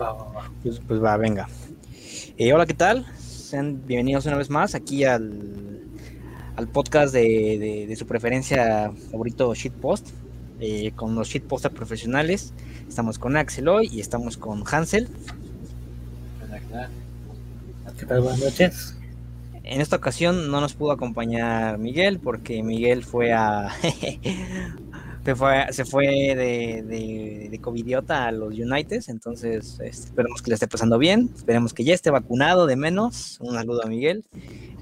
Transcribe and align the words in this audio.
Va, 0.00 0.12
va, 0.12 0.24
va. 0.32 0.50
Pues, 0.62 0.80
pues 0.86 1.02
va, 1.02 1.16
venga. 1.16 1.48
Eh, 2.36 2.52
hola, 2.52 2.66
¿qué 2.66 2.74
tal? 2.74 3.06
Sean 3.18 3.84
bienvenidos 3.86 4.26
una 4.26 4.36
vez 4.36 4.50
más 4.50 4.74
aquí 4.74 5.04
al, 5.04 5.80
al 6.56 6.68
podcast 6.68 7.12
de, 7.12 7.20
de- 7.58 7.86
de 7.88 7.96
su 7.96 8.06
preferencia 8.06 8.92
favorito 9.10 9.52
Shitpost, 9.54 10.08
eh, 10.60 10.92
con 10.94 11.14
los 11.14 11.28
shitposters 11.28 11.74
profesionales. 11.74 12.52
Estamos 12.88 13.18
con 13.18 13.36
Axel 13.36 13.68
hoy 13.68 13.88
y 13.92 14.00
estamos 14.00 14.36
con 14.36 14.62
Hansel. 14.70 15.08
¿Qué 17.98 18.06
tal? 18.06 18.20
Buenas 18.20 18.40
noches. 18.40 18.94
En 19.64 19.80
esta 19.80 19.96
ocasión 19.96 20.50
no 20.50 20.60
nos 20.60 20.74
pudo 20.74 20.92
acompañar 20.92 21.76
Miguel 21.78 22.20
porque 22.20 22.62
Miguel 22.62 23.04
fue 23.04 23.32
a... 23.32 23.70
se 25.28 25.36
fue, 25.36 25.66
se 25.74 25.84
fue 25.84 26.06
de, 26.06 26.82
de, 26.82 27.48
de 27.50 27.58
covidiota 27.60 28.28
a 28.28 28.32
los 28.32 28.54
Uniteds, 28.58 29.10
entonces 29.10 29.78
este, 29.78 29.88
esperemos 29.88 30.40
que 30.40 30.48
le 30.50 30.54
esté 30.54 30.66
pasando 30.66 30.96
bien, 30.96 31.30
esperemos 31.36 31.74
que 31.74 31.84
ya 31.84 31.92
esté 31.92 32.08
vacunado 32.10 32.66
de 32.66 32.76
menos. 32.76 33.36
Un 33.42 33.52
saludo 33.54 33.84
a 33.84 33.88
Miguel. 33.88 34.24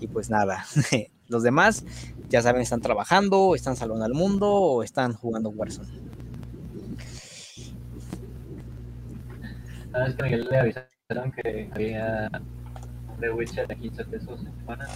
Y 0.00 0.06
pues 0.06 0.30
nada, 0.30 0.64
los 1.26 1.42
demás 1.42 1.84
ya 2.28 2.42
saben, 2.42 2.62
están 2.62 2.80
trabajando, 2.80 3.56
están 3.56 3.74
salvando 3.74 4.04
al 4.04 4.14
mundo 4.14 4.48
o 4.48 4.84
están 4.84 5.14
jugando 5.14 5.50
Warzone. 5.50 5.88
Ah, 9.94 10.06
es 10.06 10.14
que 10.14 10.22
Miguel 10.22 10.46
le 10.48 10.58
avisaron 10.60 11.32
que 11.42 11.68
había 11.74 12.30
de 13.18 13.32
Witcher 13.32 13.66
a 13.72 13.74
15 13.74 14.04
pesos 14.04 14.38
en 14.46 14.54
semana. 14.60 14.86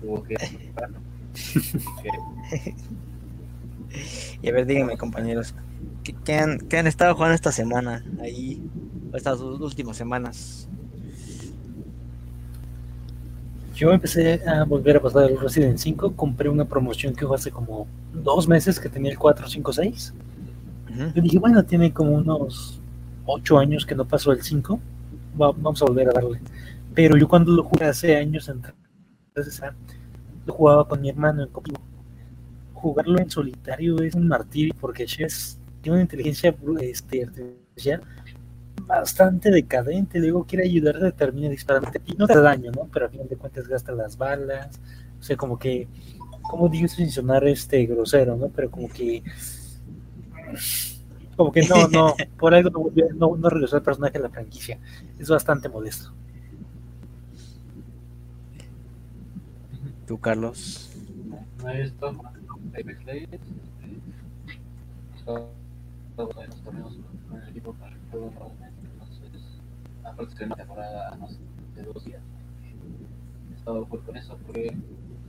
Tuvo 0.00 0.24
que 0.24 0.34
que- 2.02 2.74
Y 4.42 4.48
a 4.48 4.52
ver, 4.52 4.66
díganme 4.66 4.96
compañeros, 4.96 5.54
¿qué, 6.04 6.14
qué 6.24 6.34
han, 6.36 6.58
qué 6.60 6.78
han 6.78 6.86
estado 6.86 7.14
jugando 7.14 7.34
esta 7.34 7.52
semana? 7.52 8.04
Ahí, 8.20 8.60
estas 9.14 9.38
dos 9.38 9.60
últimas 9.60 9.96
semanas. 9.96 10.68
Yo 13.74 13.92
empecé 13.92 14.42
a 14.48 14.64
volver 14.64 14.96
a 14.96 15.00
pasar 15.00 15.30
el 15.30 15.38
Resident 15.38 15.78
5. 15.78 16.12
Compré 16.16 16.48
una 16.48 16.64
promoción 16.64 17.14
que 17.14 17.24
fue 17.26 17.36
hace 17.36 17.50
como 17.50 17.86
dos 18.12 18.48
meses 18.48 18.80
que 18.80 18.88
tenía 18.88 19.12
el 19.12 19.18
456. 19.18 20.14
Ujú. 20.90 21.12
Yo 21.14 21.22
dije, 21.22 21.38
bueno, 21.38 21.64
tiene 21.64 21.92
como 21.92 22.10
unos 22.12 22.80
8 23.26 23.58
años 23.58 23.86
que 23.86 23.94
no 23.94 24.04
pasó 24.04 24.32
el 24.32 24.42
5. 24.42 24.80
Va- 25.40 25.52
vamos 25.52 25.80
a 25.82 25.84
volver 25.84 26.08
a 26.08 26.12
darle. 26.12 26.40
Pero 26.94 27.16
yo 27.16 27.28
cuando 27.28 27.52
lo 27.52 27.62
jugué 27.62 27.84
hace 27.84 28.16
años, 28.16 28.48
entonces 28.48 29.62
lo 30.44 30.52
jugaba 30.52 30.88
con 30.88 31.00
mi 31.00 31.10
hermano 31.10 31.44
en 31.44 31.48
cooperativo. 31.50 31.86
Jugarlo 32.80 33.18
en 33.18 33.28
solitario 33.28 34.00
es 34.02 34.14
un 34.14 34.28
martirio 34.28 34.74
porque 34.80 35.04
Chess 35.04 35.58
tiene 35.82 35.96
una 35.96 36.02
inteligencia 36.02 36.54
este, 36.80 37.24
artificial 37.24 38.02
bastante 38.86 39.50
decadente. 39.50 40.20
Luego 40.20 40.44
quiere 40.44 40.64
ayudarte, 40.64 41.10
termina 41.12 41.48
disparando 41.48 41.90
y 42.06 42.14
no 42.14 42.26
te 42.26 42.34
da 42.34 42.42
daño, 42.42 42.70
¿no? 42.70 42.88
Pero 42.92 43.06
a 43.06 43.08
final 43.08 43.28
de 43.28 43.36
cuentas 43.36 43.66
gasta 43.66 43.92
las 43.92 44.16
balas. 44.16 44.80
O 45.18 45.22
sea, 45.22 45.36
como 45.36 45.58
que, 45.58 45.88
como 46.42 46.68
digo 46.68 46.86
sin 46.86 47.10
sonar 47.10 47.46
este 47.48 47.84
grosero, 47.86 48.36
¿no? 48.36 48.48
Pero 48.48 48.70
como 48.70 48.88
que 48.88 49.22
como 51.36 51.52
que 51.52 51.62
no, 51.62 51.88
no, 51.88 52.14
por 52.38 52.54
algo 52.54 52.70
no, 52.70 53.06
no, 53.14 53.36
no 53.36 53.50
regresó 53.50 53.76
el 53.76 53.82
personaje 53.82 54.18
a 54.18 54.22
la 54.22 54.30
franquicia. 54.30 54.78
Es 55.18 55.28
bastante 55.28 55.68
modesto. 55.68 56.12
Tú, 60.06 60.18
Carlos. 60.18 60.90
no 61.62 61.70
he 61.70 61.82
visto 61.82 62.12
Apex 62.74 63.04
Legends. 63.04 63.46
Solo 65.24 65.52
en 66.16 66.50
los 66.50 66.62
torneos 66.62 66.98
con 67.28 67.42
el 67.42 67.48
equipo 67.48 67.72
para 67.74 67.94
el 67.94 68.00
juego 68.10 68.32
normalmente. 68.38 68.88
Entonces, 70.04 70.46
una 70.46 70.56
temporada 70.56 71.16
no 71.16 71.28
sé, 71.28 71.38
de 71.76 71.82
dos 71.82 72.04
días. 72.04 72.22
He 73.50 73.54
estado 73.54 73.86
con 73.86 74.16
eso 74.16 74.36
porque 74.46 74.76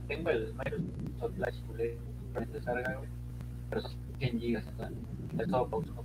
tengo 0.08 0.30
el 0.30 0.54
Microsoft 0.54 1.34
Flash 1.36 1.60
para 2.32 2.46
güey, 2.96 3.08
pero 3.68 3.82
son 3.82 3.92
100 4.18 4.40
gigas. 4.40 4.64
He 5.38 5.42
estado 5.42 5.68
pausado 5.68 6.04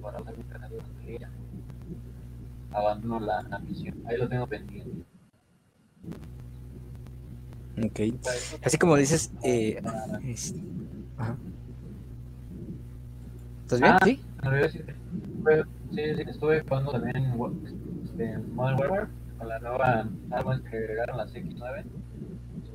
para 0.00 0.20
usar 0.20 0.36
mi 0.36 0.44
cargador 0.44 0.82
de 0.84 1.16
ella. 1.16 1.30
Abandono 2.72 3.20
la, 3.20 3.42
la 3.42 3.58
misión. 3.58 4.02
Ahí 4.06 4.16
lo 4.16 4.28
tengo 4.28 4.46
pendiente. 4.46 5.04
Ok. 7.84 8.00
Así 8.62 8.78
como 8.78 8.96
dices, 8.96 9.30
eh, 9.42 9.80
es- 10.24 10.54
ajá. 11.18 11.36
¿Estás 13.62 13.80
bien? 13.80 13.92
Ah. 13.92 13.98
Sí. 14.04 14.20
Realidad 14.42 14.70
sí, 14.70 14.80
sí, 15.94 16.22
estuve 16.28 16.60
jugando 16.62 16.92
también 16.92 17.16
en, 17.16 17.32
este, 18.04 18.38
Modern 18.54 18.78
Warfare 18.80 19.06
con 19.38 19.48
la 19.48 19.58
nueva 19.58 20.08
arma 20.30 20.62
que 20.70 20.76
agregaron, 20.76 21.16
las 21.18 21.34
X9. 21.34 21.84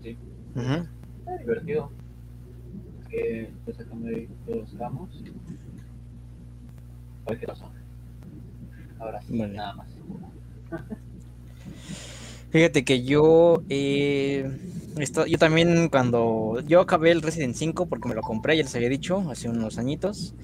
Sí, 0.04 0.18
está 1.20 1.38
divertido. 1.38 1.92
Que 3.10 3.42
estoy 3.44 3.74
sacando 3.74 4.08
ahí 4.08 4.30
todos 4.46 4.58
los 4.60 4.78
ramos. 4.78 5.10
A 7.26 7.30
ver 7.30 7.40
qué 7.40 7.48
pasó. 7.48 7.72
Ahora 9.00 9.22
sí, 9.22 9.38
Vale. 9.38 9.54
nada 9.54 9.74
más. 9.74 9.88
Fíjate 12.52 12.84
que 12.84 13.04
yo, 13.04 13.64
eh, 13.70 14.50
esto- 14.98 15.26
yo 15.26 15.38
también 15.38 15.90
cuando 15.90 16.60
yo 16.66 16.82
acabé 16.82 17.12
el 17.12 17.22
Resident 17.22 17.56
5 17.56 17.88
porque 17.88 18.10
me 18.10 18.16
lo 18.16 18.22
compré, 18.22 18.58
ya 18.58 18.64
les 18.64 18.76
había 18.76 18.90
dicho, 18.90 19.24
hace 19.32 19.50
unos 19.50 19.78
añitos. 19.78 20.36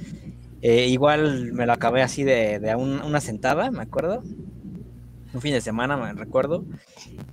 eh, 0.61 0.87
igual 0.87 1.53
me 1.53 1.65
lo 1.67 1.73
acabé 1.73 2.01
así 2.03 2.23
de, 2.23 2.59
de 2.59 2.75
una 2.75 3.21
sentada, 3.21 3.71
me 3.71 3.83
acuerdo. 3.83 4.23
Un 5.33 5.41
fin 5.41 5.53
de 5.53 5.61
semana, 5.61 5.97
me 5.97 6.13
recuerdo. 6.13 6.65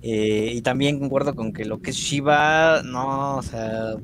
eh, 0.01 0.51
y 0.55 0.61
también 0.63 0.99
concuerdo 0.99 1.35
con 1.35 1.53
que 1.53 1.65
lo 1.65 1.79
que 1.81 1.91
es 1.91 1.97
Shiva, 1.97 2.81
no, 2.83 3.37
o 3.37 3.43
sea, 3.43 3.95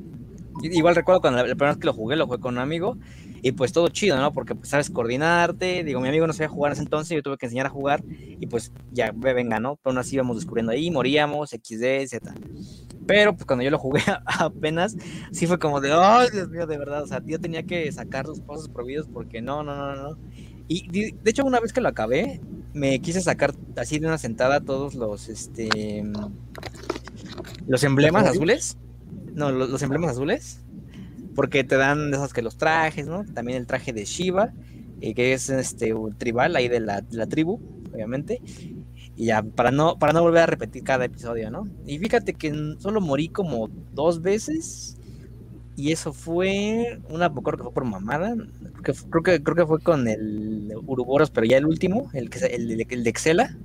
igual 0.63 0.95
recuerdo 0.95 1.21
cuando 1.21 1.37
la, 1.43 1.47
la 1.49 1.55
primera 1.55 1.73
vez 1.73 1.79
que 1.79 1.87
lo 1.87 1.93
jugué, 1.93 2.15
lo 2.17 2.27
jugué 2.27 2.39
con 2.39 2.55
un 2.55 2.59
amigo. 2.61 2.97
Y 3.43 3.53
pues 3.53 3.73
todo 3.73 3.87
chido, 3.89 4.17
¿no? 4.17 4.31
Porque 4.33 4.53
pues 4.53 4.69
sabes 4.69 4.89
coordinarte. 4.89 5.83
Digo, 5.83 5.99
mi 5.99 6.09
amigo 6.09 6.27
no 6.27 6.33
sabía 6.33 6.49
jugar 6.49 6.71
en 6.71 6.73
ese 6.73 6.83
entonces, 6.83 7.15
yo 7.15 7.23
tuve 7.23 7.37
que 7.37 7.47
enseñar 7.47 7.65
a 7.65 7.69
jugar. 7.69 8.03
Y 8.07 8.45
pues 8.47 8.71
ya, 8.91 9.11
ve, 9.15 9.33
venga, 9.33 9.59
¿no? 9.59 9.77
Pero 9.77 9.91
aún 9.91 9.97
así 9.97 10.15
íbamos 10.15 10.37
descubriendo 10.37 10.71
ahí, 10.71 10.91
moríamos, 10.91 11.49
XD, 11.49 12.07
Z. 12.07 12.33
Pero 13.07 13.33
pues 13.33 13.45
cuando 13.45 13.63
yo 13.63 13.71
lo 13.71 13.79
jugué 13.79 14.01
apenas, 14.25 14.95
sí 15.31 15.47
fue 15.47 15.57
como 15.57 15.81
de, 15.81 15.91
ay, 15.91 16.29
Dios 16.31 16.49
mío, 16.49 16.67
de 16.67 16.77
verdad. 16.77 17.03
O 17.03 17.07
sea, 17.07 17.21
yo 17.25 17.39
tenía 17.39 17.63
que 17.63 17.91
sacar 17.91 18.27
los 18.27 18.41
pasos 18.41 18.69
prohibidos 18.69 19.07
porque 19.11 19.41
no, 19.41 19.63
no, 19.63 19.75
no, 19.75 19.95
no. 19.95 20.17
Y 20.67 20.87
de, 20.89 21.29
hecho, 21.29 21.43
una 21.43 21.59
vez 21.59 21.73
que 21.73 21.81
lo 21.81 21.89
acabé, 21.89 22.39
me 22.73 23.01
quise 23.01 23.21
sacar 23.21 23.53
así 23.75 23.99
de 23.99 24.07
una 24.07 24.17
sentada 24.17 24.61
todos 24.61 24.95
los, 24.95 25.27
este, 25.27 26.03
los 27.67 27.83
emblemas 27.83 28.23
¿Los 28.23 28.31
azules. 28.31 28.77
No, 29.33 29.51
los, 29.51 29.69
los 29.69 29.81
emblemas 29.81 30.11
azules. 30.11 30.63
Porque 31.35 31.63
te 31.63 31.75
dan 31.77 32.11
de 32.11 32.17
esos 32.17 32.33
que 32.33 32.41
los 32.41 32.57
trajes, 32.57 33.07
¿no? 33.07 33.23
También 33.25 33.57
el 33.57 33.67
traje 33.67 33.93
de 33.93 34.05
Shiva, 34.05 34.53
eh, 34.99 35.13
que 35.13 35.33
es 35.33 35.49
este 35.49 35.93
un 35.93 36.17
tribal 36.17 36.55
ahí 36.55 36.67
de 36.67 36.79
la, 36.79 37.01
de 37.01 37.17
la 37.17 37.27
tribu, 37.27 37.59
obviamente. 37.93 38.41
Y 39.15 39.25
ya, 39.25 39.43
para 39.43 39.71
no, 39.71 39.97
para 39.99 40.13
no 40.13 40.21
volver 40.21 40.43
a 40.43 40.45
repetir 40.47 40.83
cada 40.83 41.05
episodio, 41.05 41.51
¿no? 41.51 41.65
Y 41.85 41.99
fíjate 41.99 42.33
que 42.33 42.53
solo 42.79 43.01
morí 43.01 43.29
como 43.29 43.69
dos 43.93 44.21
veces. 44.21 44.97
Y 45.75 45.91
eso 45.91 46.13
fue 46.13 46.99
una 47.09 47.33
creo 47.33 47.57
que 47.57 47.63
fue 47.63 47.73
por 47.73 47.85
mamada. 47.85 48.35
Creo 48.83 48.83
que, 48.83 48.93
creo 49.09 49.23
que, 49.23 49.43
creo 49.43 49.55
que 49.55 49.65
fue 49.65 49.79
con 49.81 50.07
el 50.07 50.73
Uruboros, 50.85 51.31
pero 51.31 51.45
ya 51.47 51.57
el 51.57 51.65
último, 51.65 52.09
el 52.13 52.29
que 52.29 52.39
el, 52.47 52.85
el 52.89 53.03
de 53.03 53.09
Excela. 53.09 53.57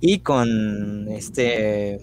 Y 0.00 0.20
con 0.20 1.08
este. 1.08 2.00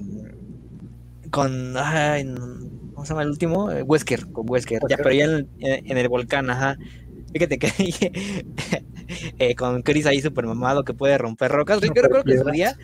Con. 1.31 1.75
Ay, 1.77 2.23
no- 2.23 2.74
¿Cómo 2.95 3.05
se 3.05 3.09
llama 3.09 3.23
el 3.23 3.29
último? 3.29 3.71
Eh, 3.71 3.83
Wesker, 3.83 4.31
con 4.31 4.49
Wesker. 4.49 4.79
Ya, 4.89 4.95
pero 4.95 5.11
ya 5.11 5.25
en, 5.25 5.97
el 5.97 6.07
volcán, 6.07 6.49
ajá. 6.49 6.77
Fíjate 7.33 7.59
que 7.59 7.69
eh, 9.37 9.53
con 9.55 9.81
Chris 9.81 10.05
ahí 10.05 10.21
super 10.21 10.45
mamado 10.45 10.85
que 10.85 10.93
puede 10.93 11.17
romper 11.17 11.51
rocas. 11.51 11.81
Yo 11.81 11.91
recuerdo 11.93 12.23
que 12.23 12.33
en 12.33 12.43
su 12.43 12.49
día. 12.51 12.77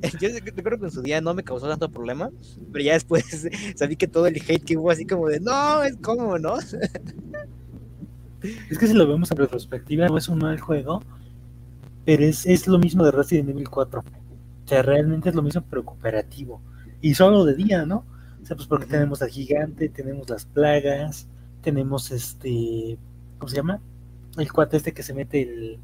Yo 0.18 0.30
recuerdo 0.30 0.78
que 0.78 0.86
en 0.86 0.90
su 0.90 1.02
día 1.02 1.20
no 1.20 1.34
me 1.34 1.44
causó 1.44 1.68
tanto 1.68 1.90
problema, 1.90 2.30
pero 2.72 2.82
ya 2.82 2.94
después 2.94 3.46
sabí 3.76 3.96
que 3.96 4.08
todo 4.08 4.26
el 4.26 4.36
hate 4.36 4.64
que 4.64 4.78
hubo 4.78 4.90
así 4.90 5.04
como 5.06 5.28
de 5.28 5.40
no, 5.40 5.82
es 5.82 5.98
como, 5.98 6.38
¿no? 6.38 6.58
Es 6.58 6.78
que 8.78 8.86
si 8.86 8.94
lo 8.94 9.06
vemos 9.06 9.30
en 9.30 9.36
retrospectiva, 9.36 10.08
no 10.08 10.16
es 10.16 10.26
un 10.30 10.38
mal 10.38 10.58
juego, 10.58 11.02
pero 12.06 12.24
es, 12.24 12.46
es 12.46 12.66
lo 12.66 12.78
mismo 12.78 13.04
de 13.04 13.10
Resident 13.10 13.50
Evil 13.50 13.68
4. 13.68 14.00
O 14.00 14.68
sea, 14.68 14.80
realmente 14.80 15.28
es 15.28 15.34
lo 15.34 15.42
mismo, 15.42 15.62
pero 15.68 15.84
cooperativo. 15.84 16.62
Y 17.02 17.12
solo 17.12 17.44
de 17.44 17.54
día, 17.56 17.84
¿no? 17.84 18.06
Sea, 18.50 18.56
pues 18.56 18.66
porque 18.66 18.86
tenemos 18.86 19.22
al 19.22 19.30
gigante, 19.30 19.88
tenemos 19.88 20.28
las 20.28 20.44
plagas, 20.44 21.28
tenemos 21.62 22.10
este. 22.10 22.98
¿Cómo 23.38 23.48
se 23.48 23.54
llama? 23.54 23.80
El 24.36 24.52
cuate 24.52 24.76
este 24.76 24.92
que 24.92 25.04
se 25.04 25.14
mete 25.14 25.42
el, 25.42 25.78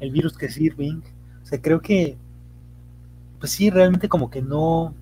el 0.00 0.10
virus 0.10 0.38
que 0.38 0.46
es 0.46 0.56
Irving. 0.56 1.02
O 1.42 1.46
sea, 1.46 1.60
creo 1.60 1.82
que. 1.82 2.16
Pues 3.38 3.52
sí, 3.52 3.68
realmente 3.68 4.08
como 4.08 4.30
que 4.30 4.40
no. 4.40 4.94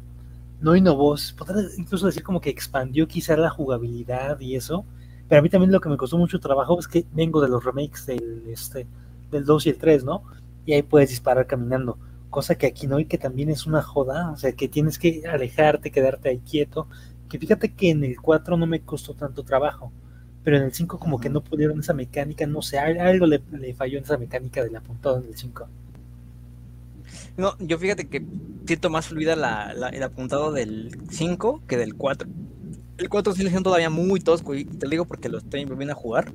No 0.60 0.74
innovó. 0.74 1.14
Podría 1.38 1.68
incluso 1.78 2.06
decir 2.06 2.24
como 2.24 2.40
que 2.40 2.50
expandió 2.50 3.06
quizá 3.06 3.36
la 3.36 3.50
jugabilidad 3.50 4.40
y 4.40 4.56
eso. 4.56 4.84
Pero 5.28 5.38
a 5.38 5.42
mí 5.42 5.48
también 5.48 5.70
lo 5.70 5.80
que 5.80 5.88
me 5.88 5.96
costó 5.96 6.18
mucho 6.18 6.40
trabajo 6.40 6.76
es 6.80 6.88
que 6.88 7.06
vengo 7.12 7.40
de 7.40 7.48
los 7.48 7.62
remakes 7.62 8.06
del, 8.06 8.48
este, 8.48 8.84
del 9.30 9.44
2 9.44 9.66
y 9.66 9.70
el 9.70 9.78
3, 9.78 10.02
¿no? 10.02 10.24
y 10.66 10.72
ahí 10.72 10.82
puedes 10.82 11.10
disparar 11.10 11.46
caminando. 11.46 11.96
Cosa 12.36 12.54
que 12.58 12.66
aquí 12.66 12.86
no, 12.86 13.00
y 13.00 13.06
que 13.06 13.18
también 13.18 13.48
es 13.50 13.66
una 13.66 13.82
joda, 13.82 14.30
o 14.32 14.36
sea, 14.36 14.52
que 14.52 14.68
tienes 14.68 14.98
que 14.98 15.22
alejarte, 15.26 15.90
quedarte 15.90 16.28
ahí 16.28 16.40
quieto. 16.40 16.88
Que 17.28 17.38
fíjate 17.38 17.74
que 17.74 17.90
en 17.90 18.04
el 18.04 18.20
4 18.20 18.56
no 18.58 18.66
me 18.66 18.82
costó 18.84 19.14
tanto 19.14 19.42
trabajo, 19.44 19.92
pero 20.44 20.56
en 20.58 20.64
el 20.64 20.72
5 20.74 20.98
como 20.98 21.18
que 21.18 21.30
no 21.30 21.42
pudieron 21.42 21.80
esa 21.80 21.94
mecánica, 21.94 22.46
no 22.46 22.62
sé, 22.62 22.78
algo 22.78 23.26
le, 23.26 23.42
le 23.52 23.74
falló 23.74 23.98
en 23.98 24.04
esa 24.04 24.18
mecánica 24.18 24.62
del 24.62 24.76
apuntado 24.76 25.18
en 25.18 25.28
el 25.28 25.36
5. 25.36 25.68
No, 27.36 27.54
yo 27.58 27.78
fíjate 27.78 28.08
que 28.08 28.24
siento 28.66 28.90
más 28.90 29.06
fluida 29.08 29.36
la, 29.36 29.72
la- 29.74 29.88
el 29.88 30.02
apuntado 30.02 30.52
del 30.52 30.96
5 31.10 31.62
que 31.66 31.76
del 31.76 31.94
4. 31.94 32.28
El 32.98 33.08
4 33.08 33.34
sí 33.34 33.42
lo 33.42 33.50
siento 33.50 33.70
todavía 33.70 33.90
muy 33.90 34.20
tosco 34.20 34.54
y 34.54 34.64
te 34.64 34.86
lo 34.86 34.90
digo 34.90 35.04
porque 35.04 35.28
lo 35.28 35.38
estoy 35.38 35.64
volviendo 35.64 35.92
a 35.92 35.96
jugar. 35.96 36.32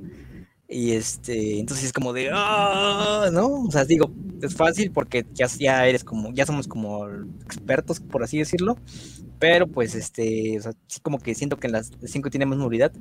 Y 0.72 0.92
este, 0.92 1.58
entonces 1.60 1.86
es 1.86 1.92
como 1.92 2.12
de, 2.14 2.30
¡ah! 2.32 3.28
¿no? 3.32 3.64
O 3.64 3.70
sea, 3.70 3.84
digo, 3.84 4.10
es 4.40 4.54
fácil 4.56 4.90
porque 4.90 5.26
ya, 5.34 5.46
ya 5.58 5.86
eres 5.86 6.02
como, 6.04 6.32
ya 6.32 6.46
somos 6.46 6.66
como 6.66 7.06
expertos, 7.44 8.00
por 8.00 8.22
así 8.22 8.38
decirlo. 8.38 8.76
Pero 9.38 9.66
pues 9.66 9.94
este, 9.94 10.58
o 10.58 10.62
sea, 10.62 10.72
sí 10.86 11.00
como 11.00 11.18
que 11.18 11.34
siento 11.34 11.56
que 11.58 11.66
en 11.66 11.72
las 11.74 11.90
5 12.04 12.30
tiene 12.30 12.46
más 12.46 12.58
movilidad. 12.58 12.92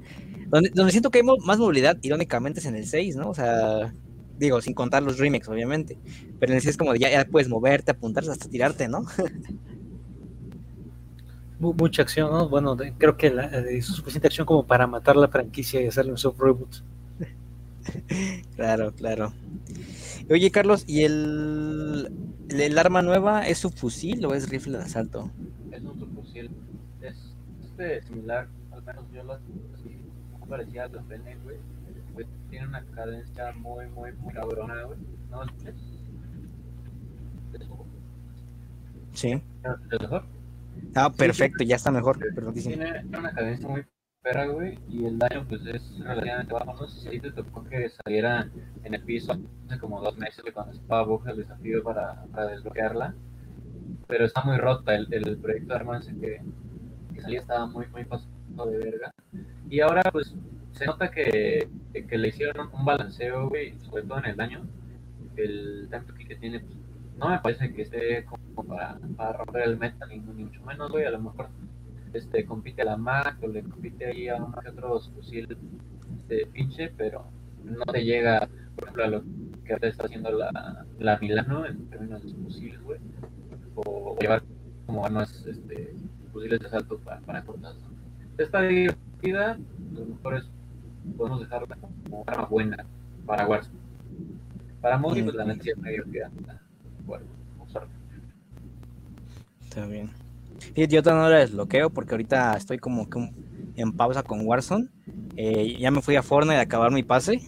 Donde, 0.50 0.72
donde 0.74 0.92
siento 0.92 1.12
que 1.12 1.20
hay 1.20 1.24
más 1.46 1.60
movilidad, 1.60 1.98
irónicamente, 2.02 2.60
es 2.60 2.66
en 2.66 2.76
el 2.76 2.88
6, 2.88 3.16
¿no? 3.16 3.30
O 3.30 3.36
sea, 3.36 3.94
digo, 4.38 4.60
sin 4.62 4.74
contar 4.74 5.04
los 5.04 5.18
remakes, 5.20 5.48
obviamente. 5.50 6.00
Pero 6.40 6.52
en 6.52 6.58
el 6.58 6.62
6 6.62 6.72
es 6.72 6.78
como 6.78 6.94
de 6.94 7.00
ya, 7.00 7.10
ya 7.12 7.26
puedes 7.26 7.48
moverte, 7.50 7.92
apuntar 7.92 8.24
hasta 8.30 8.50
tirarte, 8.50 8.88
¿no? 8.90 9.06
Mu- 11.60 11.74
Mucha 11.74 12.02
acción, 12.02 12.32
¿no? 12.32 12.50
Bueno, 12.50 12.76
creo 12.98 13.18
que 13.18 13.30
la, 13.30 13.46
eh, 13.46 13.82
suficiente 13.82 14.28
acción 14.28 14.46
como 14.46 14.66
para 14.68 14.88
matar 14.88 15.16
la 15.16 15.28
franquicia 15.30 15.82
y 15.82 15.88
hacerle 15.88 16.12
un 16.12 16.18
soft 16.18 16.40
reboot. 16.40 16.76
Claro, 18.56 18.94
claro. 18.94 19.34
Oye, 20.30 20.52
Carlos, 20.52 20.84
¿y 20.88 21.04
el, 21.04 22.12
el, 22.50 22.78
arma 22.78 23.02
nueva 23.02 23.48
es 23.48 23.60
subfusil 23.60 24.26
o 24.26 24.34
es 24.34 24.50
rifle 24.50 24.78
de 24.78 24.84
asalto? 24.84 25.32
Es 25.72 25.82
un 25.82 26.00
subfusil. 26.00 26.52
Es 27.02 27.16
este 27.64 28.04
similar, 28.04 28.48
al 28.72 28.84
menos 28.84 29.06
yo 29.14 29.24
lo 29.24 29.34
así, 29.34 29.44
parecía 30.48 30.86
a 30.86 30.88
la 30.90 31.02
PN, 31.02 31.36
güey. 31.44 31.58
Güey, 32.14 32.28
Tiene 32.50 32.68
una 32.68 32.84
cadencia 32.94 33.52
muy, 33.54 33.88
muy, 33.88 34.12
muy 34.14 34.34
cabrona, 34.34 34.84
güey. 34.84 35.00
¿No? 35.30 35.44
¿Es, 35.44 35.76
Sí. 39.14 39.42
es 39.92 40.02
mejor? 40.02 40.24
Ah, 40.96 41.12
perfecto, 41.12 41.64
ya 41.64 41.76
está 41.76 41.92
mejor. 41.92 42.18
Perfectísimo. 42.20 42.76
Tiene 42.76 43.18
una 43.18 43.34
cadencia 43.34 43.68
muy 43.68 43.86
perra, 44.22 44.46
güey, 44.48 44.78
y 44.88 45.06
el 45.06 45.18
daño 45.18 45.46
pues 45.48 45.66
es 45.66 46.00
relativamente 46.00 46.54
bajo. 46.54 46.74
No 46.74 46.88
sé 46.88 47.10
si 47.10 47.20
te 47.20 47.32
tocó 47.32 47.64
que 47.64 47.90
saliera 47.90 48.50
en 48.84 48.94
el 48.94 49.04
piso 49.04 49.34
hace 49.68 49.80
como 49.80 50.02
dos 50.02 50.18
meses 50.18 50.42
güey, 50.42 50.54
cuando 50.54 50.74
estaba 50.74 51.04
Buja 51.04 51.32
el 51.32 51.38
desafío 51.38 51.84
para, 51.84 52.24
para 52.32 52.48
desbloquearla. 52.48 53.16
Pero 54.08 54.26
está 54.26 54.44
muy 54.44 54.58
rota 54.58 54.96
el, 54.96 55.12
el 55.12 55.38
proyecto 55.38 55.74
de 55.74 55.80
armas 55.80 56.06
que, 56.06 56.42
que 57.14 57.22
salía 57.22 57.40
estaba 57.40 57.66
muy, 57.66 57.88
muy 57.88 58.06
pasado 58.06 58.66
de 58.70 58.78
verga. 58.78 59.14
Y 59.70 59.80
ahora 59.80 60.02
pues 60.12 60.36
se 60.74 60.86
nota 60.86 61.10
que, 61.12 61.68
que 61.94 62.18
le 62.18 62.30
hicieron 62.30 62.70
un 62.74 62.86
balanceo, 62.86 63.50
güey, 63.50 63.78
sobre 63.80 64.04
todo 64.04 64.20
en 64.20 64.26
el 64.26 64.36
daño. 64.36 64.62
El 65.36 65.88
time 65.90 66.04
to 66.04 66.14
kill 66.14 66.28
que 66.28 66.36
tiene, 66.36 66.60
pues, 66.60 66.76
no 67.18 67.30
me 67.30 67.40
parece 67.40 67.74
que 67.74 67.84
esté 67.84 68.26
como 68.26 68.68
para, 68.68 69.00
para 69.16 69.34
romper 69.34 69.64
el 69.64 69.78
meta, 69.78 70.06
ni 70.08 70.20
mucho 70.20 70.62
menos, 70.64 70.92
güey, 70.92 71.06
a 71.06 71.12
lo 71.12 71.20
mejor 71.20 71.50
este, 72.14 72.46
compite 72.46 72.82
a 72.82 72.86
la 72.86 72.98
Mac 72.98 73.38
o 73.42 73.48
le 73.48 73.64
compite 73.64 74.06
ahí 74.06 74.28
a 74.28 74.36
uno 74.36 74.54
que 74.62 74.70
otro 74.70 75.00
fusil 75.00 75.58
este, 76.18 76.46
pinche, 76.48 76.92
pero 76.98 77.26
no 77.64 77.86
te 77.86 78.04
llega, 78.04 78.48
por 78.76 78.84
ejemplo, 78.84 79.04
a 79.04 79.08
lo 79.08 79.24
que 79.64 79.88
está 79.88 80.06
haciendo 80.06 80.32
la, 80.32 80.86
la 81.00 81.18
Milano 81.20 81.66
en 81.66 81.90
términos 81.90 82.24
de 82.24 82.34
fusiles, 82.44 82.82
güey, 82.82 83.00
o, 83.76 84.18
llevar 84.20 84.44
como 84.86 85.06
armas 85.06 85.46
este, 85.46 85.96
fusiles 86.32 86.60
de 86.60 86.68
asalto 86.68 86.98
para, 87.00 87.22
para 87.22 87.44
cortas. 87.44 87.76
¿no? 87.76 88.44
Está 88.44 88.62
divertida, 88.62 89.52
a 89.52 89.58
lo 89.94 90.06
mejor 90.06 90.38
es, 90.38 90.50
podemos 91.18 91.40
dejarla 91.40 91.78
como 92.04 92.24
arma 92.28 92.46
buena 92.46 92.86
para 93.26 93.48
Warzone. 93.48 93.80
Para 94.82 94.98
Moody, 94.98 95.22
pues 95.22 95.36
la 95.36 95.46
neta 95.46 95.64
sí 95.64 95.70
es 95.70 95.78
medio 95.78 96.04
que 96.12 96.24
anda, 96.24 96.60
bueno, 97.06 97.26
usarla. 97.60 97.90
Está 99.64 99.86
bien. 99.86 100.21
Sí, 100.76 100.88
yo 100.88 101.02
todavía 101.04 101.24
no 101.24 101.30
la 101.30 101.40
desbloqueo 101.40 101.90
porque 101.90 102.12
ahorita 102.12 102.56
estoy 102.56 102.78
como 102.78 103.10
que 103.10 103.32
en 103.76 103.92
pausa 103.94 104.24
con 104.24 104.46
Warzone. 104.46 104.88
Eh, 105.38 105.78
ya 105.80 105.92
me 105.92 106.02
fui 106.02 106.16
a 106.16 106.24
Fortnite 106.24 106.58
a 106.58 106.62
acabar 106.62 106.92
mi 106.92 107.04
pase, 107.04 107.42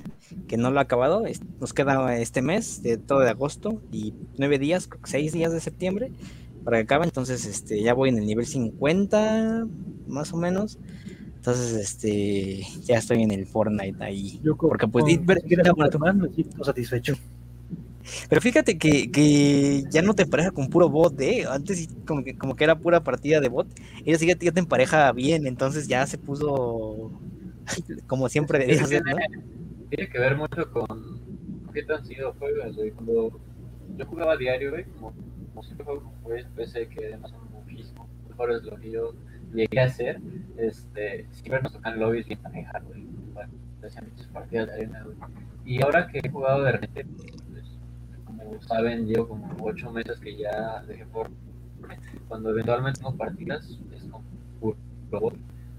que 0.47 0.57
no 0.57 0.71
lo 0.71 0.79
he 0.79 0.81
acabado. 0.81 1.23
Nos 1.59 1.73
queda 1.73 2.17
este 2.17 2.41
mes, 2.41 2.81
de 2.81 2.97
todo 2.97 3.19
de 3.19 3.29
agosto, 3.29 3.81
y 3.91 4.13
nueve 4.37 4.57
días, 4.57 4.89
seis 5.03 5.33
días 5.33 5.51
de 5.51 5.59
septiembre, 5.59 6.11
para 6.63 6.77
que 6.77 6.83
acabe. 6.83 7.05
Entonces, 7.05 7.45
este, 7.45 7.81
ya 7.81 7.93
voy 7.93 8.09
en 8.09 8.17
el 8.17 8.25
nivel 8.25 8.45
50, 8.45 9.67
más 10.07 10.33
o 10.33 10.37
menos. 10.37 10.79
Entonces, 11.35 11.73
este, 11.73 12.63
ya 12.85 12.97
estoy 12.97 13.21
en 13.21 13.31
el 13.31 13.45
Fortnite 13.45 14.01
ahí. 14.03 14.39
Yo 14.43 14.55
con, 14.55 14.69
Porque, 14.69 14.87
pues, 14.87 15.03
con- 15.03 15.09
di- 15.11 15.17
ver- 15.17 15.43
bueno, 15.75 15.99
más, 15.99 16.15
me 16.15 16.29
siento 16.29 16.63
satisfecho. 16.63 17.15
Pero 18.29 18.41
fíjate 18.41 18.77
que, 18.77 19.11
que 19.11 19.83
ya 19.89 20.01
no 20.01 20.13
te 20.13 20.23
empareja 20.23 20.51
con 20.51 20.69
puro 20.69 20.89
bot, 20.89 21.19
¿eh? 21.21 21.45
Antes 21.49 21.89
como 22.05 22.23
que, 22.23 22.37
como 22.37 22.55
que 22.55 22.63
era 22.63 22.77
pura 22.77 23.03
partida 23.03 23.39
de 23.39 23.49
bot. 23.49 23.67
Ella 24.05 24.17
sí 24.17 24.27
ya 24.27 24.35
te, 24.35 24.59
empareja 24.59 25.11
bien, 25.11 25.47
entonces 25.47 25.87
ya 25.87 26.05
se 26.05 26.17
puso 26.17 27.11
como 28.07 28.29
siempre 28.29 28.59
debía 28.59 28.85
ser, 28.85 29.03
¿no? 29.05 29.15
tiene 29.95 30.09
que 30.09 30.19
ver 30.19 30.35
mucho 30.35 30.71
con 30.71 31.21
qué 31.71 31.83
tan 31.83 32.03
sido 32.03 32.33
juegas, 32.33 32.75
güey. 32.75 32.91
Cuando 32.91 33.39
yo 33.95 34.05
jugaba 34.05 34.37
diario, 34.37 34.71
güey, 34.71 34.85
como, 34.85 35.13
como 35.49 35.63
siempre 35.63 35.85
juego 35.85 36.03
con 36.03 36.23
güeyes 36.23 36.47
PC 36.55 36.87
que 36.87 37.05
además 37.05 37.31
son 37.31 37.51
muchísimo 37.51 38.07
mejores 38.27 38.63
de 38.63 38.71
lo 38.71 38.77
que 38.77 38.91
yo 38.91 39.13
llegué 39.53 39.79
a 39.79 39.85
hacer, 39.85 40.19
este, 40.57 41.27
siempre 41.31 41.61
nos 41.61 41.73
tocan 41.73 41.99
lobbies 41.99 42.27
bien 42.27 42.41
manejar, 42.41 42.83
güey. 42.83 43.05
Bueno, 43.33 43.53
hacían 43.85 44.09
muchas 44.09 44.27
partidas 44.27 44.67
de 44.67 44.73
arena, 44.73 45.03
güey. 45.03 45.17
Y 45.65 45.83
ahora 45.83 46.07
que 46.07 46.19
he 46.23 46.29
jugado 46.29 46.63
de 46.63 46.71
repente, 46.71 47.05
saben, 48.61 49.07
llevo 49.07 49.27
como 49.29 49.55
ocho 49.61 49.91
meses 49.91 50.19
que 50.19 50.37
ya 50.37 50.83
dejé 50.87 51.05
por 51.05 51.29
cuando 52.27 52.49
eventualmente 52.51 52.99
tengo 52.99 53.15
partidas, 53.15 53.77
es 53.91 54.03
como 54.03 54.23
puro 54.59 54.77
bot. 55.11 55.35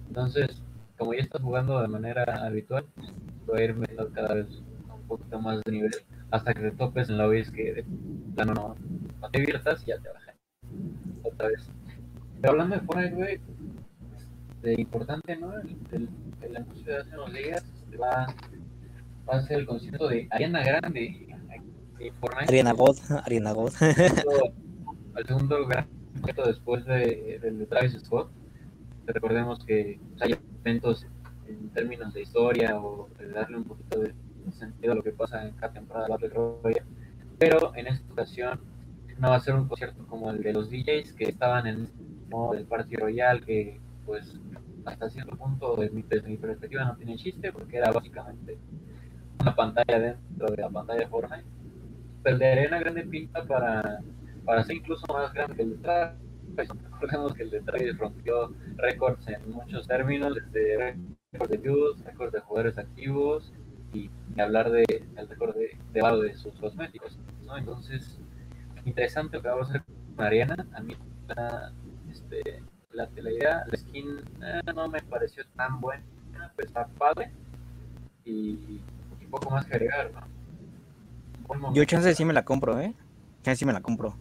Entonces, 0.09 0.63
como 0.99 1.15
ya 1.15 1.21
estás 1.21 1.43
jugando 1.43 1.81
de 1.81 1.89
manera 1.89 2.45
habitual, 2.45 2.87
voy 3.47 3.61
a 3.61 3.65
ir 3.65 3.75
metiendo 3.75 4.11
cada 4.13 4.35
vez 4.35 4.47
un 4.93 5.03
poquito 5.09 5.41
más 5.41 5.61
de 5.65 5.73
nivel 5.73 5.93
hasta 6.31 6.53
que 6.53 6.61
te 6.61 6.71
topes 6.73 7.09
en 7.09 7.19
lobbies 7.19 7.51
que 7.51 7.75
de 7.75 7.85
plano 8.35 8.55
no, 8.55 8.77
no 9.21 9.31
te 9.31 9.41
diviertas 9.41 9.83
y 9.83 9.87
ya 9.87 9.99
te 9.99 10.09
bajan 10.09 10.35
otra 11.23 11.49
vez. 11.49 11.69
Pero 12.41 12.53
hablando 12.53 12.77
de 12.77 12.83
Fortnite, 12.83 13.15
güey, 13.15 13.41
de 14.63 14.75
importante, 14.81 15.37
¿no? 15.37 15.57
El, 15.59 15.77
el, 15.93 16.09
el 16.43 16.57
anuncio 16.57 16.93
de 16.93 17.01
hace 17.01 17.15
unos 17.15 17.33
días 17.33 17.65
este, 17.65 17.97
va, 17.97 18.27
va 19.29 19.37
a 19.37 19.43
ser 19.43 19.61
el 19.61 19.67
concierto 19.67 20.09
de 20.09 20.27
Ariana 20.31 20.63
Grande 20.65 21.34
de 21.99 22.13
Fortnite. 22.13 22.45
Ariana 22.49 22.73
God, 22.73 22.97
Ariana 23.25 23.53
God. 23.53 23.73
El 25.17 25.27
segundo- 25.27 25.67
gran 25.67 25.87
concierto 26.15 26.47
después 26.47 26.85
de, 26.85 27.39
del 27.43 27.59
de 27.59 27.67
Travis 27.67 27.93
Scott. 28.05 28.31
Recordemos 29.07 29.65
que 29.65 30.01
pues, 30.11 30.23
hay 30.23 30.37
eventos 30.65 31.07
en 31.47 31.69
términos 31.71 32.15
de 32.15 32.23
historia 32.23 32.79
o 32.81 33.09
de 33.19 33.29
darle 33.29 33.59
un 33.59 33.65
poquito 33.65 34.01
de 34.01 34.15
sentido 34.53 34.93
a 34.93 34.97
lo 34.97 35.03
que 35.03 35.13
pasa 35.13 35.47
en 35.47 35.55
cada 35.55 35.73
temporada 35.73 36.07
de 36.07 36.13
Battle 36.13 36.29
Royale. 36.31 36.83
Pero 37.39 37.75
en 37.77 37.87
esta 37.89 38.13
ocasión 38.13 38.61
no 39.19 39.31
va 39.31 39.37
a 39.37 39.41
ser 39.41 39.55
un 39.55 39.69
concierto 39.69 40.07
como 40.07 40.31
el 40.31 40.43
de 40.43 40.53
los 40.53 40.71
DJs 40.71 41.13
que 41.13 41.25
estaban 41.25 41.67
en 41.67 41.75
el 41.81 41.89
modo 42.31 42.55
del 42.55 42.65
Party 42.65 42.97
Royale, 42.97 43.41
que 43.43 43.81
pues 44.07 44.35
hasta 44.85 45.09
cierto 45.11 45.37
punto 45.37 45.77
de 45.77 45.91
mi, 45.91 46.03
desde 46.03 46.29
mi 46.29 46.37
perspectiva 46.37 46.85
no 46.85 46.97
tiene 46.97 47.17
chiste 47.17 47.53
porque 47.53 47.79
era 47.79 47.91
básicamente 47.91 48.59
una 49.41 49.55
pantalla 49.55 49.99
dentro 49.99 50.49
de 50.51 50.57
la 50.63 50.69
pantalla 50.71 51.01
de 51.01 51.07
Fortnite. 51.09 51.45
De 52.25 52.53
Arena 52.53 52.79
Grande 52.79 53.03
pinta 53.03 53.45
para, 53.45 54.01
para 54.47 54.65
ser 54.65 54.77
incluso 54.77 55.07
más 55.13 55.33
grande 55.35 55.57
que 55.57 55.63
el 55.63 55.71
de 55.71 55.77
Travis. 55.77 56.25
Recordemos 56.57 57.35
que 57.35 57.43
el 57.43 57.51
de 57.51 57.61
Travis 57.61 57.99
rompió 57.99 58.55
récords 58.77 59.29
en 59.29 59.51
muchos 59.51 59.87
términos, 59.87 60.35
desde 60.35 60.97
récords 61.33 61.51
de 61.51 61.57
views, 61.59 62.05
récords 62.05 62.33
de 62.33 62.41
jugadores 62.41 62.79
activos 62.79 63.53
y, 63.93 64.11
y 64.35 64.41
hablar 64.41 64.71
de 64.71 64.85
el 65.17 65.29
récord 65.29 65.55
de, 65.55 65.77
de 65.93 66.01
varo 66.01 66.21
de 66.21 66.35
sus 66.35 66.55
cosméticos. 66.55 67.19
¿no? 67.45 67.59
Entonces, 67.59 68.19
interesante 68.87 69.37
lo 69.37 69.43
que 69.43 69.49
vamos 69.49 69.67
a 69.67 69.71
hacer 69.71 69.83
con 70.17 70.25
Ariana. 70.25 70.67
A 70.73 70.81
mí 70.81 70.97
la, 71.29 71.73
este, 72.11 72.63
la, 72.93 73.09
la 73.15 73.31
idea, 73.31 73.65
la 73.71 73.77
skin 73.77 74.19
eh, 74.43 74.61
no 74.75 74.89
me 74.89 75.03
pareció 75.03 75.45
tan 75.57 75.79
buena, 75.79 76.03
pues 76.55 76.69
está 76.69 76.87
padre 76.87 77.31
y, 78.25 78.81
y 79.21 79.27
poco 79.31 79.51
más 79.51 79.67
que 79.67 79.75
agregar. 79.75 80.11
¿no? 80.13 80.34
Yo 81.75 81.85
chance 81.85 82.15
sí 82.15 82.25
me 82.25 82.33
la 82.33 82.45
compro, 82.45 82.81
¿eh? 82.81 82.95
Chance 83.43 83.61
sí 83.61 83.65
me 83.67 83.73
la 83.73 83.81
compro. 83.83 84.19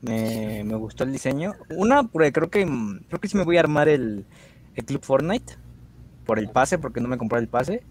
Me, 0.00 0.62
me 0.64 0.76
gustó 0.76 1.04
el 1.04 1.12
diseño. 1.12 1.54
Una, 1.70 2.04
porque 2.04 2.32
creo 2.32 2.50
que 2.50 2.66
creo 3.08 3.20
que 3.20 3.28
sí 3.28 3.36
me 3.36 3.44
voy 3.44 3.56
a 3.56 3.60
armar 3.60 3.88
el, 3.88 4.26
el 4.74 4.84
Club 4.84 5.04
Fortnite 5.04 5.54
por 6.24 6.38
el 6.38 6.50
pase, 6.50 6.78
porque 6.78 7.00
no 7.00 7.08
me 7.08 7.18
compré 7.18 7.38
el 7.40 7.48
pase. 7.48 7.84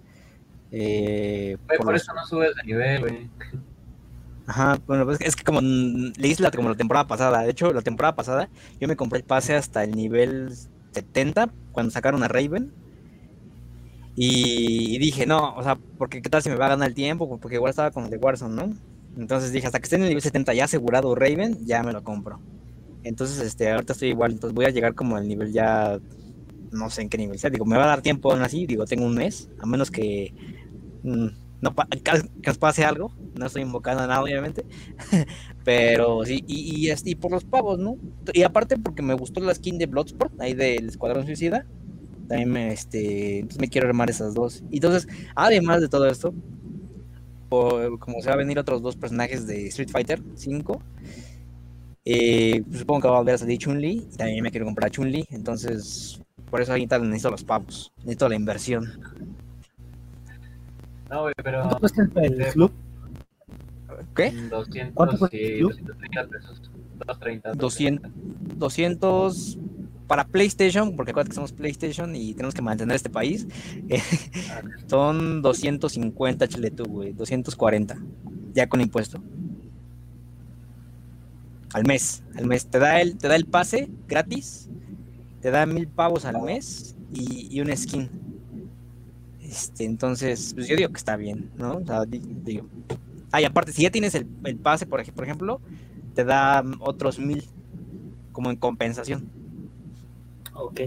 Eh, 0.72 1.58
por 1.77 1.77
por 1.86 1.94
los- 1.94 2.04
eso 2.04 2.13
no 2.13 2.25
subes 2.25 2.56
de 2.56 2.63
nivel, 2.63 3.01
güey. 3.01 3.32
Ajá, 4.48 4.77
bueno, 4.86 5.06
pues 5.06 5.20
es 5.22 5.36
que 5.36 5.44
como 5.44 5.62
mm, 5.62 6.13
le 6.18 6.27
hice 6.27 6.44
la, 6.44 6.51
como 6.51 6.70
la 6.70 6.75
temporada 6.75 7.08
pasada. 7.08 7.42
De 7.42 7.50
hecho, 7.51 7.74
la 7.74 7.82
temporada 7.82 8.15
pasada 8.15 8.50
yo 8.80 8.88
me 8.88 8.96
compré 8.96 9.20
el 9.20 9.25
pase 9.25 9.56
hasta 9.56 9.84
el 9.84 9.92
nivel 9.92 10.51
70 10.94 11.54
cuando 11.72 11.92
sacaron 11.92 12.24
a 12.24 12.27
Raven. 12.27 12.75
Y, 14.15 14.98
dije, 14.98 15.25
no, 15.25 15.55
o 15.55 15.63
sea, 15.63 15.77
porque 15.98 16.22
qué 16.22 16.29
tal 16.29 16.41
si 16.41 16.50
me 16.50 16.55
va 16.55 16.67
a 16.67 16.69
ganar 16.69 16.88
el 16.88 16.95
tiempo, 16.95 17.38
porque 17.38 17.55
igual 17.55 17.69
estaba 17.69 17.91
con 17.91 18.05
el 18.05 18.10
de 18.10 18.17
Warzone, 18.17 18.55
¿no? 18.55 18.74
Entonces 19.17 19.51
dije, 19.51 19.67
hasta 19.67 19.79
que 19.79 19.84
esté 19.84 19.98
en 19.98 20.03
el 20.03 20.10
nivel 20.10 20.22
70 20.22 20.53
ya 20.53 20.65
asegurado 20.65 21.15
Raven, 21.15 21.65
ya 21.65 21.84
me 21.84 21.91
lo 21.91 22.03
compro. 22.03 22.39
Entonces, 23.03 23.39
este, 23.45 23.72
ahorita 23.72 23.93
estoy 23.93 24.10
igual, 24.10 24.31
entonces 24.31 24.55
voy 24.55 24.65
a 24.65 24.69
llegar 24.69 24.95
como 24.95 25.15
al 25.17 25.27
nivel 25.27 25.51
ya, 25.51 26.00
no 26.72 26.89
sé 26.89 27.01
en 27.01 27.10
qué 27.10 27.17
nivel 27.17 27.38
sea. 27.39 27.50
Digo, 27.50 27.65
me 27.65 27.77
va 27.77 27.84
a 27.84 27.88
dar 27.88 28.01
tiempo 28.01 28.31
aún 28.31 28.41
así, 28.41 28.65
digo, 28.65 28.86
tengo 28.86 29.05
un 29.05 29.15
mes, 29.15 29.50
a 29.60 29.65
menos 29.65 29.91
que 29.91 30.34
mm, 31.03 31.27
no 31.62 31.75
que 31.75 32.48
nos 32.48 32.57
pase 32.57 32.86
algo, 32.86 33.12
no 33.38 33.45
estoy 33.45 33.63
invocando 33.63 34.03
a 34.03 34.07
nada, 34.07 34.22
obviamente, 34.22 34.65
pero 35.63 36.24
sí, 36.25 36.43
y, 36.48 36.89
y, 36.89 36.93
y, 37.03 37.15
por 37.15 37.31
los 37.31 37.43
pavos, 37.43 37.79
¿no? 37.79 37.98
Y 38.34 38.43
aparte 38.43 38.77
porque 38.77 39.01
me 39.01 39.13
gustó 39.13 39.41
la 39.41 39.53
skin 39.53 39.77
de 39.77 39.88
Bloodsport, 39.88 40.39
ahí 40.39 40.53
del 40.53 40.88
Escuadrón 40.88 41.25
Suicida, 41.25 41.65
también 42.27 42.51
me, 42.51 42.74
este, 42.74 43.46
me 43.60 43.70
quiero 43.70 43.88
armar 43.88 44.10
esas 44.10 44.34
dos. 44.34 44.63
Y 44.70 44.77
entonces, 44.77 45.08
además 45.36 45.82
de 45.82 45.89
todo 45.89 46.08
esto, 46.08 46.34
como 47.50 48.22
se 48.22 48.27
va 48.27 48.34
a 48.34 48.38
venir 48.38 48.60
otros 48.60 48.82
dos 48.82 48.96
personajes 48.96 49.48
de 49.48 49.67
Street 49.67 49.89
Fighter 49.89 50.22
5, 50.36 50.82
eh, 52.05 52.62
pues 52.67 52.79
supongo 52.79 53.01
que 53.01 53.08
va 53.08 53.15
a 53.15 53.20
volver 53.20 53.36
a 53.36 53.38
salir 53.38 53.58
Chun-Li, 53.58 54.08
y 54.12 54.17
también 54.17 54.44
me 54.44 54.51
quiero 54.51 54.65
comprar 54.65 54.91
Chun-Li, 54.91 55.25
entonces 55.32 56.22
por 56.50 56.62
eso 56.62 56.72
ahorita 56.72 57.00
necesito 57.00 57.32
los 57.32 57.44
pavos, 57.44 57.91
necesito 58.00 58.29
la 58.29 58.36
inversión. 58.36 58.86
No, 61.10 61.24
güey, 61.24 61.34
pero... 61.44 61.62
¿Cuánto 61.62 61.79
cuesta 61.79 62.03
el 62.15 62.46
club? 62.53 62.72
¿Qué? 64.15 64.32
200 64.32 64.94
¿Cuánto 64.94 65.17
cuesta 65.17 65.38
y 65.38 65.44
el 65.44 65.58
club? 65.60 65.72
230 65.72 66.27
pesos. 66.27 66.62
230. 66.98 67.53
200, 67.53 68.12
200 68.58 69.58
para 70.07 70.27
PlayStation, 70.27 70.95
porque 70.95 71.12
acuérdate 71.12 71.31
que 71.31 71.35
somos 71.35 71.51
PlayStation 71.51 72.15
y 72.15 72.33
tenemos 72.33 72.53
que 72.53 72.62
mantener 72.62 72.95
este 72.95 73.09
país, 73.09 73.47
son 74.88 75.41
250 75.41 76.47
chiletu, 76.47 76.85
güey, 76.85 77.13
240, 77.13 77.97
ya 78.53 78.67
con 78.67 78.81
impuesto. 78.81 79.21
Al 81.74 81.85
mes, 81.85 82.24
al 82.35 82.45
mes. 82.45 82.67
Te 82.67 82.79
da 82.79 83.01
el, 83.01 83.17
te 83.17 83.27
da 83.27 83.35
el 83.35 83.45
pase 83.45 83.89
gratis, 84.07 84.69
te 85.41 85.51
da 85.51 85.65
mil 85.65 85.88
pavos 85.88 86.25
al 86.25 86.41
mes 86.41 86.95
y, 87.13 87.47
y 87.53 87.59
un 87.62 87.75
skin. 87.75 88.09
Este, 89.41 89.85
entonces, 89.85 90.53
pues 90.55 90.67
yo 90.67 90.75
digo 90.75 90.89
que 90.89 90.97
está 90.97 91.17
bien, 91.17 91.51
¿no? 91.57 91.74
O. 91.74 91.83
Ah, 93.31 93.41
y 93.41 93.45
aparte, 93.45 93.74
si 93.74 93.83
ya 93.83 93.91
tienes 93.91 94.15
el, 94.15 94.27
el 94.45 94.55
pase, 94.55 94.85
por, 94.85 95.03
por 95.13 95.24
ejemplo, 95.25 95.59
te 96.13 96.24
da 96.24 96.63
otros 96.79 97.19
mil 97.19 97.43
como 98.31 98.50
en 98.50 98.55
compensación. 98.55 99.29
Ok. 100.55 100.81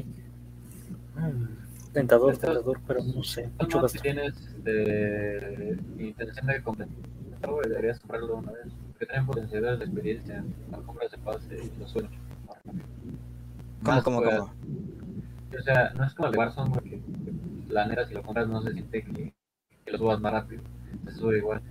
Mm, 1.17 1.93
tentador, 1.93 2.33
Esto- 2.33 2.47
tentador, 2.47 2.81
pero 2.87 3.01
no 3.05 3.23
sé. 3.23 3.51
Mucho 3.61 3.81
gasto. 3.83 3.89
si 3.89 3.99
tienes 4.03 4.35
este, 4.37 5.77
intención 5.99 6.47
de 6.47 6.63
comprar, 6.63 6.89
deberías 7.65 8.01
comprarlo 8.01 8.37
una 8.37 8.53
vez. 8.53 8.67
Porque 8.91 9.07
también 9.07 9.27
potencialidades 9.27 9.79
de 9.81 9.85
experiencia. 9.85 10.45
Cuando 10.71 10.87
compras 10.87 11.13
el 11.13 11.21
pase 11.21 11.57
y 11.65 11.79
lo 11.81 11.87
suelo. 11.89 12.09
¿Cómo, 12.65 13.95
Más 13.95 14.03
cómo, 14.05 14.19
juegas. 14.19 14.41
cómo? 14.41 14.53
O 15.59 15.63
sea, 15.63 15.91
no 15.97 16.05
es 16.05 16.15
como 16.15 16.27
el 16.27 16.33
de 16.33 16.39
Warzone, 16.39 16.71
porque 16.71 17.01
la 17.69 17.87
neta, 17.87 18.07
si 18.07 18.15
lo 18.15 18.23
compras, 18.23 18.49
no 18.49 18.61
se 18.63 18.73
siente 18.73 19.03
que, 19.03 19.33
que 19.85 19.93
lo 19.93 19.99
subas 19.99 20.21
más 20.21 20.33
rápido. 20.33 20.63
Se 21.07 21.13
sube 21.13 21.39
igual. 21.39 21.63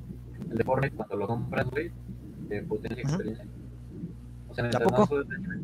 El 0.49 0.57
de 0.57 0.63
Fortnite, 0.63 0.95
cuando 0.95 1.15
lo 1.17 1.27
compras, 1.27 1.65
güey, 1.69 1.91
de 2.47 2.61
potencia 2.63 3.01
experiencia. 3.03 3.45
O 4.49 4.53
sea, 4.53 4.63
mientras 4.63 4.83
¿Tampoco? 4.83 5.01
más 5.01 5.09
subes 5.09 5.27
de 5.29 5.37
nivel, 5.39 5.61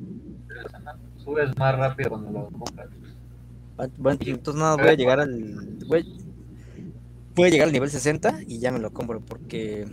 subes 1.23 1.57
más 1.57 1.77
rápido 1.77 2.09
cuando 2.09 2.31
lo 2.31 2.45
compras. 2.47 2.89
Ah, 3.77 3.87
Bueno, 3.97 4.19
entonces 4.21 4.61
nada, 4.61 4.75
voy 4.75 4.87
a 4.87 4.93
llegar 4.93 5.19
al. 5.19 5.77
Voy, 5.87 6.05
voy 7.35 7.47
a 7.47 7.51
llegar 7.51 7.67
al 7.67 7.73
nivel 7.73 7.89
60 7.89 8.41
y 8.47 8.59
ya 8.59 8.71
me 8.71 8.79
lo 8.79 8.91
compro 8.91 9.19
porque. 9.21 9.87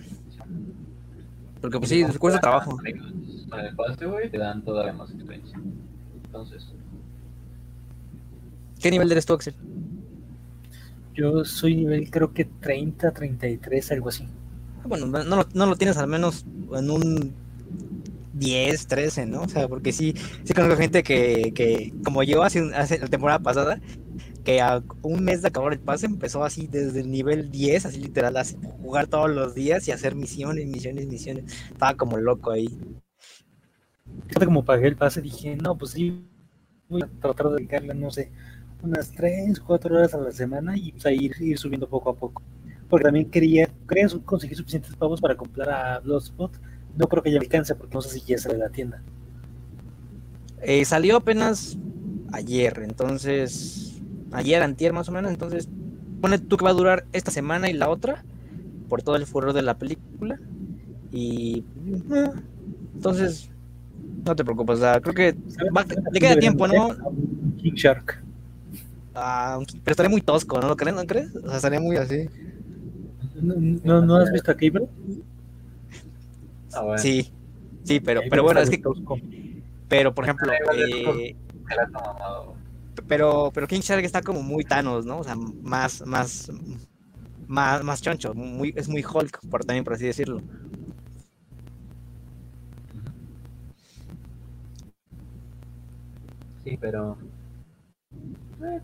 Porque 1.61 1.79
pues 1.79 1.91
sí, 1.91 2.05
cuesta 2.19 2.41
trabajo. 2.41 2.77
Con 2.77 2.87
el 3.61 3.75
pase, 3.75 4.07
güey, 4.07 4.31
te 4.31 4.39
dan 4.39 4.63
todavía 4.63 4.93
más 4.93 5.11
experiencia. 5.11 5.59
Entonces, 6.25 6.67
¿Qué 8.81 8.91
nivel 8.91 9.13
eres 9.13 9.27
tú, 9.27 9.35
Axel? 9.35 9.55
Yo 11.15 11.45
soy 11.45 11.77
nivel 11.77 12.11
creo 12.11 12.33
que 12.33 12.47
30, 12.47 13.11
33, 13.11 13.93
algo 13.93 14.09
así. 14.09 14.27
Ah, 14.83 14.87
Bueno, 14.87 15.07
no 15.07 15.37
lo, 15.37 15.47
no 15.53 15.67
lo 15.67 15.77
tienes 15.77 15.99
al 15.99 16.07
menos 16.07 16.47
en 16.73 16.91
un 16.91 17.35
10, 18.41 18.87
13, 18.87 19.27
¿no? 19.27 19.43
O 19.43 19.49
sea, 19.49 19.69
porque 19.69 19.93
sí, 19.93 20.15
sí 20.45 20.55
conozco 20.55 20.77
gente 20.77 21.03
que, 21.03 21.53
que 21.55 21.93
como 22.03 22.23
yo 22.23 22.43
hace, 22.43 22.75
hace 22.75 22.99
la 22.99 23.07
temporada 23.07 23.39
pasada, 23.39 23.81
que 24.45 24.61
a 24.63 24.83
un 25.03 25.23
mes 25.23 25.43
de 25.43 25.49
acabar 25.49 25.75
el 25.75 25.79
pase 25.79 26.07
empezó 26.07 26.43
así 26.43 26.67
desde 26.67 27.01
el 27.01 27.11
nivel 27.11 27.51
10, 27.51 27.87
así 27.87 28.01
literal, 28.01 28.37
así, 28.39 28.57
jugar 28.83 29.07
todos 29.07 29.31
los 29.31 29.55
días 29.55 29.87
y 29.87 29.93
hacer 29.93 30.15
misiones, 30.15 30.67
misiones, 30.67 31.07
misiones. 31.07 31.45
Estaba 31.71 31.95
como 31.95 32.17
loco 32.17 32.51
ahí. 32.51 32.79
Como 34.43 34.65
pagué 34.65 34.89
el 34.89 34.97
pase, 34.97 35.21
dije, 35.21 35.57
no, 35.57 35.77
pues 35.77 35.93
sí, 35.93 36.25
voy 36.89 37.03
a 37.03 37.09
tratar 37.21 37.51
de 37.51 37.57
dedicarle, 37.57 37.95
no 37.95 38.11
sé, 38.11 38.33
unas 38.83 39.13
3, 39.13 39.61
4 39.61 39.95
horas 39.95 40.15
a 40.15 40.19
la 40.19 40.33
semana 40.33 40.77
y 40.77 40.93
pues, 40.93 41.05
a 41.05 41.13
ir, 41.13 41.59
subiendo 41.59 41.87
poco 41.87 42.11
a 42.11 42.17
poco. 42.17 42.43
Porque 42.89 43.05
también 43.05 43.31
quería, 43.31 43.69
quería 43.87 44.09
conseguir 44.25 44.57
suficientes 44.57 44.97
pavos 44.97 45.21
para 45.21 45.37
comprar 45.37 45.69
a 45.69 45.99
Bloodspot. 46.01 46.53
No 47.01 47.09
creo 47.09 47.23
que 47.23 47.33
ya 47.33 47.39
alcance 47.41 47.75
porque 47.75 47.95
no 47.95 48.03
sé 48.03 48.11
si 48.11 48.21
ya 48.21 48.37
sale 48.39 48.55
de 48.57 48.61
la 48.61 48.69
tienda. 48.69 49.01
Eh, 50.63 50.85
salió 50.85 51.17
apenas 51.17 51.79
ayer, 52.33 52.81
entonces, 52.85 53.99
ayer, 54.33 54.63
antier 54.63 54.93
más 54.93 55.09
o 55.09 55.13
menos, 55.13 55.31
entonces, 55.31 55.67
pone 56.21 56.39
tú 56.39 56.59
que 56.59 56.65
va 56.67 56.71
a 56.71 56.75
durar 56.75 57.05
esta 57.13 57.31
semana 57.31 57.71
y 57.71 57.73
la 57.73 57.89
otra, 57.89 58.23
por 58.91 59.03
todo 59.03 59.17
el 59.17 59.25
furor 59.25 59.55
de 59.55 59.63
la 59.63 59.79
película, 59.79 60.39
y 61.11 61.65
eh, 62.13 62.31
entonces, 62.95 63.49
no 64.27 64.37
te 64.37 64.45
preocupes, 64.45 64.77
o 64.77 64.81
sea, 64.81 65.01
creo 65.01 65.15
que 65.15 65.35
va- 65.75 65.87
le 66.13 66.21
queda 66.21 66.39
tiempo, 66.39 66.69
¿no? 66.69 66.89
King 67.57 67.73
Shark. 67.75 68.23
Ah, 69.15 69.59
pero 69.83 69.93
estaría 69.93 70.11
muy 70.11 70.21
tosco, 70.21 70.61
¿no 70.61 70.69
lo 70.69 70.77
crees? 70.77 70.95
¿No 70.95 71.05
crees? 71.07 71.35
O 71.35 71.47
sea, 71.49 71.57
estaría 71.57 71.81
muy 71.81 71.97
así. 71.97 72.29
¿No, 73.41 73.55
no, 73.85 74.07
¿no 74.07 74.17
has 74.17 74.31
visto 74.31 74.51
a 74.51 74.55
Cable? 74.55 74.87
Ah, 76.73 76.83
bueno, 76.83 76.99
Sí, 76.99 77.33
sí, 77.85 78.01
pero, 78.01 78.23
pero 78.29 78.43
bueno, 78.43 78.61
es 78.61 78.71
que, 78.71 78.81
pero 79.89 80.15
por 80.15 80.25
ejemplo, 80.25 80.53
es 80.53 80.91
tosco. 80.91 81.15
eh, 81.15 81.37
pero, 83.07 83.51
pero 83.55 83.67
King 83.67 83.81
Shark 83.81 84.05
está 84.05 84.23
como 84.23 84.43
muy 84.43 84.65
Thanos, 84.65 85.07
¿no? 85.07 85.19
O 85.19 85.25
sea, 85.25 85.35
más, 85.37 86.03
más, 86.07 86.51
más, 87.49 87.83
más 87.85 88.03
choncho, 88.03 88.35
muy, 88.35 88.73
es 88.77 88.89
muy 88.89 89.05
Hulk, 89.05 89.41
por 89.51 89.65
también 89.65 89.85
por 89.85 89.95
así 89.95 90.07
decirlo. 90.07 90.43
Sí, 96.65 96.77
pero. 96.81 97.19
Eh. 98.63 98.81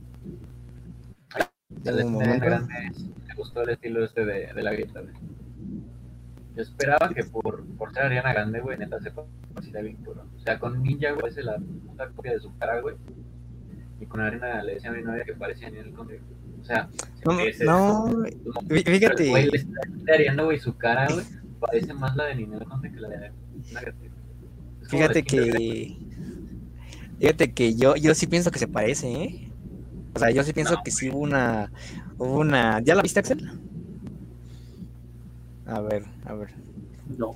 En 1.84 1.98
El 1.98 2.04
un 2.04 2.18
de 2.18 2.26
momento. 2.26 2.44
grande 2.46 2.74
me 3.28 3.34
gustó 3.36 3.62
el 3.62 3.70
estilo 3.70 4.04
este 4.04 4.24
de, 4.24 4.52
de 4.52 4.62
la 4.62 4.72
grieta. 4.72 5.02
Yo 6.56 6.62
esperaba 6.62 7.10
que 7.14 7.22
por, 7.24 7.64
por 7.76 7.92
ser 7.92 8.04
Ariana 8.04 8.32
Grande, 8.32 8.60
güey, 8.60 8.78
neta 8.78 8.98
se 9.00 9.10
parecía 9.10 9.82
bien 9.82 9.96
cabrón. 9.96 10.30
O 10.34 10.40
sea, 10.40 10.58
con 10.58 10.82
Ninja, 10.82 11.12
güey, 11.12 11.28
es 11.28 11.44
la 11.44 11.58
puta 11.58 12.08
copia 12.10 12.32
de 12.32 12.40
su 12.40 12.56
cara, 12.56 12.80
güey. 12.80 12.96
Y 14.00 14.06
con 14.06 14.20
Ariana 14.20 14.62
le 14.62 14.74
decía 14.74 14.90
a 14.90 14.94
mi 14.94 15.02
novia 15.02 15.24
que 15.24 15.34
parecía 15.34 15.68
en 15.68 15.76
el 15.76 15.92
conde. 15.92 16.20
O 16.60 16.64
sea, 16.64 16.88
No, 17.24 18.08
no, 18.08 18.24
fíjate. 18.68 19.14
pero, 19.16 19.30
güey, 19.30 19.50
le 19.50 19.58
está 19.58 20.14
areando, 20.14 20.46
güey, 20.46 20.58
su 20.58 20.76
cara, 20.76 21.06
güey. 21.12 21.24
Parece 21.60 21.92
más 21.94 22.16
la 22.16 22.24
de 22.24 22.34
Ninel 22.36 22.64
Conde 22.64 22.92
que 22.92 23.00
la 23.00 23.08
de 23.08 23.30
fíjate 24.88 25.22
que, 25.22 25.96
fíjate 27.18 27.52
que 27.52 27.74
yo, 27.74 27.96
yo 27.96 28.14
sí 28.14 28.26
pienso 28.26 28.50
que 28.50 28.58
se 28.58 28.68
parece, 28.68 29.10
¿eh? 29.10 29.52
O 30.14 30.18
sea, 30.18 30.30
yo 30.30 30.42
sí 30.42 30.52
pienso 30.52 30.74
No, 30.74 30.82
que 30.82 30.90
sí 30.90 31.10
hubo 31.10 31.18
una, 31.18 31.70
hubo 32.18 32.38
una, 32.40 32.80
¿ya 32.80 32.94
la 32.94 33.02
viste, 33.02 33.20
Axel? 33.20 33.50
A 35.66 35.80
ver, 35.80 36.04
a 36.24 36.34
ver. 36.34 36.50
No. 37.18 37.34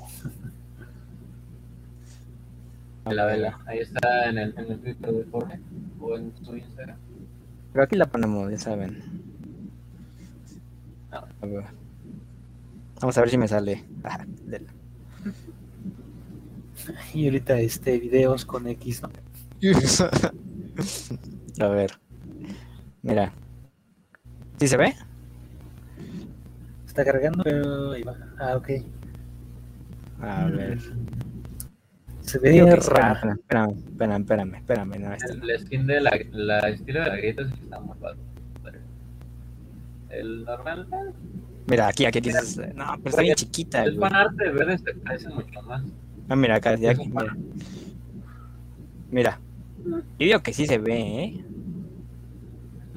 La 3.06 3.24
vela. 3.24 3.58
Ahí 3.66 3.78
está 3.78 4.28
en 4.28 4.38
el, 4.38 4.54
en 4.56 4.72
el 4.72 4.78
Twitter 4.78 5.12
de 5.12 5.24
Jorge 5.30 5.58
o 5.98 6.16
en 6.16 6.32
su 6.44 6.56
Instagram. 6.56 6.96
Pero 7.72 7.84
aquí 7.84 7.96
la 7.96 8.06
ponemos, 8.06 8.50
ya 8.50 8.58
saben. 8.58 9.02
A 11.10 11.46
ver. 11.46 11.64
Vamos 13.00 13.16
a 13.16 13.20
ver 13.20 13.30
si 13.30 13.38
me 13.38 13.48
sale. 13.48 13.84
Ah, 14.04 14.24
Y 17.14 17.26
ahorita 17.26 17.58
este 17.60 17.98
videos 17.98 18.44
con 18.44 18.66
X, 18.66 19.02
¿no? 19.02 19.10
A 21.64 21.68
ver. 21.68 21.92
Mira. 23.02 23.32
¿Sí 24.58 24.68
se 24.68 24.76
ve? 24.76 24.94
Está 26.90 27.04
cargando, 27.04 27.44
pero 27.44 27.92
ahí 27.92 28.02
va. 28.02 28.16
Ah, 28.40 28.56
ok. 28.56 28.68
A 30.20 30.46
ver. 30.46 30.80
Se 32.20 32.40
Digo 32.40 32.66
ve 32.66 32.74
que 32.74 32.80
sí, 32.80 32.90
raro. 32.90 33.30
Espérame, 33.30 33.76
espérame, 33.78 34.20
espérame, 34.22 34.54
espérame, 34.56 34.98
no, 34.98 35.14
este 35.14 35.36
no. 35.36 35.44
El 35.44 35.60
skin 35.60 35.86
de 35.86 36.00
la, 36.00 36.20
la 36.32 36.58
estilo 36.68 37.04
de 37.04 37.06
la 37.06 37.14
galleta 37.14 37.44
sí 37.44 37.54
está 37.62 37.78
muy 37.78 37.96
padre. 37.96 38.18
El 40.08 40.44
normal 40.44 40.88
eh, 40.90 41.12
Mira, 41.68 41.86
aquí, 41.86 42.06
aquí 42.06 42.20
dices, 42.20 42.56
no, 42.74 42.84
pero 42.96 43.10
está 43.10 43.22
bien 43.22 43.36
chiquita, 43.36 43.84
el 43.84 43.96
fanart 43.96 44.32
de 44.32 44.50
verde 44.50 44.78
se 44.78 44.92
parece 44.94 45.28
mucho 45.28 45.62
más. 45.62 45.84
Ah, 46.28 46.34
mira, 46.34 46.56
acá, 46.56 46.74
ya 46.74 46.90
Es 46.90 46.98
aquí, 46.98 47.08
mira. 47.08 47.36
Mira. 49.12 49.40
Yo 49.84 50.02
digo 50.18 50.40
que 50.40 50.52
sí 50.52 50.66
se 50.66 50.78
ve, 50.78 50.98
¿eh? 50.98 51.44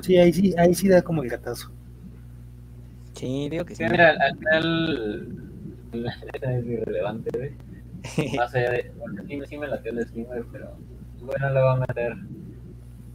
Sí, 0.02 0.18
ahí 0.18 0.34
sí, 0.34 0.56
ahí 0.58 0.74
sí 0.74 0.88
da 0.88 1.04
como 1.04 1.22
el 1.22 1.30
gatazo. 1.30 1.73
Sí, 3.14 3.50
digo 3.50 3.66
que 3.66 3.76
sí. 3.76 3.84
Sí, 3.84 3.90
mira, 3.90 4.12
al 4.12 4.38
final 4.38 5.28
la 5.94 6.16
neta 6.18 6.58
es 6.58 6.66
irrelevante, 6.66 7.30
güey. 7.38 7.52
Más 8.36 8.54
allá 8.54 8.72
de, 8.72 8.92
porque 9.00 9.22
sí, 9.28 9.42
sí 9.48 9.58
me 9.58 9.68
latió 9.68 9.92
el 9.92 10.06
güey, 10.12 10.44
pero 10.52 10.76
bueno, 11.22 11.50
le 11.50 11.60
va 11.60 11.74
a 11.74 11.78
meter 11.78 12.16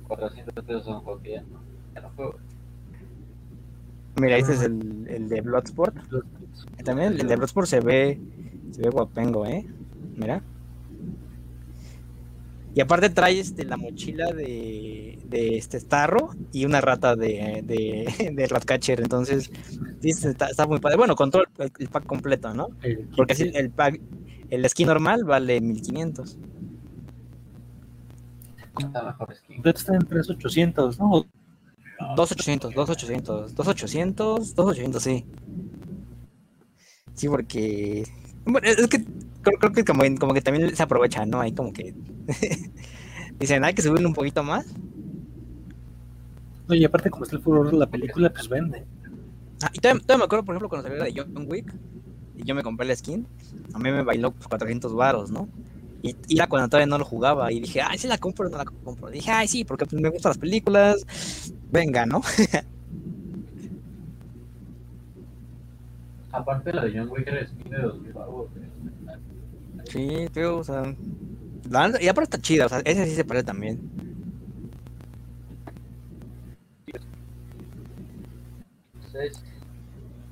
400 0.07 0.65
pesos 0.65 0.89
a 0.89 0.97
un 0.97 1.01
juego 1.01 1.21
que 1.21 1.33
ya 1.33 1.43
no, 1.43 1.61
ya 1.95 2.01
no 2.01 2.11
juego. 2.11 2.39
Mira, 4.21 4.37
este 4.37 4.55
es 4.55 4.63
el, 4.63 5.07
el 5.09 5.29
de 5.29 5.41
Bloodsport. 5.43 5.95
También 6.85 7.13
el 7.21 7.29
de 7.29 7.37
Bloodsport 7.37 7.69
se 7.69 7.81
ve, 7.81 8.19
se 8.73 8.83
ve 8.83 8.91
guapengo, 8.91 9.47
¿eh? 9.47 9.65
Mira. 10.17 10.43
Y 12.75 12.81
aparte 12.81 13.11
trae 13.11 13.41
este, 13.41 13.65
la 13.65 13.77
mochila 13.77 14.33
de, 14.33 15.19
de 15.27 15.57
este 15.59 15.81
Starro 15.81 16.31
y 16.53 16.65
una 16.65 16.81
rata 16.81 17.17
de, 17.17 17.63
de, 17.65 18.33
de 18.35 18.47
Ratcatcher. 18.47 19.01
Entonces, 19.01 19.51
sí, 20.01 20.11
está, 20.11 20.47
está 20.49 20.67
muy 20.67 20.79
padre. 20.79 20.97
Bueno, 20.97 21.17
con 21.17 21.31
todo 21.31 21.43
el, 21.59 21.73
el 21.79 21.89
pack 21.89 22.07
completo, 22.07 22.55
¿no? 22.55 22.69
El- 22.83 23.09
Porque 23.17 23.33
así 23.33 23.51
el 23.55 23.71
pack, 23.71 24.01
el 24.51 24.69
skin 24.69 24.87
normal 24.87 25.25
vale 25.25 25.61
1500. 25.61 26.39
Está 28.79 29.03
mejor 29.03 29.35
skin. 29.35 29.57
completo 29.57 29.79
está 29.79 29.95
en 29.97 30.07
3800, 30.07 30.99
¿no? 31.01 31.27
2800, 32.17 32.75
2800, 32.75 33.55
2800, 33.57 34.55
2800, 34.55 35.03
sí. 35.03 35.25
Sí, 37.15 37.29
porque. 37.29 38.05
Bueno, 38.49 38.67
es 38.67 38.89
que 38.89 39.05
creo, 39.43 39.59
creo 39.59 39.73
que 39.73 39.85
como, 39.85 40.03
como 40.19 40.33
que 40.33 40.41
también 40.41 40.75
se 40.75 40.83
aprovecha, 40.83 41.25
¿no? 41.27 41.41
Ahí 41.41 41.53
como 41.53 41.73
que. 41.73 41.95
Dicen, 43.39 43.63
hay 43.63 43.75
que 43.75 43.83
subirle 43.83 44.07
un 44.07 44.15
poquito 44.15 44.43
más. 44.43 44.67
Oye, 46.69 46.87
aparte 46.87 47.11
como 47.11 47.25
está 47.25 47.37
el 47.37 47.43
furor 47.43 47.71
de 47.71 47.77
la 47.77 47.87
película, 47.87 48.31
pues 48.31 48.49
vende. 48.49 48.85
Ah, 49.63 49.71
y 49.73 49.79
todavía, 49.79 50.03
todavía 50.03 50.19
me 50.19 50.25
acuerdo, 50.25 50.45
por 50.45 50.55
ejemplo, 50.55 50.69
cuando 50.69 50.89
salió 50.89 50.99
la 50.99 51.05
de 51.05 51.15
John 51.17 51.47
Wick 51.49 51.75
y 52.37 52.45
yo 52.45 52.55
me 52.55 52.63
compré 52.63 52.87
la 52.87 52.97
skin, 52.97 53.27
a 53.75 53.79
mí 53.79 53.91
me 53.91 54.03
bailó 54.03 54.33
pues, 54.33 54.49
400 54.49 54.95
varos, 54.95 55.31
¿no? 55.31 55.49
Y, 56.03 56.15
y 56.29 56.37
era 56.37 56.47
cuando 56.47 56.69
todavía 56.69 56.87
no 56.87 56.99
lo 56.99 57.05
jugaba 57.05 57.51
y 57.53 57.61
dije, 57.61 57.83
ay, 57.83 57.99
sí 57.99 58.07
la 58.07 58.19
compro, 58.19 58.49
no 58.49 58.57
la 58.57 58.65
compro. 58.65 59.11
dije, 59.11 59.31
ay, 59.31 59.49
sí, 59.49 59.65
porque 59.65 59.85
pues, 59.87 60.01
me 60.01 60.09
gustan 60.11 60.31
las 60.31 60.39
películas, 60.39 61.05
venga, 61.71 62.07
¿no? 62.07 62.23
Aparte 66.33 66.73
la 66.73 66.85
de 66.85 66.99
John 66.99 67.09
Wick 67.11 67.27
era 67.27 67.47
skin 67.47 67.71
de 67.71 67.79
2000 67.79 68.13
baros, 68.13 68.49
güey. 68.53 68.67
Sí, 69.85 70.27
tío, 70.33 70.59
o 70.59 70.65
sea. 70.65 70.95
la 71.71 71.89
neta- 71.89 72.03
y 72.03 72.09
aparte 72.09 72.37
está 72.37 72.39
chida, 72.39 72.67
o 72.67 72.69
sea, 72.69 72.81
ese 72.85 73.07
sí 73.07 73.15
se 73.15 73.25
parece 73.25 73.47
también. 73.47 73.81
Entonces, 78.95 79.43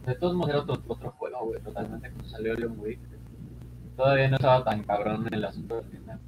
de 0.07 0.15
todos 0.17 0.35
modos 0.35 0.51
era 0.51 0.61
otro, 0.61 0.83
otro 0.87 1.11
juego, 1.13 1.47
güey, 1.47 1.61
totalmente 1.63 2.11
cuando 2.11 2.29
salió 2.29 2.55
John 2.59 2.77
Wick. 2.79 3.01
Todavía 3.97 4.29
no 4.29 4.37
estaba 4.37 4.65
tan 4.65 4.83
cabrón 4.83 5.27
el 5.33 5.45
asunto 5.45 5.77
de 5.77 5.83
la 5.83 5.89
tienda. 5.89 6.21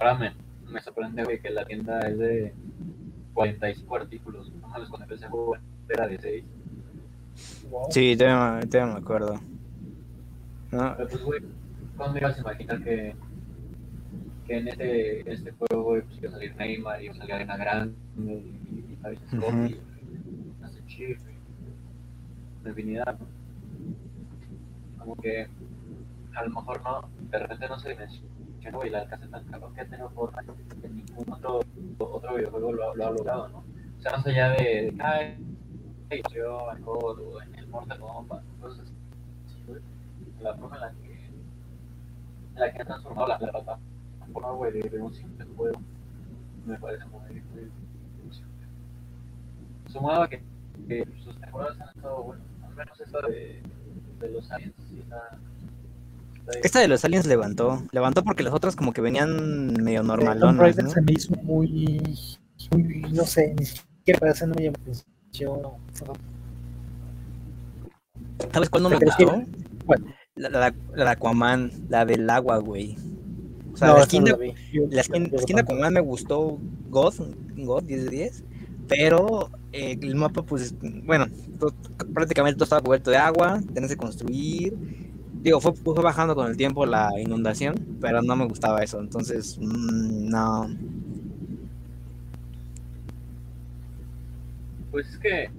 Ahora 0.00 0.14
me, 0.18 0.34
me 0.70 0.80
sorprende, 0.80 1.24
güey, 1.24 1.40
que 1.40 1.50
la 1.50 1.64
tienda 1.64 2.00
es 2.00 2.18
de 2.18 2.54
45 3.34 3.96
artículos. 3.96 4.50
No 4.60 4.68
mames, 4.68 4.88
cuando 4.88 5.04
empecé 5.04 5.26
a 5.26 5.30
jugar 5.30 5.60
era 5.88 6.08
de 6.08 6.18
6. 6.18 6.44
Sí, 7.90 8.16
todavía, 8.16 8.66
todavía 8.68 8.94
me 8.94 9.00
acuerdo. 9.00 9.40
¿No? 10.72 10.94
Pero 10.96 11.08
pues, 11.08 11.22
güey, 11.22 11.40
¿cuándo 11.96 12.18
ibas 12.18 12.38
a 12.38 12.40
imaginar 12.40 12.82
que, 12.82 13.14
que 14.46 14.56
en 14.58 14.68
este, 14.68 15.20
en 15.20 15.28
este 15.28 15.52
juego, 15.52 15.82
güey, 15.84 16.02
pues 16.02 16.18
iba 16.18 16.28
a 16.28 16.32
salir 16.32 16.56
Neymar, 16.56 17.02
iba 17.02 17.14
a 17.14 17.16
salir 17.16 17.34
Arena 17.34 17.56
Grande, 17.56 17.94
y, 18.18 18.20
y, 18.20 18.86
y 18.92 18.98
y 19.72 19.80
Infinidad, 22.68 23.18
¿no? 23.18 23.26
Como 24.98 25.16
que 25.16 25.46
a 26.34 26.44
lo 26.44 26.50
mejor 26.50 26.82
no, 26.82 27.08
de 27.30 27.38
repente 27.38 27.68
no 27.68 27.78
se 27.78 27.88
dimensionó 27.90 28.84
y 28.84 28.90
la 28.90 29.00
alcance 29.00 29.26
tan 29.28 29.44
cabrón 29.46 29.74
que 29.74 29.80
ha 29.80 29.84
tenido 29.86 30.10
Fortnite 30.10 30.52
que 30.82 30.88
ningún 30.88 31.32
otro, 31.32 31.60
otro 31.98 32.36
videojuego 32.36 32.72
lo, 32.72 32.90
ha- 32.90 32.94
lo 32.94 33.06
ha 33.06 33.10
logrado, 33.10 33.48
¿no? 33.48 33.58
O 33.98 34.02
sea, 34.02 34.12
más 34.12 34.26
allá 34.26 34.50
de, 34.50 34.92
de 34.92 35.36
que, 36.10 36.22
yo 36.34 36.72
en 36.72 36.82
COD 36.82 37.20
o 37.20 37.42
en 37.42 37.54
el 37.54 37.66
Mortal 37.68 37.98
Kombat, 38.00 38.42
cosas 38.60 38.80
así, 39.46 39.62
güey 39.66 39.80
la 40.42 40.54
forma 40.54 40.76
en 40.76 40.82
la 40.82 40.92
que 40.92 41.12
en 42.54 42.60
la 42.60 42.72
que 42.72 42.80
han 42.80 42.86
transformado 42.86 43.28
la, 43.28 43.38
la 43.38 43.52
plataforma 43.52 44.50
güey 44.52 44.72
de, 44.72 44.88
de 44.88 44.98
un 45.02 45.14
simple 45.14 45.46
juego 45.56 45.80
me 46.66 46.78
parece 46.78 47.04
muy, 47.06 47.20
muy 47.20 47.70
sumado 49.88 50.22
a 50.22 50.28
que, 50.28 50.42
que 50.88 51.06
sus 51.24 51.40
temporadas 51.40 51.80
han 51.80 51.88
estado 51.88 52.22
buenas 52.22 52.46
al 52.66 52.74
menos 52.74 53.00
esta 53.00 53.20
de, 53.26 53.62
de 54.20 54.30
los 54.30 54.50
aliens 54.50 54.74
sí 54.88 54.98
está. 55.00 55.38
Esta 56.62 56.80
de 56.80 56.88
los 56.88 57.04
aliens 57.04 57.26
levantó. 57.26 57.82
Levantó 57.92 58.24
porque 58.24 58.42
las 58.42 58.52
otras 58.52 58.74
como 58.74 58.92
que 58.92 59.00
venían 59.00 59.72
medio 59.74 60.02
normalonas, 60.02 60.76
¿no? 60.76 60.90
se 60.90 61.00
me 61.02 61.12
hizo 61.12 61.34
muy, 61.42 62.02
muy, 62.72 62.82
no 63.12 63.24
sé, 63.24 63.54
ni 63.56 63.64
siquiera 63.64 64.18
parece 64.18 64.46
no 64.46 64.54
me 64.54 64.72
¿Sabes 68.52 68.68
cuál 68.70 68.82
no 68.82 68.88
me 68.90 68.98
¿Te 68.98 69.06
crees 69.06 69.16
gustó? 69.16 69.42
La, 70.36 70.48
la, 70.48 70.74
la 70.94 71.04
de 71.04 71.10
Aquaman, 71.10 71.70
la 71.88 72.04
del 72.04 72.28
agua, 72.30 72.58
güey. 72.58 72.96
O 73.72 73.76
sea, 73.76 73.88
No, 73.88 73.98
la 73.98 74.04
skin 74.04 74.24
no 74.24 74.26
de, 74.26 74.32
la 74.32 74.36
vi. 74.38 74.54
Yo- 74.72 74.86
la 74.90 75.02
skin, 75.02 75.24
yo 75.26 75.30
la 75.32 75.42
skin 75.42 75.56
de 75.56 75.62
tampoco. 75.62 75.74
Aquaman 75.74 75.92
me 75.94 76.00
gustó 76.00 76.58
God, 76.88 77.14
God 77.56 77.82
10 77.84 78.04
de 78.04 78.10
10, 78.10 78.44
pero 78.88 79.50
eh, 79.72 79.96
el 80.00 80.14
mapa, 80.16 80.42
pues, 80.42 80.74
bueno, 81.04 81.26
to- 81.58 81.72
prácticamente 82.12 82.56
todo 82.56 82.64
estaba 82.64 82.82
cubierto 82.82 83.10
de 83.10 83.18
agua, 83.18 83.60
tenés 83.74 83.90
que 83.90 83.96
construir. 83.96 84.74
Digo, 85.42 85.60
fue, 85.60 85.72
fue 85.74 85.94
bajando 86.02 86.34
con 86.34 86.48
el 86.48 86.56
tiempo 86.56 86.84
la 86.86 87.08
inundación, 87.20 87.74
pero 88.00 88.22
no 88.22 88.34
me 88.36 88.46
gustaba 88.46 88.82
eso, 88.82 89.00
entonces, 89.00 89.58
mm, 89.60 90.28
no. 90.28 90.68
Pues 94.90 95.08
es 95.08 95.18
que 95.18 95.50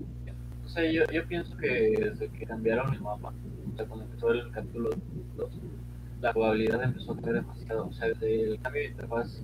o 0.65 0.69
sea 0.69 0.89
yo, 0.91 1.03
yo 1.11 1.25
pienso 1.25 1.55
que 1.57 1.95
desde 1.97 2.29
que 2.29 2.45
cambiaron 2.45 2.93
el 2.93 3.01
mapa 3.01 3.33
o 3.71 3.75
sea 3.75 3.85
cuando 3.85 4.05
empezó 4.05 4.31
el 4.31 4.51
capítulo 4.51 4.89
2 5.37 5.49
la 6.21 6.33
jugabilidad 6.33 6.83
empezó 6.83 7.11
a 7.11 7.15
crecer 7.15 7.33
demasiado 7.33 7.87
o 7.87 7.93
sea 7.93 8.07
desde 8.09 8.43
el 8.43 8.61
cambio 8.61 8.81
de 8.81 8.87
interfaz 8.89 9.41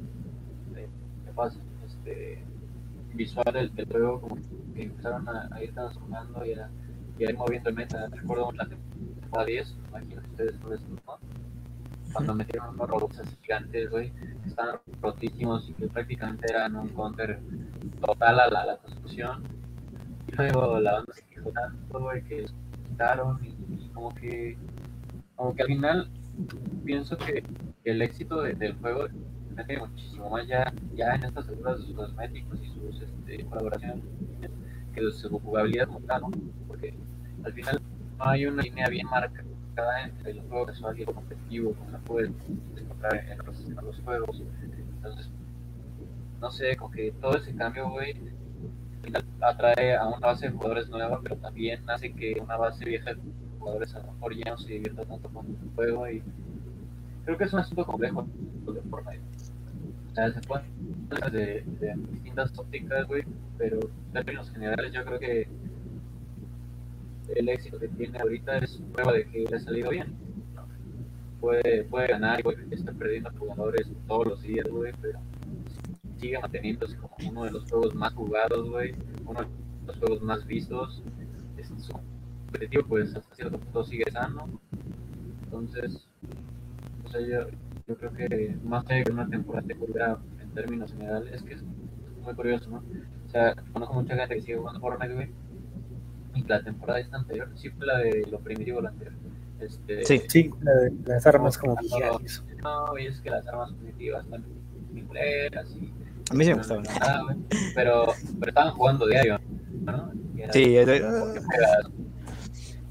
de 0.74 0.90
interfaz 1.20 1.58
este 1.86 2.44
visual 3.14 3.72
del, 3.76 3.88
juego 3.88 4.22
como 4.22 4.36
que 4.76 4.84
empezaron 4.84 5.28
a, 5.28 5.50
a 5.52 5.64
ir 5.64 5.74
transformando 5.74 6.46
y 6.46 6.54
a, 6.54 6.70
y 7.18 7.26
a 7.26 7.30
ir 7.30 7.38
moviendo 7.38 7.70
el 7.70 7.76
meta 7.76 8.08
recuerdo 8.12 8.52
la 8.52 8.68
temporada 8.68 9.46
10 9.48 9.76
imagino 9.90 10.22
que 10.22 10.28
ustedes 10.30 10.60
no 10.60 10.70
les 10.70 10.82
¿no? 10.82 11.20
cuando 12.14 12.36
metieron 12.36 12.70
unos 12.70 12.88
robots 12.88 13.20
así 13.20 13.36
gigantes 13.42 13.90
güey 13.90 14.12
que 14.12 14.50
estaban 14.50 14.80
rotísimos 15.02 15.68
y 15.70 15.74
que 15.74 15.88
prácticamente 15.88 16.46
eran 16.50 16.76
un 16.76 16.90
counter 16.90 17.40
total 18.00 18.40
a 18.40 18.50
la, 18.50 18.62
a 18.62 18.66
la 18.66 18.78
construcción 18.78 19.57
luego 20.36 20.80
la 20.80 20.94
banda 20.94 21.14
se 21.14 21.24
quejó 21.26 21.52
tanto 21.52 22.00
güey 22.00 22.24
que 22.24 22.46
quitaron 22.88 23.40
y, 23.44 23.90
como 23.94 24.14
que 24.14 24.58
como 25.36 25.56
que 25.56 25.62
al 25.62 25.68
final 25.68 26.10
pienso 26.84 27.18
que, 27.18 27.44
el 27.84 28.02
éxito 28.02 28.42
de- 28.42 28.54
del 28.54 28.76
juego 28.78 29.08
depende 29.56 29.78
muchísimo 29.78 30.30
más 30.30 30.48
ya, 30.48 30.74
ya 30.94 31.16
en 31.16 31.24
estas 31.24 31.48
figuras 31.48 31.80
de 31.80 31.86
sus 31.86 31.96
cosméticos 31.96 32.60
y 32.62 32.68
sus 32.68 33.02
este, 33.02 33.46
colaboraciones 33.46 34.04
que 34.94 35.02
de 35.02 35.12
su 35.12 35.30
jugabilidad 35.40 35.88
como 35.88 36.00
tal, 36.02 36.22
¿no? 36.22 36.32
porque 36.68 36.94
al 37.44 37.54
final 37.54 37.82
no 38.18 38.26
hay 38.26 38.46
una 38.46 38.64
línea 38.64 38.90
bien 38.90 39.08
marcada 39.08 40.04
entre 40.04 40.32
el 40.32 40.42
juego 40.42 40.66
casual 40.66 40.98
y 40.98 41.04
el 41.04 41.14
competitivo 41.14 41.74
como 41.74 41.92
la 41.92 42.00
puedes 42.00 42.32
encontrar 42.76 43.26
en 43.30 43.38
los, 43.46 43.60
en 43.66 43.76
los 43.76 44.00
juegos 44.00 44.42
entonces 44.96 45.30
no 46.40 46.52
sé, 46.52 46.76
como 46.76 46.92
que 46.92 47.12
todo 47.14 47.38
ese 47.38 47.56
cambio, 47.56 47.90
güey, 47.90 48.16
final 49.08 49.26
atrae 49.42 49.96
a 49.96 50.08
una 50.08 50.28
base 50.28 50.48
de 50.48 50.54
jugadores 50.54 50.90
nueva, 50.90 51.20
pero 51.22 51.36
también 51.38 51.90
hace 51.90 52.12
que 52.14 52.40
una 52.42 52.58
base 52.58 52.86
vieja 52.86 53.14
de 53.14 53.22
jugadores 53.60 53.96
a 53.96 54.00
lo 54.00 54.14
mejor 54.14 54.36
ya 54.36 54.52
no 54.52 54.58
se 54.58 54.74
divierta 54.74 55.06
tanto 55.06 55.30
con 55.30 55.46
el 55.46 55.76
juego 55.76 56.10
y 56.10 56.24
creo 57.26 57.38
que 57.38 57.44
es 57.44 57.54
un 57.54 57.60
asunto 57.60 57.86
complejo 57.86 58.28
de 58.74 58.82
Fortnite. 58.90 59.22
O 60.12 60.16
sea, 60.16 60.32
se 60.32 60.42
pueden 60.42 60.66
de, 61.32 61.64
de 61.80 61.94
distintas 62.12 62.58
ópticas, 62.58 63.08
güey, 63.08 63.24
pero 63.58 63.80
en 63.80 64.14
términos 64.14 64.52
generales 64.52 64.92
yo 64.92 65.04
creo 65.06 65.20
que 65.20 65.48
el 67.36 67.50
éxito 67.50 67.80
que 67.80 67.88
tiene 67.90 68.18
ahorita 68.20 68.58
es 68.60 68.80
prueba 68.94 69.14
de 69.14 69.26
que 69.26 69.46
le 69.50 69.56
ha 69.56 69.60
salido 69.60 69.90
bien. 69.90 70.16
puede, 71.40 71.84
puede 71.84 72.08
ganar 72.08 72.40
y 72.40 72.44
puede 72.44 72.64
estar 72.74 72.94
perdiendo 72.96 73.32
jugadores 73.38 73.88
todos 74.08 74.28
los 74.28 74.42
días, 74.42 74.68
güey, 74.70 74.94
pero 75.02 75.20
sigue 76.20 76.40
manteniéndose 76.40 76.98
como 76.98 77.16
uno 77.30 77.44
de 77.46 77.52
los 77.52 77.70
juegos 77.70 77.96
más 77.96 78.14
jugados, 78.14 78.70
güey, 78.70 78.96
uno 79.26 79.42
de 79.42 79.48
los 79.88 79.98
juegos 79.98 80.22
más 80.22 80.46
vistos. 80.46 81.04
Es, 81.58 81.68
su 81.68 81.94
competitivo, 82.46 82.84
pues 82.88 83.16
hasta 83.16 83.36
cierto 83.36 83.60
punto 83.60 83.84
sigue 83.84 84.06
sano. 84.12 84.48
Entonces, 85.46 86.08
o 87.06 87.10
sea, 87.10 87.22
yo, 87.22 87.48
yo 87.88 87.98
creo 87.98 88.14
que 88.14 88.58
más 88.64 88.86
allá 88.88 89.04
de 89.04 89.12
una 89.12 89.28
temporada 89.28 89.68
de 89.68 89.76
cultura 89.76 90.18
en 90.42 90.50
términos 90.52 90.92
generales, 90.92 91.34
es 91.34 91.44
que 91.44 91.54
es 91.56 91.64
muy 92.24 92.34
curioso, 92.36 92.70
¿no? 92.70 92.84
O 93.26 93.30
sea, 93.30 93.56
conozco 93.74 93.96
mucha 93.96 94.16
gente 94.16 94.36
que 94.36 94.42
sigue 94.42 94.58
jugando 94.58 94.80
Fortnite, 94.80 95.14
güey, 95.14 95.30
y 96.36 96.44
la 96.44 96.62
temporada 96.62 97.00
esta 97.00 97.18
anterior, 97.18 97.50
sí 97.56 97.70
fue 97.70 97.86
la 97.86 97.98
de 98.00 98.26
lo 98.30 98.40
primitivo 98.40 98.82
la 98.82 98.90
anterior. 98.90 99.16
Este, 99.60 100.06
Sí. 100.06 100.22
Sí, 100.28 100.52
la 100.62 100.72
de 100.74 100.94
las 101.06 101.26
armas 101.26 101.58
como 101.58 101.74
no, 101.74 101.82
gigantes. 101.82 102.44
no, 102.62 102.98
y 102.98 103.08
es 103.08 103.20
que 103.22 103.32
las 103.32 103.48
armas 103.48 103.74
primitivas 103.74 104.24
están 104.26 104.44
culeras 105.08 105.76
y 105.76 105.92
A 106.30 106.34
mí 106.34 106.44
sí 106.44 106.50
me 106.52 106.58
gustaban. 106.58 106.84
Ah, 107.02 107.26
pero, 107.76 108.08
pero 108.40 108.50
estaban 108.50 108.74
jugando 108.74 109.08
diario, 109.08 109.40
¿no? 109.86 110.12
Y 110.36 110.42
era- 110.42 110.54
Sí. 110.54 110.68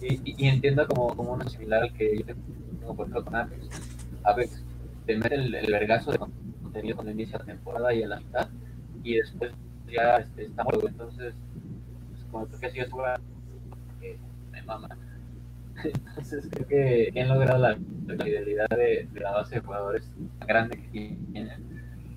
Y, 0.00 0.14
y, 0.30 0.34
y 0.38 0.48
entiendo 0.48 0.86
como, 0.86 1.14
como 1.16 1.32
una 1.32 1.48
similar 1.48 1.82
al 1.82 1.92
que 1.92 2.18
yo 2.18 2.24
tengo 2.26 2.94
por 2.94 3.06
ejemplo 3.08 3.24
con 3.24 3.34
Apex. 3.36 3.68
Apex 4.24 4.62
te 5.06 5.16
mete 5.16 5.34
el, 5.34 5.54
el 5.54 5.72
vergazo 5.72 6.12
de 6.12 6.18
contenido 6.18 6.96
cuando 6.96 7.12
inicia 7.12 7.38
la 7.38 7.44
temporada 7.44 7.92
y 7.94 8.02
a 8.02 8.08
la 8.08 8.18
mitad, 8.20 8.48
y 9.02 9.16
después 9.16 9.52
ya 9.92 10.16
este, 10.18 10.44
está 10.46 10.64
muerto. 10.64 10.88
Entonces, 10.88 11.34
pues, 12.10 12.24
como 12.30 12.46
tú 12.46 12.58
que 12.58 12.70
sigues 12.70 12.90
jugando, 12.90 13.22
que 14.00 14.18
me 14.52 14.62
mama. 14.62 14.88
Entonces, 15.84 16.46
creo 16.50 16.66
que 16.68 17.20
han 17.20 17.28
logrado 17.28 17.58
la, 17.58 17.78
la 18.06 18.24
fidelidad 18.24 18.68
de, 18.70 19.08
de 19.12 19.20
la 19.20 19.32
base 19.32 19.56
de 19.56 19.60
jugadores 19.62 20.10
tan 20.38 20.48
grande 20.48 20.76
que 20.92 21.16
tienen, 21.32 21.50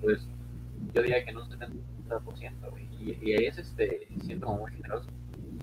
pues 0.02 0.26
yo 0.94 1.02
diría 1.02 1.24
que 1.24 1.30
en 1.30 1.36
un 1.38 1.48
70%, 1.48 2.70
güey. 2.70 2.88
Y, 3.00 3.18
y 3.22 3.32
ahí 3.34 3.46
es 3.46 3.58
este, 3.58 4.08
siento 4.24 4.46
como 4.46 4.60
muy 4.60 4.72
generoso. 4.72 5.08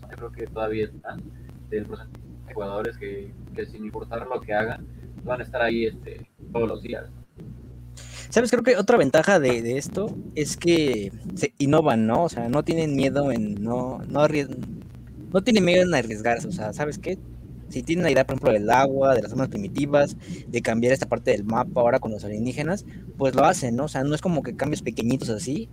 Yo 0.01 0.07
creo 0.07 0.31
que 0.31 0.47
todavía 0.47 0.85
están 0.85 1.21
del 1.69 1.85
porcentaje 1.85 2.25
de 2.47 2.53
jugadores 2.53 2.97
que, 2.97 3.33
que 3.55 3.65
sin 3.65 3.85
importar 3.85 4.25
lo 4.27 4.39
que 4.41 4.53
hagan, 4.53 4.87
van 5.23 5.41
a 5.41 5.43
estar 5.43 5.61
ahí 5.61 5.85
este, 5.85 6.29
todos 6.51 6.67
los 6.67 6.81
días. 6.81 7.05
¿Sabes? 8.29 8.51
Creo 8.51 8.63
que 8.63 8.77
otra 8.77 8.97
ventaja 8.97 9.39
de, 9.39 9.61
de 9.61 9.77
esto 9.77 10.15
es 10.35 10.57
que 10.57 11.11
se 11.35 11.53
innovan, 11.57 12.07
¿no? 12.07 12.23
O 12.23 12.29
sea, 12.29 12.49
no 12.49 12.63
tienen 12.63 12.95
miedo 12.95 13.31
en 13.31 13.55
no, 13.63 13.99
no 14.07 14.27
no 14.27 15.43
tienen 15.43 15.65
miedo 15.65 15.83
en 15.83 15.93
arriesgarse. 15.93 16.47
O 16.47 16.51
sea, 16.51 16.73
¿sabes 16.73 16.97
qué? 16.97 17.17
Si 17.69 17.84
tienen 17.84 18.03
la 18.03 18.12
idea, 18.12 18.25
por 18.25 18.36
ejemplo, 18.36 18.53
del 18.53 18.69
agua, 18.69 19.15
de 19.15 19.21
las 19.21 19.32
armas 19.32 19.49
primitivas, 19.49 20.15
de 20.47 20.62
cambiar 20.62 20.93
esta 20.93 21.08
parte 21.08 21.32
del 21.32 21.43
mapa 21.43 21.82
ahora 21.82 21.99
con 21.99 22.12
los 22.12 22.23
alienígenas, 22.23 22.86
pues 23.17 23.36
lo 23.36 23.43
hacen, 23.45 23.75
¿no? 23.75 23.86
O 23.86 23.88
sea, 23.88 24.03
no 24.03 24.15
es 24.15 24.21
como 24.21 24.43
que 24.43 24.56
cambios 24.56 24.82
pequeñitos 24.82 25.30
así. 25.30 25.69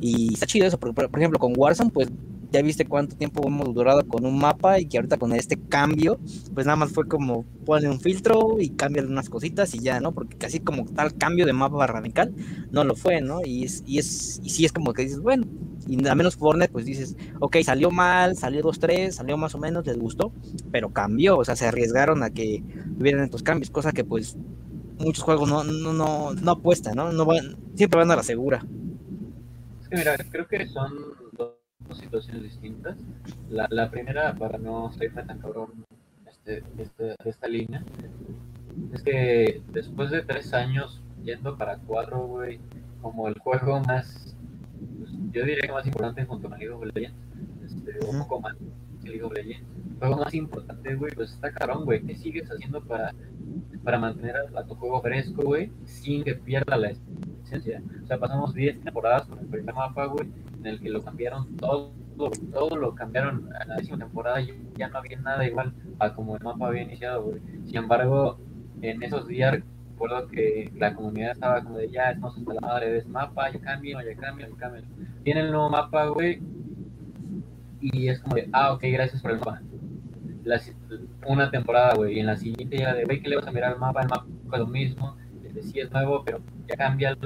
Y 0.00 0.34
está 0.34 0.46
chido 0.46 0.66
eso, 0.66 0.78
porque, 0.78 0.94
por, 0.94 1.18
ejemplo, 1.18 1.38
con 1.38 1.54
Warzone, 1.56 1.90
pues 1.90 2.08
ya 2.52 2.62
viste 2.62 2.84
cuánto 2.84 3.16
tiempo 3.16 3.44
hemos 3.46 3.74
durado 3.74 4.06
con 4.06 4.24
un 4.24 4.38
mapa 4.38 4.78
y 4.78 4.86
que 4.86 4.98
ahorita 4.98 5.16
con 5.16 5.32
este 5.32 5.56
cambio, 5.56 6.20
pues 6.54 6.66
nada 6.66 6.76
más 6.76 6.92
fue 6.92 7.08
como 7.08 7.44
ponerle 7.64 7.90
un 7.90 8.00
filtro 8.00 8.60
y 8.60 8.68
cambiar 8.68 9.06
unas 9.06 9.28
cositas 9.28 9.74
y 9.74 9.80
ya, 9.80 9.98
¿no? 9.98 10.12
Porque 10.12 10.36
casi 10.36 10.60
como 10.60 10.84
tal 10.84 11.14
cambio 11.14 11.46
de 11.46 11.52
mapa 11.52 11.84
radical 11.88 12.32
no 12.70 12.84
lo 12.84 12.94
fue, 12.94 13.20
¿no? 13.20 13.40
Y 13.44 13.64
es, 13.64 13.82
y 13.86 13.98
es, 13.98 14.40
y 14.44 14.50
sí 14.50 14.64
es 14.64 14.72
como 14.72 14.92
que 14.92 15.02
dices, 15.02 15.18
bueno, 15.18 15.46
y 15.86 16.06
a 16.06 16.14
menos 16.14 16.36
Fortnite, 16.36 16.72
pues 16.72 16.84
dices, 16.84 17.16
ok, 17.40 17.56
salió 17.62 17.90
mal, 17.90 18.36
salió 18.36 18.62
2-3, 18.62 19.10
salió 19.10 19.36
más 19.36 19.54
o 19.54 19.58
menos, 19.58 19.86
les 19.86 19.98
gustó, 19.98 20.32
pero 20.70 20.92
cambió, 20.92 21.38
o 21.38 21.44
sea, 21.44 21.56
se 21.56 21.66
arriesgaron 21.66 22.22
a 22.22 22.30
que 22.30 22.62
hubieran 22.98 23.24
estos 23.24 23.42
cambios, 23.42 23.70
cosa 23.70 23.92
que 23.92 24.04
pues 24.04 24.36
muchos 24.98 25.24
juegos 25.24 25.48
no, 25.48 25.64
no, 25.64 25.92
no, 25.92 26.32
no 26.32 26.50
apuestan, 26.50 26.96
¿no? 26.96 27.12
no 27.12 27.24
van, 27.24 27.56
siempre 27.74 27.98
van 27.98 28.10
a 28.10 28.16
la 28.16 28.22
segura. 28.22 28.64
Es 29.82 29.88
que 29.88 29.96
mira, 29.96 30.16
creo 30.30 30.46
que 30.46 30.66
son 30.68 30.92
dos 31.36 31.54
situaciones 31.98 32.42
distintas. 32.42 32.96
La, 33.50 33.66
la 33.70 33.90
primera, 33.90 34.34
para 34.34 34.58
no 34.58 34.92
salirme 34.92 35.24
tan 35.24 35.38
cabrón 35.38 35.84
este, 36.26 36.62
este, 36.78 37.14
esta 37.24 37.48
línea, 37.48 37.84
es 38.92 39.02
que 39.02 39.62
después 39.72 40.10
de 40.10 40.22
tres 40.22 40.52
años 40.54 41.02
yendo 41.22 41.56
para 41.56 41.78
cuatro, 41.78 42.26
güey, 42.26 42.60
como 43.02 43.28
el 43.28 43.38
juego 43.38 43.80
más, 43.80 44.33
pues, 44.98 45.10
yo 45.32 45.44
diría 45.44 45.62
que 45.62 45.72
más 45.72 45.86
importante 45.86 46.24
junto 46.24 46.48
con 46.48 46.58
League 46.58 46.72
of 46.72 46.84
Legends, 46.94 47.16
este, 47.64 48.06
un 48.06 48.18
poco 48.18 48.40
más 48.40 48.56
que 49.02 49.08
League 49.08 49.22
of 49.22 49.32
Legends, 49.32 49.66
el 49.92 49.98
juego 49.98 50.16
más 50.16 50.34
importante, 50.34 50.94
güey, 50.94 51.12
pues 51.14 51.32
está 51.32 51.52
cabrón, 51.52 51.84
güey. 51.84 52.02
¿Qué 52.02 52.14
sigues 52.14 52.50
haciendo 52.50 52.82
para, 52.82 53.14
para 53.82 53.98
mantener 53.98 54.36
a, 54.36 54.60
a 54.60 54.64
tu 54.64 54.74
juego 54.74 55.00
fresco, 55.00 55.42
güey, 55.42 55.70
sin 55.84 56.24
que 56.24 56.34
pierda 56.34 56.76
la 56.76 56.90
esencia? 56.90 57.82
O 58.02 58.06
sea, 58.06 58.18
pasamos 58.18 58.54
10 58.54 58.82
temporadas 58.82 59.26
con 59.26 59.38
el 59.38 59.46
primer 59.46 59.74
mapa, 59.74 60.06
güey, 60.06 60.28
en 60.58 60.66
el 60.66 60.80
que 60.80 60.90
lo 60.90 61.02
cambiaron 61.02 61.56
todo, 61.56 61.92
todo 62.52 62.76
lo 62.76 62.94
cambiaron 62.94 63.50
a 63.54 63.64
la 63.64 63.76
décima 63.76 63.98
temporada 63.98 64.40
y 64.40 64.52
ya 64.76 64.88
no 64.88 64.98
había 64.98 65.18
nada 65.20 65.46
igual 65.46 65.74
a 65.98 66.14
como 66.14 66.36
el 66.36 66.42
mapa 66.42 66.68
había 66.68 66.82
iniciado, 66.82 67.22
güey. 67.24 67.40
Sin 67.64 67.76
embargo, 67.76 68.38
en 68.82 69.02
esos 69.02 69.26
días 69.26 69.62
recuerdo 69.94 70.28
que 70.28 70.70
la 70.76 70.94
comunidad 70.94 71.32
estaba 71.32 71.62
como 71.62 71.78
de 71.78 71.88
ya 71.88 72.10
estamos 72.10 72.36
hasta 72.36 72.54
la 72.54 72.60
madre 72.60 72.90
de 72.90 72.98
este 72.98 73.10
mapa, 73.10 73.50
ya 73.50 73.60
cambio, 73.60 74.00
ya 74.02 74.16
cambio, 74.16 74.48
ya 74.48 74.56
cambio. 74.56 74.82
Viene 75.22 75.40
el 75.40 75.50
nuevo 75.50 75.70
mapa, 75.70 76.06
güey, 76.08 76.40
y 77.80 78.08
es 78.08 78.18
como 78.20 78.34
de, 78.34 78.48
ah, 78.52 78.72
ok, 78.72 78.82
gracias 78.84 79.22
por 79.22 79.30
el 79.30 79.38
mapa. 79.38 79.62
La 80.42 80.60
una 81.26 81.50
temporada, 81.50 81.94
güey, 81.94 82.16
y 82.16 82.20
en 82.20 82.26
la 82.26 82.36
siguiente 82.36 82.76
ya 82.76 82.92
de, 82.92 83.04
güey, 83.04 83.22
que 83.22 83.28
le 83.28 83.36
vas 83.36 83.46
a 83.46 83.52
mirar 83.52 83.72
al 83.72 83.78
mapa? 83.78 84.02
El 84.02 84.08
mapa 84.08 84.26
es 84.52 84.58
lo 84.58 84.66
mismo, 84.66 85.16
este, 85.44 85.62
sí 85.62 85.80
es 85.80 85.90
nuevo, 85.92 86.24
pero 86.24 86.40
ya 86.68 86.76
cambia. 86.76 87.16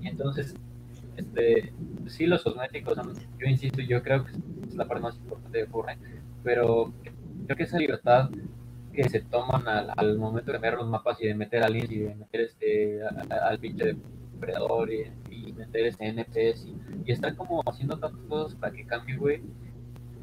Y 0.00 0.08
entonces, 0.08 0.54
este, 1.16 1.72
sí, 2.06 2.26
los 2.26 2.44
cosméticos 2.44 2.94
son, 2.94 3.14
yo 3.38 3.46
insisto, 3.46 3.80
yo 3.80 4.02
creo 4.02 4.24
que 4.24 4.32
es 4.68 4.74
la 4.76 4.86
parte 4.86 5.02
más 5.02 5.16
importante 5.16 5.58
de 5.58 5.66
Fortnite, 5.66 6.00
pero 6.44 6.92
creo 7.46 7.56
que 7.56 7.62
esa 7.62 7.78
libertad 7.78 8.30
que 8.98 9.08
se 9.08 9.20
toman 9.20 9.68
al, 9.68 9.92
al 9.96 10.18
momento 10.18 10.46
de 10.50 10.54
cambiar 10.54 10.74
los 10.74 10.88
mapas 10.88 11.20
y 11.20 11.28
de 11.28 11.34
meter 11.36 11.62
aliens 11.62 11.92
y 11.92 11.98
de 11.98 12.14
meter 12.16 12.40
este 12.40 13.00
al 13.30 13.56
pinche 13.60 13.94
depredador 14.32 14.90
y, 14.92 15.04
y 15.30 15.52
meter 15.52 15.86
este 15.86 16.08
NPCs 16.08 16.66
y, 16.66 16.76
y 17.04 17.12
estar 17.12 17.36
como 17.36 17.62
haciendo 17.64 17.96
tantas 17.96 18.20
cosas 18.28 18.56
para 18.56 18.72
que 18.72 18.84
cambie, 18.84 19.16
güey, 19.16 19.40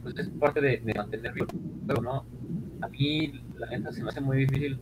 pues 0.03 0.19
es 0.19 0.27
parte 0.27 0.59
de, 0.59 0.77
de 0.79 0.93
mantener 0.93 1.31
vivo 1.31 1.47
juego, 1.85 2.01
¿no? 2.01 2.25
A 2.81 2.89
mí, 2.89 3.41
la 3.57 3.67
neta, 3.67 3.93
se 3.93 4.03
me 4.03 4.09
hace 4.09 4.19
muy 4.19 4.39
difícil 4.39 4.77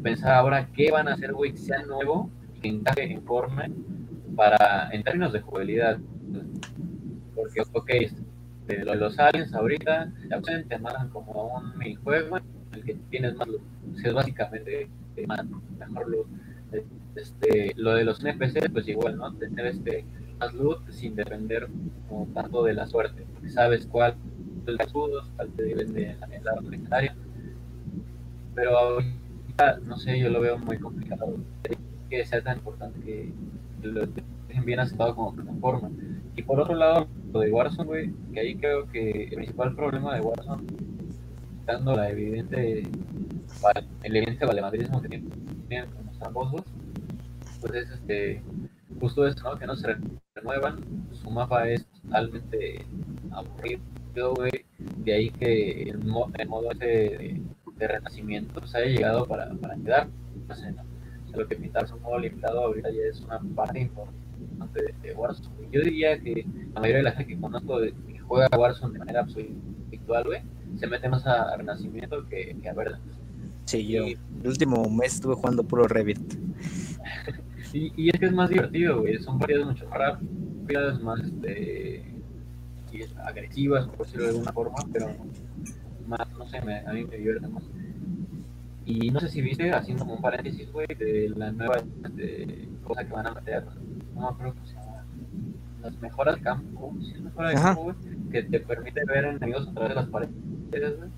pensar 0.00 0.34
ahora 0.34 0.68
qué 0.72 0.92
van 0.92 1.08
a 1.08 1.14
hacer, 1.14 1.32
güey, 1.32 1.50
que 1.50 1.58
sea 1.58 1.82
nuevo 1.86 2.30
y 2.54 2.60
que 2.60 2.68
encaje 2.68 3.02
en 3.02 3.22
Fortnite 3.24 3.74
para, 4.36 4.90
en 4.92 5.02
términos 5.02 5.32
de 5.32 5.40
jugabilidad. 5.40 5.98
Porque, 7.34 7.62
ok, 7.72 7.90
este, 7.90 8.84
de 8.84 8.94
los 8.94 9.18
aliens 9.18 9.52
ahorita 9.52 10.12
ya 10.30 10.40
te 10.40 10.78
mandan 10.78 11.08
como 11.08 11.56
un 11.56 11.76
minijuego 11.78 12.38
que 12.88 12.94
tienes 13.10 13.36
más 13.36 13.48
sea, 13.48 14.08
es 14.08 14.14
básicamente 14.14 14.88
más, 15.26 15.44
mejor 15.78 16.10
loot. 16.10 16.26
Este, 17.14 17.72
lo 17.76 17.94
de 17.94 18.04
los 18.04 18.22
NPCs, 18.24 18.70
pues 18.72 18.88
igual, 18.88 19.16
¿no? 19.16 19.32
Tener 19.34 19.66
este 19.66 20.04
más 20.38 20.54
loot 20.54 20.88
sin 20.90 21.16
depender 21.16 21.68
como 22.08 22.26
tanto 22.32 22.62
de 22.62 22.74
la 22.74 22.86
suerte. 22.86 23.26
Porque 23.34 23.50
sabes 23.50 23.86
cuál 23.86 24.16
es 24.62 24.68
el 24.68 24.80
escudos, 24.80 25.30
cuál 25.36 25.48
te 25.50 25.74
vende 25.74 26.16
la, 26.20 26.52
la 26.54 26.60
legendaria. 26.62 27.14
Pero 28.54 28.78
ahorita, 28.78 29.80
no 29.84 29.96
sé, 29.96 30.18
yo 30.18 30.30
lo 30.30 30.40
veo 30.40 30.58
muy 30.58 30.78
complicado 30.78 31.36
que 32.08 32.24
sea 32.24 32.42
tan 32.42 32.58
importante 32.58 33.00
que 33.00 33.32
lo 33.82 34.06
dejen 34.06 34.64
bien 34.64 34.80
aceptado 34.80 35.14
como 35.14 35.34
plataforma. 35.34 35.90
Y 36.36 36.42
por 36.42 36.60
otro 36.60 36.74
lado, 36.74 37.06
lo 37.32 37.40
de 37.40 37.50
Warzone, 37.50 37.86
güey, 37.86 38.12
que 38.32 38.40
ahí 38.40 38.54
creo 38.54 38.88
que 38.88 39.24
el 39.24 39.34
principal 39.34 39.74
problema 39.74 40.14
de 40.14 40.22
Warzone, 40.22 40.62
la 41.72 42.10
evidente, 42.10 42.82
el 44.02 44.16
evidente 44.16 44.46
valemadrismo 44.46 45.02
que 45.02 45.08
tienen 45.08 45.90
los 46.06 46.18
tramposos, 46.18 46.62
pues 47.60 47.74
es 47.74 47.90
este, 47.90 48.42
justo 49.00 49.26
eso, 49.26 49.42
¿no? 49.52 49.58
Que 49.58 49.66
no 49.66 49.76
se 49.76 49.96
renuevan, 50.34 50.78
su 51.12 51.30
mapa 51.30 51.68
es 51.68 51.84
totalmente 52.02 52.84
aburrido, 53.32 54.34
güey, 54.34 54.50
de 55.04 55.12
ahí 55.12 55.30
que 55.30 55.82
el, 55.82 55.98
mo- 55.98 56.30
el 56.38 56.48
modo 56.48 56.70
ese 56.72 56.86
de, 56.86 57.40
de 57.76 57.88
renacimiento 57.88 58.66
se 58.66 58.78
haya 58.78 58.86
llegado 58.90 59.26
para, 59.26 59.50
para 59.54 59.76
quedarse, 59.76 60.10
¿no? 60.72 60.82
O 61.26 61.28
sea, 61.30 61.38
lo 61.40 61.46
que 61.46 61.56
pintarse 61.56 61.92
un 61.94 62.00
modo 62.02 62.18
limitado 62.18 62.60
ahorita 62.64 62.90
ya 62.90 63.02
es 63.10 63.20
una 63.20 63.38
parte 63.54 63.80
importante 63.80 64.82
de, 64.82 64.94
de 65.08 65.14
Warzone. 65.14 65.68
Yo 65.70 65.82
diría 65.82 66.18
que 66.18 66.46
la 66.72 66.80
mayoría 66.80 66.96
de 66.98 67.02
la 67.02 67.12
gente 67.12 67.34
que 67.34 67.40
conozco 67.40 67.78
de- 67.80 67.92
que 67.92 68.18
juega 68.20 68.48
Warzone 68.56 68.94
de 68.94 68.98
manera 69.00 69.20
habitual, 69.20 70.24
güey, 70.24 70.40
se 70.76 70.86
mete 70.86 71.08
más 71.08 71.26
a 71.26 71.56
Renacimiento 71.56 72.26
que, 72.28 72.56
que 72.60 72.68
a 72.68 72.72
Verdansk. 72.74 73.04
Sí, 73.64 73.86
yo. 73.86 74.06
Y- 74.06 74.16
El 74.42 74.48
último 74.48 74.88
mes 74.88 75.14
estuve 75.14 75.34
jugando 75.34 75.62
puro 75.64 75.86
Revit. 75.88 76.18
Y, 77.74 77.92
y 77.96 78.08
es 78.08 78.18
que 78.18 78.24
es 78.26 78.32
más 78.32 78.48
divertido, 78.48 79.00
güey. 79.02 79.18
Son 79.18 79.38
partidas 79.38 79.66
mucho 79.66 79.86
más 79.90 79.98
rápidas, 79.98 81.02
más 81.02 81.20
este, 81.20 82.02
agresivas, 83.22 83.86
por 83.88 84.06
decirlo 84.06 84.24
de 84.24 84.30
alguna 84.30 84.52
forma, 84.52 84.76
pero 84.90 85.08
más, 86.06 86.26
no 86.38 86.46
sé, 86.48 86.62
me- 86.62 86.78
a 86.80 86.92
mí 86.94 87.04
me 87.04 87.16
divierte 87.18 87.46
más. 87.46 87.62
Y 88.86 89.10
no 89.10 89.20
sé 89.20 89.28
si 89.28 89.42
viste, 89.42 89.70
haciendo 89.70 90.04
como 90.04 90.14
un 90.16 90.22
paréntesis, 90.22 90.72
güey, 90.72 90.86
de 90.98 91.30
la 91.36 91.52
nueva 91.52 91.76
este, 92.06 92.68
cosa 92.84 93.04
que 93.06 93.12
van 93.12 93.26
a 93.26 93.34
meter. 93.34 93.64
No 94.14 94.20
me 94.22 94.26
acuerdo 94.28 94.54
cómo 94.54 94.66
se. 94.66 94.74
Las 95.82 96.00
mejoras 96.00 96.36
de 96.36 96.42
campo. 96.42 96.94
Sí, 97.00 97.20
mejoras 97.22 97.54
de 97.54 97.60
campo, 97.60 97.82
güey. 97.84 97.96
Que 98.32 98.42
te 98.42 98.60
permite 98.60 99.00
ver 99.06 99.24
enemigos 99.24 99.68
a 99.68 99.72
través 99.72 99.88
de 99.90 99.94
las 99.94 100.06
paredes, 100.08 100.32
güey. 100.72 101.10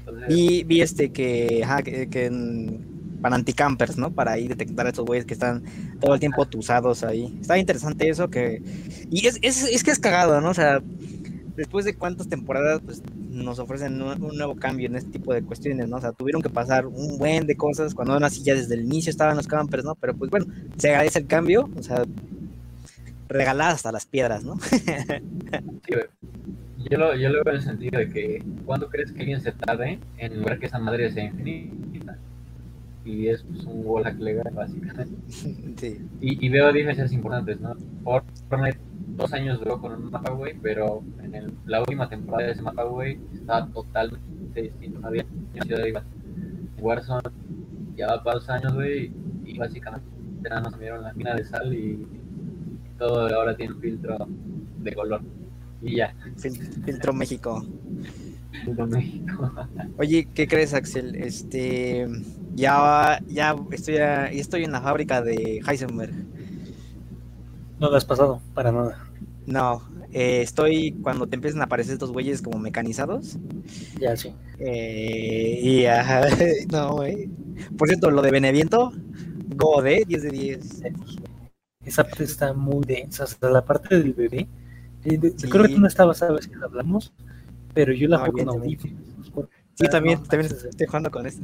Entonces, 0.00 0.28
Vi, 0.28 0.64
vi 0.64 0.80
este 0.80 1.10
que, 1.12 1.62
ajá, 1.64 1.82
que, 1.82 2.08
que 2.08 2.26
en- 2.26 2.88
para 3.20 3.36
anticampers, 3.36 3.98
¿no? 3.98 4.10
Para 4.12 4.32
ahí 4.32 4.48
detectar 4.48 4.86
a 4.86 4.90
esos 4.90 5.04
güeyes 5.04 5.26
que 5.26 5.34
están 5.34 5.62
todo 6.00 6.14
el 6.14 6.20
tiempo 6.20 6.46
tusados 6.46 7.04
ahí. 7.04 7.36
Está 7.40 7.58
interesante 7.58 8.08
eso 8.08 8.30
que... 8.30 8.62
Y 9.10 9.26
es, 9.26 9.38
es, 9.42 9.62
es 9.64 9.84
que 9.84 9.90
es 9.90 9.98
cagado, 9.98 10.40
¿no? 10.40 10.48
O 10.50 10.54
sea, 10.54 10.80
después 11.54 11.84
de 11.84 11.94
cuántas 11.94 12.28
temporadas 12.28 12.80
pues, 12.82 13.02
nos 13.28 13.58
ofrecen 13.58 14.00
un, 14.00 14.22
un 14.22 14.36
nuevo 14.38 14.56
cambio 14.56 14.86
en 14.86 14.96
este 14.96 15.10
tipo 15.10 15.34
de 15.34 15.42
cuestiones, 15.42 15.86
¿no? 15.86 15.98
O 15.98 16.00
sea, 16.00 16.12
tuvieron 16.12 16.40
que 16.40 16.48
pasar 16.48 16.86
un 16.86 17.18
buen 17.18 17.46
de 17.46 17.56
cosas 17.56 17.94
cuando 17.94 18.14
aún 18.14 18.24
así 18.24 18.42
ya 18.42 18.54
desde 18.54 18.74
el 18.74 18.86
inicio 18.86 19.10
estaban 19.10 19.36
los 19.36 19.46
campers, 19.46 19.84
¿no? 19.84 19.94
Pero 19.96 20.14
pues 20.16 20.30
bueno, 20.30 20.46
se 20.78 20.88
agradece 20.88 21.18
el 21.18 21.26
cambio, 21.26 21.68
o 21.76 21.82
sea, 21.82 22.04
regaladas 23.30 23.74
hasta 23.76 23.92
las 23.92 24.06
piedras, 24.06 24.44
¿no? 24.44 24.56
sí. 24.60 25.94
Yo 26.90 26.98
lo, 26.98 27.14
yo 27.14 27.28
lo 27.28 27.44
veo 27.44 27.52
en 27.54 27.56
el 27.56 27.62
sentido 27.62 27.98
de 27.98 28.08
que, 28.08 28.42
¿cuándo 28.64 28.88
crees 28.88 29.12
que 29.12 29.20
alguien 29.20 29.40
se 29.40 29.52
tarde 29.52 29.98
en 30.18 30.42
ver 30.42 30.58
que 30.58 30.66
esa 30.66 30.78
madre 30.78 31.10
sea 31.12 31.24
infinita? 31.24 32.16
Y 33.04 33.28
es 33.28 33.42
pues, 33.42 33.64
un 33.64 33.82
Wallhack 33.84 34.18
legal, 34.18 34.50
básicamente. 34.54 35.14
sí. 35.76 36.00
Y, 36.20 36.46
y 36.46 36.48
veo 36.48 36.72
diferencias 36.72 37.12
importantes, 37.12 37.60
¿no? 37.60 37.74
Fortnite 38.04 38.78
dos 39.16 39.32
años 39.32 39.58
duró 39.58 39.80
con 39.80 39.92
un 39.92 40.10
mapa, 40.10 40.30
güey, 40.32 40.54
pero 40.62 41.02
en 41.22 41.34
el- 41.34 41.52
la 41.66 41.80
última 41.80 42.08
temporada 42.08 42.46
de 42.46 42.52
ese 42.52 42.62
mapa, 42.62 42.84
güey, 42.84 43.18
estaba 43.34 43.66
totalmente 43.68 44.62
distinto. 44.62 45.00
No 45.00 45.08
había 45.08 45.24
ciudad 45.62 45.84
igual. 45.84 46.04
Warzone 46.78 47.28
ya 47.96 48.06
va 48.06 48.22
para 48.24 48.36
dos 48.36 48.48
años, 48.48 48.74
güey, 48.74 49.12
y 49.44 49.58
básicamente 49.58 50.06
nada 50.42 50.62
más 50.62 50.70
cambiaron 50.72 51.02
la 51.02 51.12
mina 51.12 51.34
de 51.34 51.44
sal 51.44 51.74
y 51.74 52.06
todo 53.00 53.26
ahora 53.34 53.56
tiene 53.56 53.74
filtro 53.80 54.16
de 54.78 54.94
color. 54.94 55.22
Y 55.82 55.96
ya, 55.96 56.14
Fil- 56.36 56.84
Filtro 56.84 57.12
México. 57.14 57.64
filtro 58.64 58.86
México. 58.86 59.52
Oye, 59.98 60.28
¿qué 60.34 60.46
crees, 60.46 60.74
Axel? 60.74 61.16
Este, 61.16 62.06
ya, 62.54 63.20
ya 63.26 63.56
estoy, 63.72 63.96
a- 63.96 64.26
estoy 64.30 64.64
en 64.64 64.72
la 64.72 64.82
fábrica 64.82 65.22
de 65.22 65.60
Heisenberg. 65.66 66.12
No 67.80 67.90
lo 67.90 67.96
has 67.96 68.04
pasado, 68.04 68.40
para 68.54 68.70
nada. 68.70 68.98
No, 69.46 69.82
eh, 70.12 70.42
estoy 70.42 70.92
cuando 71.02 71.26
te 71.26 71.36
empiezan 71.36 71.62
a 71.62 71.64
aparecer 71.64 71.94
estos 71.94 72.12
güeyes 72.12 72.42
como 72.42 72.58
mecanizados. 72.58 73.38
Ya 73.98 74.14
sí. 74.16 74.34
Eh, 74.58 75.60
y 75.62 75.86
ajá, 75.86 76.26
no, 76.70 76.96
güey. 76.96 77.30
Por 77.78 77.88
cierto, 77.88 78.10
lo 78.10 78.20
de 78.20 78.30
Beneviento, 78.30 78.92
God, 79.56 79.86
¿eh? 79.86 80.04
10 80.06 80.22
de 80.24 80.30
10. 80.30 80.82
Esa 81.84 82.04
parte 82.04 82.24
está 82.24 82.52
muy 82.52 82.84
densa. 82.84 83.24
O 83.24 83.26
sea, 83.26 83.50
la 83.50 83.64
parte 83.64 83.96
del 83.98 84.12
bebé. 84.12 84.46
eh, 85.02 85.16
de- 85.16 85.30
Sí. 85.34 85.48
Creo 85.48 85.64
que 85.64 85.72
tú 85.72 85.80
no 85.80 85.86
estabas, 85.86 86.18
sabes 86.18 86.46
que 86.46 86.54
hablamos, 86.62 87.10
pero 87.72 87.90
yo 87.94 88.06
la 88.06 88.18
No, 88.18 88.24
juego 88.26 88.38
con 88.52 88.62
evidentemente. 88.64 88.88
audífonos. 88.98 89.30
porque- 89.30 89.54
Sí, 89.76 89.88
también, 89.88 90.18
no, 90.20 90.26
también 90.26 90.50
manches, 90.52 90.68
estoy 90.68 90.86
jugando 90.86 91.10
con 91.10 91.26
esto. 91.26 91.42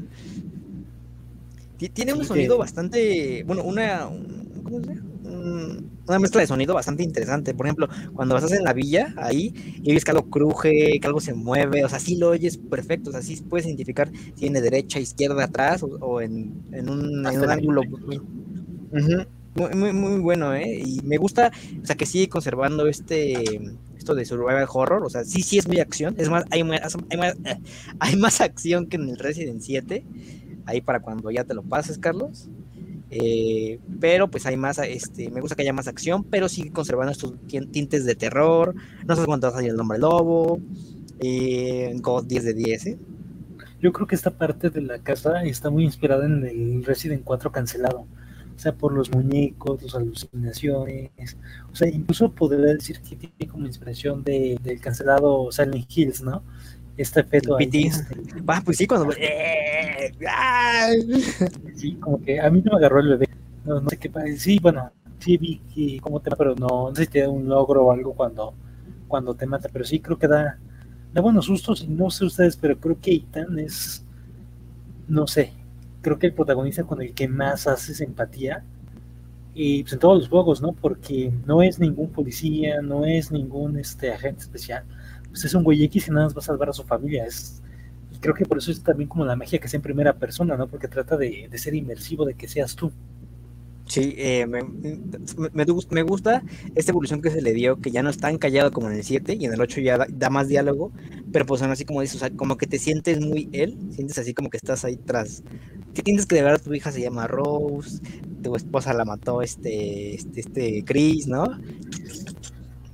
Ti- 1.78 1.88
Tiene 1.88 2.12
un 2.12 2.24
sonido 2.26 2.56
que- 2.56 2.58
bastante, 2.58 3.44
bueno, 3.46 3.62
una, 3.64 4.08
una 6.06 6.18
mezcla 6.18 6.42
de 6.42 6.46
sonido 6.46 6.74
bastante 6.74 7.02
interesante. 7.02 7.54
Por 7.54 7.64
ejemplo, 7.66 7.88
cuando 8.14 8.36
estás 8.36 8.52
en 8.52 8.64
la 8.64 8.74
villa, 8.74 9.14
ahí, 9.16 9.54
y 9.82 9.94
ves 9.94 10.04
que 10.04 10.10
algo 10.10 10.28
cruje, 10.28 10.98
que 11.00 11.06
algo 11.06 11.20
se 11.20 11.32
mueve, 11.32 11.82
o 11.82 11.88
sea, 11.88 11.98
sí 11.98 12.16
lo 12.18 12.28
oyes 12.28 12.58
perfecto, 12.58 13.08
o 13.08 13.12
sea, 13.14 13.22
sí 13.22 13.36
puedes 13.48 13.66
identificar 13.66 14.10
si 14.34 14.40
viene 14.42 14.60
derecha, 14.60 15.00
izquierda, 15.00 15.44
atrás, 15.44 15.82
o, 15.82 15.86
o 15.86 16.20
en, 16.20 16.52
en 16.72 16.90
un, 16.90 17.26
en 17.26 17.40
un 17.40 17.46
la 17.46 17.52
ángulo. 17.54 17.80
Ujú, 17.80 19.24
muy, 19.56 19.74
muy, 19.74 19.92
muy 19.92 20.20
bueno, 20.20 20.54
¿eh? 20.54 20.82
Y 20.84 21.00
me 21.02 21.16
gusta, 21.16 21.52
o 21.82 21.86
sea, 21.86 21.96
que 21.96 22.06
sigue 22.06 22.28
conservando 22.28 22.86
este, 22.86 23.60
esto 23.96 24.14
de 24.14 24.24
survival 24.24 24.66
horror, 24.72 25.04
o 25.04 25.10
sea, 25.10 25.24
sí, 25.24 25.42
sí 25.42 25.58
es 25.58 25.66
muy 25.66 25.80
acción, 25.80 26.14
es 26.18 26.28
más, 26.28 26.44
hay 26.50 26.64
más, 26.64 26.96
hay 27.10 27.18
más, 27.18 27.36
hay 27.98 28.16
más 28.16 28.40
acción 28.40 28.86
que 28.86 28.96
en 28.96 29.08
el 29.08 29.18
Resident 29.18 29.60
7, 29.60 30.04
ahí 30.66 30.80
para 30.80 31.00
cuando 31.00 31.30
ya 31.30 31.44
te 31.44 31.54
lo 31.54 31.62
pases, 31.62 31.98
Carlos. 31.98 32.48
Eh, 33.08 33.78
pero 34.00 34.28
pues 34.28 34.46
hay 34.46 34.56
más, 34.56 34.78
este, 34.78 35.30
me 35.30 35.40
gusta 35.40 35.54
que 35.54 35.62
haya 35.62 35.72
más 35.72 35.86
acción, 35.86 36.24
pero 36.24 36.48
sigue 36.48 36.72
conservando 36.72 37.12
estos 37.12 37.34
tintes 37.46 38.04
de 38.04 38.14
terror. 38.16 38.74
No 39.06 39.16
sé 39.16 39.24
cuánto 39.24 39.46
va 39.46 39.52
a 39.52 39.56
salir 39.56 39.70
el 39.70 39.76
nombre 39.76 39.98
lobo. 39.98 40.60
Eh, 41.20 41.94
God 42.00 42.24
10 42.26 42.44
de 42.44 42.54
10, 42.54 42.86
¿eh? 42.86 42.98
Yo 43.80 43.92
creo 43.92 44.06
que 44.06 44.14
esta 44.14 44.30
parte 44.30 44.70
de 44.70 44.80
la 44.80 44.98
casa 44.98 45.42
está 45.44 45.70
muy 45.70 45.84
inspirada 45.84 46.26
en 46.26 46.44
el 46.44 46.84
Resident 46.84 47.22
4 47.24 47.52
cancelado. 47.52 48.06
O 48.56 48.58
sea, 48.58 48.74
por 48.74 48.92
los 48.92 49.10
muñecos, 49.10 49.82
las 49.82 49.94
alucinaciones. 49.94 51.36
O 51.70 51.76
sea, 51.76 51.88
incluso 51.88 52.32
podría 52.32 52.72
decir 52.72 53.00
que 53.00 53.16
tiene 53.16 53.52
como 53.52 53.66
inspiración 53.66 54.24
de, 54.24 54.58
del 54.62 54.80
cancelado 54.80 55.52
Silent 55.52 55.86
Hills, 55.94 56.22
¿no? 56.22 56.42
Este 56.96 57.20
efecto 57.20 57.58
Ah, 58.46 58.62
pues 58.64 58.78
sí, 58.78 58.86
cuando. 58.86 59.12
¡Eh! 59.12 60.12
¡Ay! 60.26 61.22
sí, 61.74 61.94
como 61.96 62.22
que 62.22 62.40
a 62.40 62.48
mí 62.48 62.62
no 62.64 62.72
me 62.72 62.78
agarró 62.78 63.00
el 63.00 63.08
bebé. 63.10 63.28
No, 63.66 63.80
no 63.80 63.90
sé 63.90 63.98
qué 63.98 64.08
pasa. 64.08 64.26
Sí, 64.38 64.58
bueno, 64.58 64.90
sí 65.18 65.36
vi 65.36 65.58
que 65.74 66.00
cómo 66.00 66.20
te 66.20 66.30
pero 66.34 66.54
no, 66.54 66.88
no 66.88 66.94
sé 66.94 67.04
si 67.04 67.10
te 67.10 67.20
da 67.20 67.28
un 67.28 67.48
logro 67.48 67.84
o 67.84 67.92
algo 67.92 68.14
cuando, 68.14 68.54
cuando 69.08 69.34
te 69.34 69.44
mata, 69.44 69.68
pero 69.70 69.84
sí 69.84 70.00
creo 70.00 70.18
que 70.18 70.28
da, 70.28 70.58
da 71.12 71.20
buenos 71.20 71.44
sustos. 71.44 71.82
Y 71.82 71.88
no 71.88 72.08
sé 72.08 72.24
ustedes, 72.24 72.56
pero 72.56 72.78
creo 72.78 72.98
que 72.98 73.12
Ethan 73.12 73.58
es, 73.58 74.02
no 75.08 75.26
sé, 75.26 75.52
creo 76.06 76.20
que 76.20 76.28
el 76.28 76.34
protagonista 76.34 76.84
con 76.84 77.02
el 77.02 77.12
que 77.14 77.26
más 77.26 77.66
haces 77.66 78.00
empatía. 78.00 78.62
Y 79.54 79.82
pues 79.82 79.94
en 79.94 79.98
todos 79.98 80.18
los 80.18 80.28
juegos, 80.28 80.62
¿no? 80.62 80.72
Porque 80.72 81.32
no 81.46 81.62
es 81.62 81.80
ningún 81.80 82.10
policía, 82.10 82.80
no 82.80 83.04
es 83.04 83.32
ningún 83.32 83.76
este 83.76 84.12
agente 84.12 84.42
especial. 84.42 84.84
Pues 85.30 85.44
es 85.44 85.54
un 85.54 85.64
güey 85.64 85.82
X 85.84 86.04
que 86.04 86.12
nada 86.12 86.26
más 86.26 86.36
va 86.36 86.38
a 86.38 86.42
salvar 86.42 86.68
a 86.68 86.72
su 86.72 86.84
familia. 86.84 87.24
Es, 87.26 87.60
y 88.12 88.18
creo 88.18 88.36
que 88.36 88.44
por 88.44 88.58
eso 88.58 88.70
es 88.70 88.80
también 88.84 89.08
como 89.08 89.24
la 89.24 89.34
magia 89.34 89.58
que 89.58 89.66
es 89.66 89.74
en 89.74 89.82
primera 89.82 90.12
persona, 90.12 90.56
¿no? 90.56 90.68
Porque 90.68 90.86
trata 90.86 91.16
de, 91.16 91.48
de 91.50 91.58
ser 91.58 91.74
inmersivo, 91.74 92.24
de 92.24 92.34
que 92.34 92.46
seas 92.46 92.76
tú. 92.76 92.92
Sí, 93.88 94.14
eh, 94.18 94.46
me, 94.48 94.64
me, 94.64 94.98
me 95.52 95.64
gus- 95.64 95.86
me 95.90 96.02
gusta 96.02 96.42
esta 96.74 96.90
evolución 96.90 97.22
que 97.22 97.30
se 97.30 97.40
le 97.40 97.52
dio, 97.52 97.80
que 97.80 97.92
ya 97.92 98.02
no 98.02 98.10
es 98.10 98.18
tan 98.18 98.36
callado 98.36 98.72
como 98.72 98.88
en 98.90 98.96
el 98.96 99.04
7 99.04 99.36
y 99.38 99.44
en 99.44 99.52
el 99.52 99.60
8 99.60 99.80
ya 99.80 99.96
da, 100.08 100.28
más 100.30 100.48
diálogo, 100.48 100.92
pero 101.32 101.46
pues 101.46 101.62
aún 101.62 101.70
así 101.70 101.84
como 101.84 102.00
dices, 102.00 102.16
o 102.16 102.18
sea, 102.18 102.30
como 102.30 102.56
que 102.56 102.66
te 102.66 102.78
sientes 102.80 103.20
muy 103.20 103.48
él, 103.52 103.78
sientes 103.92 104.18
así 104.18 104.34
como 104.34 104.50
que 104.50 104.56
estás 104.56 104.84
ahí 104.84 104.96
tras, 104.96 105.44
tienes 106.02 106.26
que 106.26 106.34
de 106.36 106.42
verdad 106.42 106.60
tu 106.60 106.74
hija 106.74 106.90
se 106.90 107.00
llama 107.00 107.28
Rose, 107.28 108.00
tu 108.42 108.56
esposa 108.56 108.92
la 108.92 109.04
mató 109.04 109.40
este, 109.40 110.14
este, 110.16 110.40
este 110.40 110.84
Chris, 110.84 111.28
¿no? 111.28 111.44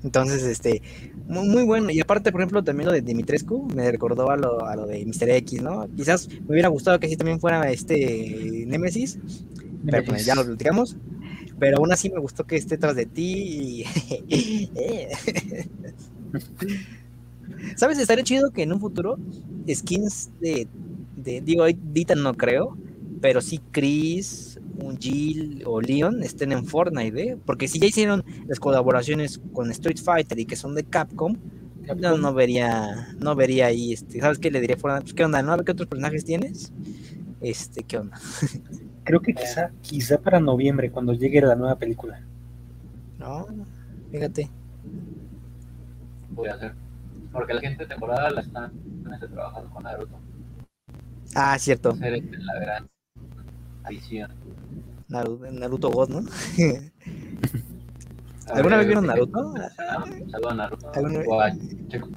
Entonces, 0.03 0.43
este, 0.43 0.83
muy, 1.29 1.47
muy 1.49 1.63
bueno. 1.65 1.91
Y 1.91 2.01
aparte, 2.01 2.33
por 2.33 2.41
ejemplo, 2.41 2.65
también 2.65 2.87
lo 2.89 2.93
de 2.93 3.03
Dimitrescu 3.03 3.69
me 3.75 3.91
recordó 3.91 4.31
a 4.31 4.37
lo, 4.37 4.65
a 4.67 4.75
lo 4.75 4.87
de 4.87 5.05
Mr. 5.07 5.31
X, 5.31 5.63
¿no? 5.63 5.87
Quizás 5.97 6.29
me 6.29 6.53
hubiera 6.55 6.69
gustado 6.69 6.99
que 6.99 7.07
así 7.07 7.17
también 7.17 7.39
fuera 7.41 7.71
este 7.71 8.65
Nemesis, 8.67 9.21
pero 9.85 10.05
pues, 10.05 10.25
ya 10.25 10.35
lo 10.35 10.45
platicamos. 10.45 10.97
Pero 11.59 11.79
aún 11.79 11.93
así 11.93 12.11
me 12.11 12.19
gustó 12.19 12.45
que 12.45 12.57
esté 12.57 12.77
tras 12.77 12.97
de 12.97 13.07
ti 13.07 13.85
y... 14.29 14.69
¿Sabes? 17.77 17.99
Estaría 17.99 18.25
chido 18.25 18.51
que 18.51 18.63
en 18.63 18.73
un 18.73 18.81
futuro 18.81 19.19
skins 19.73 20.31
de... 20.41 20.67
de 21.17 21.41
digo, 21.41 21.65
Dita 21.93 22.15
no 22.15 22.35
creo, 22.35 22.77
pero 23.21 23.41
sí 23.41 23.61
Chris, 23.71 24.59
un 24.83 24.99
Jill 24.99 25.63
o 25.65 25.81
Leon 25.81 26.23
estén 26.23 26.53
en 26.53 26.67
Fortnite, 26.67 27.23
¿eh? 27.23 27.39
Porque 27.45 27.69
si 27.69 27.79
ya 27.79 27.87
hicieron 27.87 28.25
las 28.49 28.59
colaboraciones 28.59 29.41
con 29.53 29.71
Street 29.71 29.99
Fighter 30.03 30.39
y 30.39 30.47
que 30.47 30.57
son 30.57 30.75
de 30.75 30.85
Capcom, 30.85 31.37
no, 31.97 32.19
no 32.19 32.35
vería, 32.35 33.09
no 33.19 33.35
vería 33.35 33.67
ahí, 33.67 33.93
este, 33.93 34.21
¿sabes 34.21 34.39
qué 34.39 34.51
le 34.51 34.61
diría 34.61 34.77
Fortnite? 34.77 35.03
Pues, 35.03 35.15
¿qué 35.15 35.25
onda? 35.25 35.43
¿No? 35.43 35.53
A 35.53 35.57
ver 35.57 35.65
qué 35.65 35.73
otros 35.73 35.89
personajes 35.89 36.25
tienes. 36.25 36.73
Este, 37.41 37.85
¿qué 37.85 37.99
onda? 37.99 38.21
Creo 39.05 39.21
que 39.21 39.35
quizá, 39.35 39.71
quizá 39.81 40.19
para 40.19 40.39
noviembre, 40.41 40.91
cuando 40.91 41.13
llegue 41.13 41.41
la 41.41 41.55
nueva 41.57 41.77
película. 41.77 42.21
No, 43.19 43.47
fíjate. 44.11 44.49
Voy 46.31 46.49
a 46.49 46.55
hacer. 46.55 46.75
Porque 47.33 47.55
la 47.55 47.61
siguiente 47.61 47.87
temporada 47.87 48.31
la 48.31 48.41
están 48.43 48.73
trabajando 49.33 49.71
con 49.71 49.83
Naruto. 49.83 50.19
Ah, 51.35 51.59
cierto. 51.59 51.91
Hacer 51.91 52.23
la 52.23 52.61
gran 52.61 52.89
adición. 53.85 54.31
Naruto, 55.09 55.51
Naruto 55.51 55.91
God, 55.91 56.09
¿no? 56.11 56.19
¿Alguna 58.53 58.77
vez 58.79 58.87
vieron 58.87 59.05
¿qué- 59.05 59.09
Naruto? 59.09 59.55
Saludos 60.31 60.53
a 60.53 60.55
Naruto. 60.55 60.93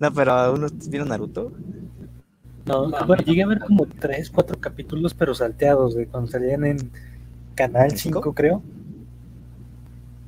No, 0.00 0.12
pero 0.12 0.32
¿algunos 0.32 0.88
vieron 0.88 1.08
Naruto? 1.08 1.52
No, 2.70 2.88
No, 2.88 3.06
bueno, 3.06 3.16
no, 3.16 3.24
llegué 3.24 3.42
a 3.42 3.46
ver 3.46 3.60
como 3.60 3.86
tres, 3.86 4.30
cuatro 4.30 4.58
capítulos, 4.60 5.14
pero 5.14 5.34
salteados, 5.34 5.94
de 5.94 6.06
cuando 6.06 6.30
salían 6.30 6.64
en 6.64 6.90
Canal 7.54 7.90
¿En 7.90 7.98
cinco? 7.98 8.20
5, 8.20 8.34
creo. 8.34 8.62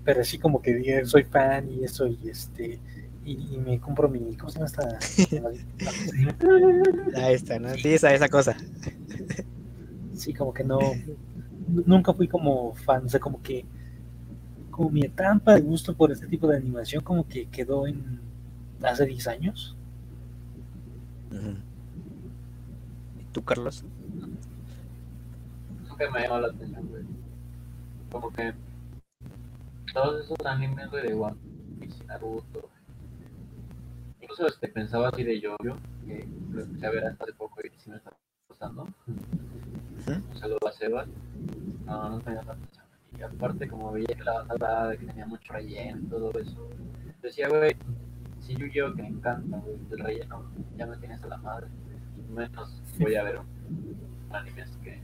Pero 0.05 0.21
así 0.21 0.39
como 0.39 0.61
que 0.61 0.75
dije, 0.75 1.05
soy 1.07 1.25
fan 1.25 1.71
y 1.71 1.85
eso, 1.85 2.07
y 2.07 2.19
este, 2.29 2.81
y, 3.25 3.55
y 3.55 3.59
me 3.59 3.79
compro 3.81 4.09
mi. 4.09 4.37
¿Cómo 4.37 4.51
se 4.51 4.59
llama 4.59 4.67
esta? 4.67 4.99
Ahí 7.25 7.35
está, 7.35 7.59
¿no? 7.59 7.73
Sí, 7.75 7.95
esa, 7.95 8.13
esa 8.13 8.29
cosa. 8.29 8.57
sí, 10.15 10.35
como 10.35 10.53
que 10.53 10.65
no. 10.65 10.79
Nunca 11.87 12.13
fui 12.13 12.27
como 12.29 12.75
fan, 12.75 13.07
o 13.07 13.09
sea, 13.09 13.21
como 13.21 13.41
que. 13.43 13.65
Como 14.71 14.91
mi 14.91 15.03
etapa 15.03 15.55
de 15.55 15.61
gusto 15.61 15.95
por 15.95 16.11
este 16.11 16.27
tipo 16.27 16.49
de 16.49 16.57
animación, 16.57 17.05
como 17.05 17.29
que 17.29 17.47
quedó 17.47 17.87
en. 17.87 18.21
hace 18.83 19.07
10 19.07 19.29
años. 19.29 19.77
¿Y 21.31 21.72
tú, 23.33 23.43
Carlos? 23.43 23.85
Nunca 25.89 26.11
me 26.11 26.19
ha 26.19 26.23
llamado 26.23 26.43
la 26.43 26.49
atención, 26.49 26.87
güey. 26.89 27.05
Como 28.11 28.31
que 28.31 28.53
todos 29.93 30.25
esos 30.25 30.47
animes, 30.47 30.91
güey, 30.91 31.09
de 31.09 31.15
One 31.15 31.37
Piece, 31.81 32.05
Naruto. 32.05 32.69
Incluso 34.21 34.47
este, 34.47 34.69
pensaba 34.69 35.09
así 35.09 35.25
de 35.25 35.41
Yoyo, 35.41 35.77
que 36.07 36.27
lo 36.51 36.63
empecé 36.63 36.87
a 36.87 36.91
ver 36.91 37.07
hasta 37.07 37.25
hace 37.25 37.33
poco 37.35 37.61
y 37.63 37.71
sí 37.79 37.91
me 37.91 37.97
está 37.97 38.13
gustando. 38.49 38.87
Un 40.07 40.39
saludo 40.39 40.67
a 40.67 40.73
Sebas. 40.73 41.09
No, 41.85 42.11
no 42.11 42.21
tenía 42.21 42.43
la 42.43 42.53
atención. 42.53 42.85
Y 43.19 43.23
aparte, 43.23 43.69
como 43.69 43.93
veía 43.93 44.07
que 44.07 44.25
la 44.25 44.41
avanzada, 44.41 44.97
que 44.97 45.07
tenía 45.07 45.27
mucho 45.27 45.53
relleno 45.53 46.01
y 46.01 46.07
todo 46.07 46.31
eso, 46.39 46.69
decía, 47.21 47.49
güey, 47.49 47.77
si 48.41 48.57
yo 48.57 48.67
yo 48.67 48.95
que 48.95 49.03
me 49.03 49.09
encanta, 49.09 49.59
güey, 49.59 49.77
el 49.91 49.99
relleno 49.99 50.45
ya 50.77 50.87
me 50.87 50.97
tienes 50.97 51.23
a 51.23 51.29
la 51.29 51.37
madre. 51.39 51.67
Menos 52.31 52.82
voy 52.99 53.15
a 53.15 53.23
ver 53.23 53.39
un 53.39 54.35
animes 54.35 54.69
que, 54.83 54.99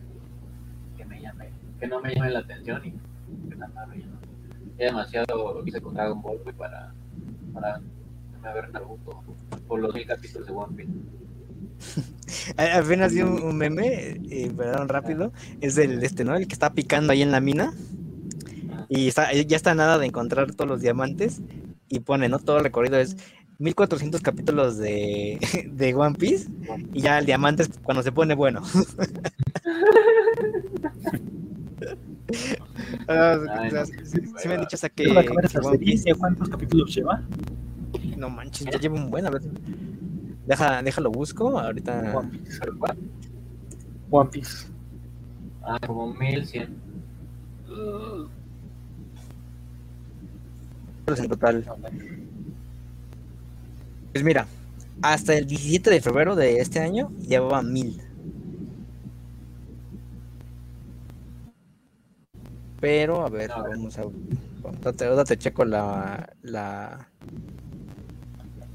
que 0.96 1.04
me 1.04 1.20
llame, 1.20 1.50
que 1.80 1.86
no 1.86 2.00
me 2.00 2.14
llame 2.14 2.30
la 2.30 2.40
atención 2.40 2.82
y 2.84 2.92
que 3.48 3.56
nada 3.56 3.86
relleno. 3.86 4.18
Ya 4.78 4.86
demasiado 4.86 5.62
hice 5.66 5.80
con 5.80 5.94
Dragon 5.94 6.22
Ball, 6.22 6.38
para, 6.56 6.92
para 7.52 7.80
ver 8.54 8.70
Naruto 8.70 9.22
por 9.66 9.80
los 9.80 9.94
mil 9.94 10.06
capítulos 10.06 10.46
de 10.46 10.52
One 10.52 10.76
Piece. 10.76 10.92
Apenas 12.56 13.12
vi 13.12 13.22
un, 13.22 13.42
un 13.42 13.56
meme, 13.56 14.20
eh, 14.30 14.52
perdón, 14.56 14.88
rápido, 14.88 15.32
es 15.60 15.74
del 15.74 16.02
este, 16.02 16.24
¿no? 16.24 16.36
El 16.36 16.46
que 16.46 16.54
está 16.54 16.72
picando 16.72 17.12
ahí 17.12 17.22
en 17.22 17.32
la 17.32 17.40
mina 17.40 17.72
y 18.88 19.10
ya 19.10 19.56
está 19.56 19.74
nada 19.74 19.98
de 19.98 20.06
encontrar 20.06 20.54
todos 20.54 20.68
los 20.68 20.80
diamantes 20.80 21.42
y 21.88 22.00
pone, 22.00 22.28
¿no? 22.28 22.38
Todo 22.38 22.58
el 22.58 22.64
recorrido 22.64 22.98
es 22.98 23.16
1400 23.58 24.20
capítulos 24.20 24.78
de, 24.78 25.38
de 25.72 25.94
One 25.94 26.16
Piece 26.16 26.48
y 26.92 27.00
ya 27.00 27.18
el 27.18 27.26
diamante 27.26 27.64
es 27.64 27.70
cuando 27.82 28.02
se 28.02 28.12
pone 28.12 28.34
bueno. 28.34 28.62
Ah, 33.08 33.38
Ay, 33.58 33.68
o 33.68 33.70
sea, 33.70 33.80
no, 33.80 33.86
sí, 33.86 33.92
sí, 34.04 34.32
sí 34.36 34.48
me 34.48 34.54
han 34.54 34.60
dicho, 34.60 34.76
o 34.76 34.78
sea, 34.78 34.90
que, 34.90 35.04
Quiero 35.04 35.18
acabar 35.18 35.40
que 35.40 35.46
esa 35.46 35.60
One 35.60 35.78
serie, 35.78 35.92
Piece, 35.92 36.02
¿sé 36.04 36.14
¿Cuántos 36.14 36.48
capítulos 36.48 36.94
lleva? 36.94 37.22
no 38.18 38.28
manches, 38.28 38.66
ya 38.70 38.78
lleva 38.78 38.96
un 38.96 39.10
buen, 39.10 39.26
a 39.26 39.30
ver. 39.30 39.42
Deja, 40.46 40.82
déjalo 40.82 41.10
busco, 41.10 41.58
ahorita. 41.58 42.14
One 44.10 44.30
Piece. 44.30 44.66
Ah, 45.62 45.78
como 45.86 46.12
1100. 46.14 46.76
en 51.06 51.28
total. 51.28 51.64
Pues 54.18 54.24
mira, 54.24 54.48
hasta 55.00 55.36
el 55.36 55.46
17 55.46 55.90
de 55.90 56.00
febrero 56.00 56.34
de 56.34 56.58
este 56.58 56.80
año 56.80 57.12
llevaba 57.20 57.62
mil. 57.62 58.02
Pero, 62.80 63.24
a 63.24 63.28
ver, 63.30 63.48
vamos 63.48 63.96
a. 63.96 64.02
Date, 64.80 65.04
date 65.04 65.38
checo 65.38 65.64
la, 65.64 66.28
la. 66.42 67.08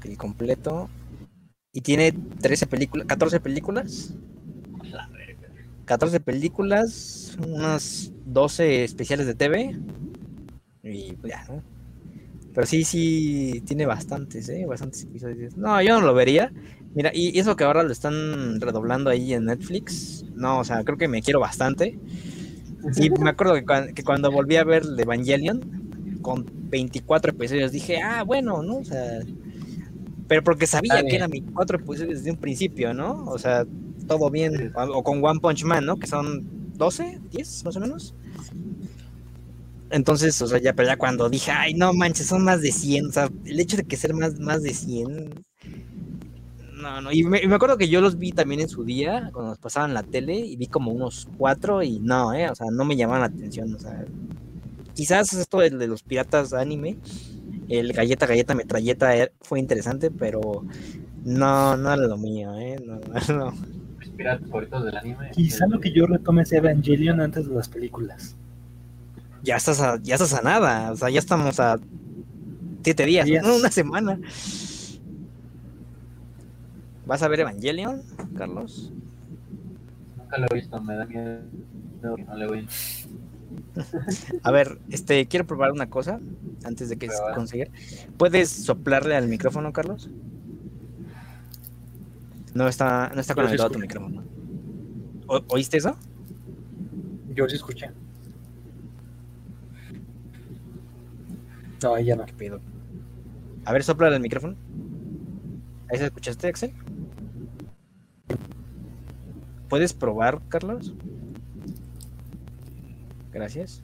El 0.02 0.16
completo. 0.16 0.88
Y 1.74 1.82
tiene 1.82 2.12
13 2.12 2.66
películas, 2.66 3.06
14 3.06 3.40
películas. 3.40 4.14
La 4.82 5.08
verga. 5.08 5.50
14 5.84 6.20
películas, 6.20 7.36
unas 7.38 8.12
12 8.24 8.84
especiales 8.84 9.26
de 9.26 9.34
TV. 9.34 9.76
Y 10.82 11.18
ya, 11.22 11.44
¿no? 11.50 11.73
Pero 12.54 12.66
sí, 12.66 12.84
sí, 12.84 13.62
tiene 13.66 13.84
bastantes, 13.84 14.48
¿eh? 14.48 14.64
Bastantes 14.66 15.02
episodios. 15.02 15.56
No, 15.56 15.82
yo 15.82 15.98
no 16.00 16.06
lo 16.06 16.14
vería. 16.14 16.52
Mira, 16.94 17.10
y 17.12 17.36
eso 17.38 17.56
que 17.56 17.64
ahora 17.64 17.82
lo 17.82 17.90
están 17.92 18.60
redoblando 18.60 19.10
ahí 19.10 19.34
en 19.34 19.46
Netflix. 19.46 20.24
No, 20.34 20.60
o 20.60 20.64
sea, 20.64 20.84
creo 20.84 20.96
que 20.96 21.08
me 21.08 21.20
quiero 21.22 21.40
bastante. 21.40 21.98
Y 22.96 23.10
me 23.10 23.30
acuerdo 23.30 23.54
que, 23.54 23.64
cuan- 23.64 23.94
que 23.94 24.04
cuando 24.04 24.30
volví 24.30 24.56
a 24.56 24.64
ver 24.64 24.82
el 24.84 24.98
Evangelion, 25.00 25.60
con 26.22 26.46
24 26.70 27.32
episodios, 27.32 27.72
dije, 27.72 28.00
ah, 28.00 28.22
bueno, 28.22 28.62
¿no? 28.62 28.76
O 28.76 28.84
sea, 28.84 29.20
pero 30.28 30.42
porque 30.44 30.66
sabía 30.66 31.02
que 31.02 31.16
eran 31.16 31.30
24 31.30 31.78
episodios 31.78 32.18
desde 32.18 32.30
un 32.30 32.36
principio, 32.38 32.94
¿no? 32.94 33.24
O 33.26 33.38
sea, 33.38 33.66
todo 34.06 34.30
bien. 34.30 34.72
O, 34.76 34.98
o 34.98 35.02
con 35.02 35.24
One 35.24 35.40
Punch 35.40 35.64
Man, 35.64 35.84
¿no? 35.86 35.96
Que 35.96 36.06
son 36.06 36.46
12, 36.76 37.20
10 37.32 37.64
más 37.64 37.76
o 37.76 37.80
menos. 37.80 38.14
Entonces, 39.94 40.42
o 40.42 40.48
sea, 40.48 40.58
ya, 40.58 40.72
pero 40.72 40.88
ya 40.88 40.96
cuando 40.96 41.28
dije, 41.28 41.52
ay, 41.52 41.74
no 41.74 41.92
manches, 41.92 42.26
son 42.26 42.42
más 42.42 42.60
de 42.60 42.72
100, 42.72 43.06
o 43.06 43.12
sea, 43.12 43.30
el 43.44 43.60
hecho 43.60 43.76
de 43.76 43.84
que 43.84 43.96
ser 43.96 44.12
más, 44.12 44.40
más 44.40 44.60
de 44.60 44.74
100. 44.74 45.44
No, 46.82 47.00
no, 47.00 47.12
y 47.12 47.22
me, 47.22 47.40
y 47.40 47.46
me 47.46 47.54
acuerdo 47.54 47.78
que 47.78 47.88
yo 47.88 48.00
los 48.00 48.18
vi 48.18 48.32
también 48.32 48.60
en 48.60 48.68
su 48.68 48.82
día, 48.84 49.30
cuando 49.32 49.50
nos 49.50 49.58
pasaban 49.58 49.94
la 49.94 50.02
tele, 50.02 50.34
y 50.34 50.56
vi 50.56 50.66
como 50.66 50.90
unos 50.90 51.28
cuatro, 51.38 51.80
y 51.84 52.00
no, 52.00 52.34
eh, 52.34 52.50
o 52.50 52.56
sea, 52.56 52.66
no 52.72 52.84
me 52.84 52.96
llamaban 52.96 53.20
la 53.20 53.28
atención, 53.28 53.72
o 53.72 53.78
sea, 53.78 54.04
quizás 54.94 55.32
esto 55.32 55.60
de, 55.60 55.70
de 55.70 55.86
los 55.86 56.02
piratas 56.02 56.52
anime, 56.54 56.98
el 57.68 57.92
galleta, 57.92 58.26
galleta, 58.26 58.56
metralleta 58.56 59.16
eh, 59.16 59.30
fue 59.42 59.60
interesante, 59.60 60.10
pero 60.10 60.64
no, 61.24 61.76
no 61.76 61.92
era 61.92 62.04
lo 62.04 62.16
mío, 62.16 62.52
eh, 62.58 62.82
no, 62.84 62.98
no. 63.32 63.52
Mis 64.00 64.08
piratas 64.08 64.48
favoritos 64.48 64.84
del 64.86 64.96
anime. 64.96 65.30
Quizá 65.30 65.68
lo 65.68 65.78
que 65.78 65.92
yo 65.92 66.06
retome 66.08 66.44
sea 66.44 66.58
Evangelion 66.58 67.20
antes 67.20 67.48
de 67.48 67.54
las 67.54 67.68
películas. 67.68 68.36
Ya 69.44 69.56
estás 69.56 69.80
a, 69.80 70.00
ya 70.02 70.14
estás 70.14 70.34
a 70.34 70.42
nada, 70.42 70.90
o 70.90 70.96
sea, 70.96 71.10
ya 71.10 71.18
estamos 71.20 71.60
a 71.60 71.78
siete 72.82 73.04
días, 73.06 73.26
Días. 73.26 73.44
¿no? 73.44 73.56
una 73.60 73.70
semana. 73.70 74.18
¿Vas 77.06 77.22
a 77.22 77.28
ver 77.28 77.40
Evangelion, 77.40 78.02
Carlos? 78.36 78.90
Nunca 80.16 80.38
lo 80.38 80.46
he 80.50 80.54
visto, 80.54 80.80
me 80.82 80.96
da 80.96 81.04
miedo 81.04 81.40
no 82.02 82.36
le 82.36 82.46
voy. 82.46 82.68
A 84.42 84.50
ver, 84.50 84.78
este, 84.90 85.26
quiero 85.26 85.46
probar 85.46 85.72
una 85.72 85.88
cosa 85.88 86.20
antes 86.64 86.88
de 86.88 86.96
que 86.96 87.08
se 87.08 87.16
Prueba. 87.16 87.34
consiga. 87.34 87.66
¿Puedes 88.18 88.50
soplarle 88.50 89.16
al 89.16 89.28
micrófono, 89.28 89.72
Carlos? 89.72 90.10
No 92.54 92.68
está, 92.68 93.10
no 93.14 93.20
está 93.20 93.34
sí 93.34 93.40
conectado 93.40 93.68
a 93.68 93.72
tu 93.72 93.78
micrófono. 93.78 94.22
¿O- 95.26 95.42
¿Oíste 95.48 95.78
eso? 95.78 95.96
Yo 97.34 97.48
sí 97.48 97.56
escuché. 97.56 97.90
No, 101.84 101.94
ahí 101.94 102.06
ya 102.06 102.16
no. 102.16 102.24
¿Qué 102.24 102.32
pedo? 102.32 102.62
A 103.66 103.72
ver, 103.74 103.84
sopla 103.84 104.06
al 104.06 104.18
micrófono. 104.18 104.56
¿Ahí 105.90 105.98
se 105.98 106.06
escuchaste, 106.06 106.48
Axel? 106.48 106.72
¿Puedes 109.68 109.92
probar, 109.92 110.40
Carlos? 110.48 110.94
Gracias. 113.32 113.82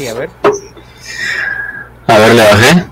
Sí, 0.00 0.06
a 0.06 0.14
ver. 0.14 0.30
A 2.06 2.18
ver, 2.18 2.34
le 2.34 2.40
bajé. 2.42 2.84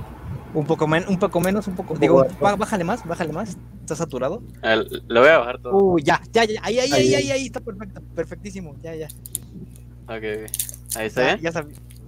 Un 0.52 0.66
poco, 0.66 0.86
men- 0.86 1.06
un 1.08 1.18
poco 1.18 1.40
menos, 1.40 1.66
un 1.66 1.74
poco. 1.74 1.94
Un 1.94 2.00
Digo, 2.00 2.26
bájale 2.38 2.84
más, 2.84 3.02
bájale 3.06 3.32
más. 3.32 3.56
¿Está 3.80 3.96
saturado? 3.96 4.42
Lo 5.08 5.20
voy 5.20 5.30
a 5.30 5.38
bajar 5.38 5.58
todo. 5.62 5.72
Uh, 5.74 5.98
ya, 6.00 6.20
ya, 6.34 6.44
ya. 6.44 6.60
Ahí, 6.62 6.78
ahí, 6.78 6.92
ahí, 6.92 6.92
Ahí. 6.92 7.14
ahí, 7.14 7.30
ahí, 7.30 7.46
está 7.46 7.60
perfecto. 7.60 8.02
Perfectísimo. 8.14 8.76
Ya, 8.82 8.94
ya. 8.94 9.06
Ok, 10.06 10.16
ok. 10.16 10.50
Ahí 10.96 11.06
está 11.06 11.22
Ya, 11.22 11.36
bien. 11.36 11.40
ya 11.40 11.52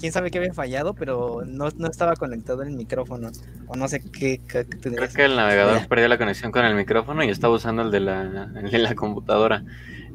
Quién 0.01 0.13
sabe 0.13 0.31
qué 0.31 0.39
había 0.39 0.55
fallado, 0.55 0.95
pero 0.95 1.43
no, 1.47 1.69
no 1.77 1.87
estaba 1.89 2.17
conectado 2.17 2.63
el 2.63 2.71
micrófono. 2.71 3.31
O 3.69 3.77
no 3.77 3.87
sé 3.87 4.01
qué, 4.01 4.41
qué- 4.49 4.65
Creo 4.67 5.09
que 5.15 5.25
el 5.27 5.37
navegador 5.37 5.79
Ya. 5.81 5.87
perdió 5.89 6.09
la 6.09 6.17
conexión 6.19 6.51
con 6.51 6.65
el 6.65 6.75
micrófono 6.75 7.23
y 7.23 7.29
estaba 7.29 7.55
usando 7.55 7.83
el 7.83 7.91
de 7.91 8.01
la, 8.01 8.51
el 8.57 8.71
de 8.71 8.79
la 8.79 8.95
computadora. 8.95 9.63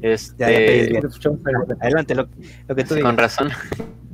Este, 0.02 0.36
Ya, 0.44 0.50
ya 0.52 0.58
te 0.58 0.66
ves 0.66 0.90
bien. 0.90 1.04
Lo 1.04 1.10
escuchamos, 1.10 1.40
pero- 1.44 1.60
Adelante, 1.80 2.16
lo, 2.16 2.28
lo 2.68 2.76
que 2.76 2.84
tú 2.84 2.96
digas. 2.96 3.06
con 3.10 3.18
razón, 3.18 3.50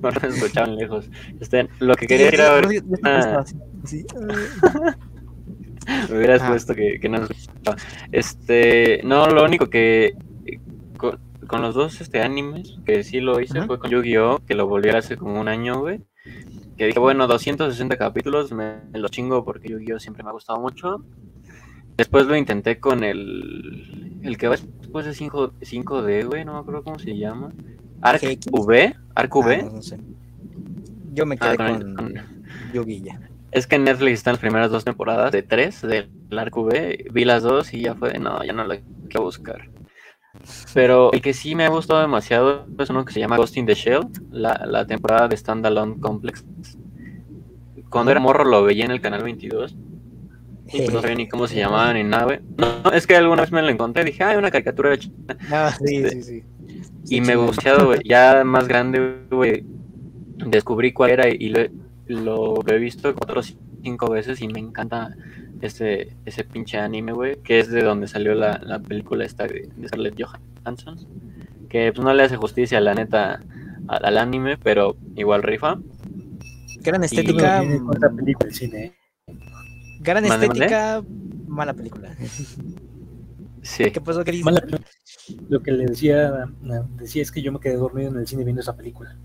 no 0.02 0.10
lo 0.12 0.28
escuchaban 0.30 0.76
lejos. 0.76 1.10
Este, 1.40 1.70
lo 1.80 1.96
que 1.96 2.06
quería 2.08 2.28
era 2.30 2.60
estaba 2.60 3.40
así, 3.40 3.56
sí. 3.86 4.06
me 6.10 6.18
hubieras 6.18 6.42
Ah. 6.44 6.50
puesto 6.50 6.76
que, 6.76 7.00
que 7.00 7.10
no 7.10 7.24
escuchaba. 7.24 7.78
Este, 8.12 9.02
no, 9.04 9.28
lo 9.28 9.44
único 9.44 9.70
que 9.70 10.14
con, 10.98 11.18
con 11.52 11.62
los 11.62 11.76
dos 11.76 12.02
este 12.02 12.22
animes 12.22 12.76
que 12.86 13.04
sí 13.04 13.20
lo 13.20 13.39
hice 13.39 13.60
Ajá. 13.60 13.68
fue 13.68 13.78
con 13.80 13.91
Yu-Gi-Oh, 13.91 14.39
que 14.47 14.56
lo 14.56 14.68
volví 14.68 14.89
a 14.89 14.97
hace 14.97 15.18
como 15.18 15.39
un 15.39 15.47
año, 15.47 15.80
güey. 15.80 16.02
que 16.78 16.88
dije, 16.88 16.99
bueno, 16.99 17.28
260 17.28 17.97
capítulos, 17.97 18.52
me, 18.52 18.78
me 18.91 18.99
los 18.99 19.12
chingo 19.12 19.45
porque 19.45 19.70
Yu-Gi-Oh 19.70 19.99
siempre 19.99 20.24
me 20.24 20.30
ha 20.30 20.34
gustado 20.34 20.60
mucho. 20.60 21.04
Después 21.97 22.26
lo 22.26 22.36
intenté 22.36 22.80
con 22.80 23.04
el, 23.04 24.20
el 24.24 24.38
que 24.38 24.47
va 24.47 24.56
después 24.80 25.06
de 25.06 25.14
5, 25.14 25.54
5D, 25.62 26.26
güey, 26.26 26.45
no 26.45 26.54
me 26.54 26.60
acuerdo 26.60 26.84
cómo 26.84 26.97
se 26.97 27.16
llama. 27.18 27.52
Arc. 28.02 28.22
V, 28.52 28.95
Arc 29.14 29.32
Ah, 29.36 29.39
V. 29.39 29.64
no, 29.64 29.70
no 29.72 29.82
sé. 29.84 29.99
Yo 31.14 31.26
me 31.26 31.36
Ah, 31.39 31.56
quedé 31.56 31.58
con 31.58 31.66
el- 31.68 31.95
con 31.95 31.95
con- 31.95 32.14
Yugi 32.74 33.02
ya. 33.02 33.20
Es 33.52 33.68
que 33.68 33.76
en 33.76 33.84
Netflix 33.84 34.14
están 34.14 34.34
las 34.34 34.39
primeras 34.39 34.72
dos 34.72 34.86
temporadas 34.86 35.32
de 35.34 35.43
tres 35.43 35.82
del 35.82 36.10
Arc 36.38 36.56
V. 36.56 37.08
Vi 37.12 37.26
las 37.26 37.43
dos 37.43 37.74
y 37.74 37.82
ya 37.82 37.95
fue 37.95 38.18
no, 38.18 38.41
ya 38.43 38.54
no 38.54 38.64
la 38.66 38.80
quiero 39.10 39.24
buscar. 39.26 39.70
Pero 40.74 41.12
el 41.14 41.22
que 41.22 41.34
sí 41.34 41.56
me 41.56 41.66
ha 41.66 41.70
gustado 41.70 42.02
demasiado 42.02 42.66
es 42.78 42.89
uno 42.89 43.06
que 43.06 43.14
se 43.14 43.20
llama 43.20 43.38
Ghost 43.38 43.58
in 43.58 43.66
the 43.66 43.74
Shell, 43.76 44.08
la, 44.32 44.66
la 44.66 44.86
temporada 44.86 45.28
de 45.28 45.38
Standalone 45.38 46.00
Complex. 46.00 46.46
Cuando 47.89 48.12
era 48.12 48.20
morro 48.20 48.46
lo 48.46 48.64
veía 48.64 48.86
en 48.86 48.92
el 48.92 49.02
canal 49.02 49.24
22 49.24 49.76
y 50.74 50.78
pues 50.78 50.94
no 50.94 51.02
sabía 51.02 51.16
ni 51.16 51.28
cómo 51.28 51.48
se 51.48 51.56
llamaba 51.58 51.94
ni 51.94 52.04
nada, 52.04 52.24
güey. 52.24 52.39
No, 52.58 52.92
es 52.92 53.06
que 53.06 53.18
alguna 53.18 53.42
vez 53.42 53.52
me 53.52 53.62
lo 53.62 53.70
encontré 53.70 54.04
y 54.04 54.06
dije, 54.06 54.24
ay, 54.24 54.38
una 54.38 54.50
caricatura 54.50 54.92
de 54.92 55.00
China. 55.00 55.38
Ah, 55.52 55.76
sí, 55.78 55.98
Este, 55.98 56.10
sí, 56.12 56.24
sí. 56.24 56.44
Y 57.04 57.08
Sí, 57.08 57.22
me 57.22 57.36
gustó, 57.36 57.86
güey. 57.88 58.00
Ya 58.06 58.44
más 58.46 58.68
grande, 58.68 59.18
güey, 59.30 59.66
descubrí 60.46 60.94
cuál 60.94 61.12
era 61.12 61.28
y 61.28 61.50
lo, 61.50 61.68
lo 62.08 62.64
he 62.68 62.78
visto 62.78 63.14
cuatro 63.14 63.42
o 63.42 63.44
cinco 63.84 64.10
veces 64.10 64.42
y 64.42 64.48
me 64.48 64.60
encanta 64.60 65.16
ese, 65.62 66.16
ese 66.26 66.44
pinche 66.44 66.78
anime, 66.78 67.12
güey, 67.14 67.38
que 67.42 67.60
es 67.60 67.70
de 67.70 67.84
donde 67.84 68.08
salió 68.08 68.34
la, 68.36 68.60
la 68.64 68.80
película 68.80 69.26
esta 69.26 69.46
de, 69.48 69.70
de 69.76 69.88
Scarlett 69.88 70.20
Johansson. 70.22 70.98
Que 71.70 71.92
pues 71.94 72.04
no 72.04 72.14
le 72.14 72.24
hace 72.24 72.36
justicia, 72.36 72.80
la 72.82 72.94
neta, 72.94 73.42
al, 73.88 74.06
al 74.06 74.18
anime, 74.18 74.58
pero 74.58 74.96
igual 75.16 75.44
rifa. 75.44 75.80
Gran 76.82 77.04
estética, 77.04 77.64
cuánta 77.86 78.10
película 78.10 78.50
el 78.50 78.56
cine, 78.56 78.86
¿eh? 78.86 78.94
gran 80.00 80.26
estética, 80.26 81.04
mala 81.48 81.74
película. 81.74 82.10
Sí. 83.62 83.92
¿Qué 83.92 84.02
pasó, 84.02 84.24
Cris? 84.24 84.44
Mala- 84.44 84.64
Lo 85.48 85.62
que 85.62 85.72
le 85.72 85.86
decía, 85.86 86.46
decía 86.98 87.22
es 87.22 87.32
que 87.32 87.44
yo 87.44 87.52
me 87.52 87.60
quedé 87.60 87.76
dormido 87.76 88.10
en 88.10 88.18
el 88.18 88.28
cine 88.28 88.44
viendo 88.44 88.62
esa 88.62 88.76
película. 88.76 89.16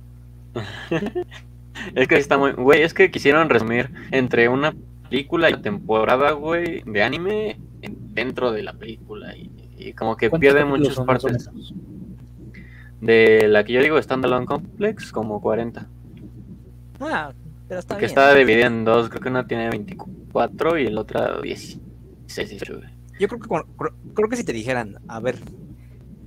Es 1.95 2.09
que 2.09 2.17
está 2.17 2.37
muy. 2.39 2.53
Güey, 2.53 2.83
es 2.83 2.95
que 2.95 3.11
quisieron 3.11 3.49
resumir 3.49 3.91
entre 4.11 4.49
una 4.49 4.75
película 5.09 5.49
y 5.51 5.55
una 5.55 5.63
temporada, 5.63 6.33
güey, 6.33 6.83
de 6.85 7.03
anime 7.03 7.59
en- 7.83 8.15
dentro 8.15 8.53
de 8.53 8.63
la 8.63 8.73
película. 8.73 9.37
Y, 9.37 9.51
y 9.79 9.93
como 9.93 10.17
que 10.17 10.29
¿Cuántos 10.31 10.41
pierde 10.41 10.65
muchas 10.65 10.95
son, 10.95 11.07
partes. 11.07 11.49
De 13.01 13.47
la 13.49 13.63
que 13.65 13.75
yo 13.75 13.83
digo 13.83 14.01
Standalone 14.01 14.47
Complex, 14.47 15.13
como 15.13 15.41
40. 15.41 15.87
Ah, 17.01 17.33
pero 17.69 17.81
está 17.81 17.95
que 17.97 18.01
bien. 18.01 18.09
está 18.09 18.35
dividida 18.35 18.67
en 18.67 18.85
dos. 18.85 19.09
Creo 19.11 19.21
que 19.21 19.29
una 19.29 19.47
tiene 19.47 19.69
24 19.69 20.79
y 20.79 20.87
el 20.87 20.97
otra 20.99 21.41
16. 21.43 21.81
18, 22.51 22.79
güey. 22.79 22.89
Yo 23.21 23.29
creo 23.29 23.41
que, 23.41 23.49
creo, 23.49 23.95
creo 24.15 24.29
que 24.29 24.37
si 24.37 24.45
te 24.45 24.53
dijeran, 24.53 24.97
a 25.09 25.21
ver, 25.21 25.37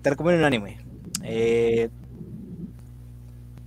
te 0.02 0.10
recomiendo 0.12 0.40
un 0.42 0.46
anime. 0.46 0.78
eh, 1.24 1.90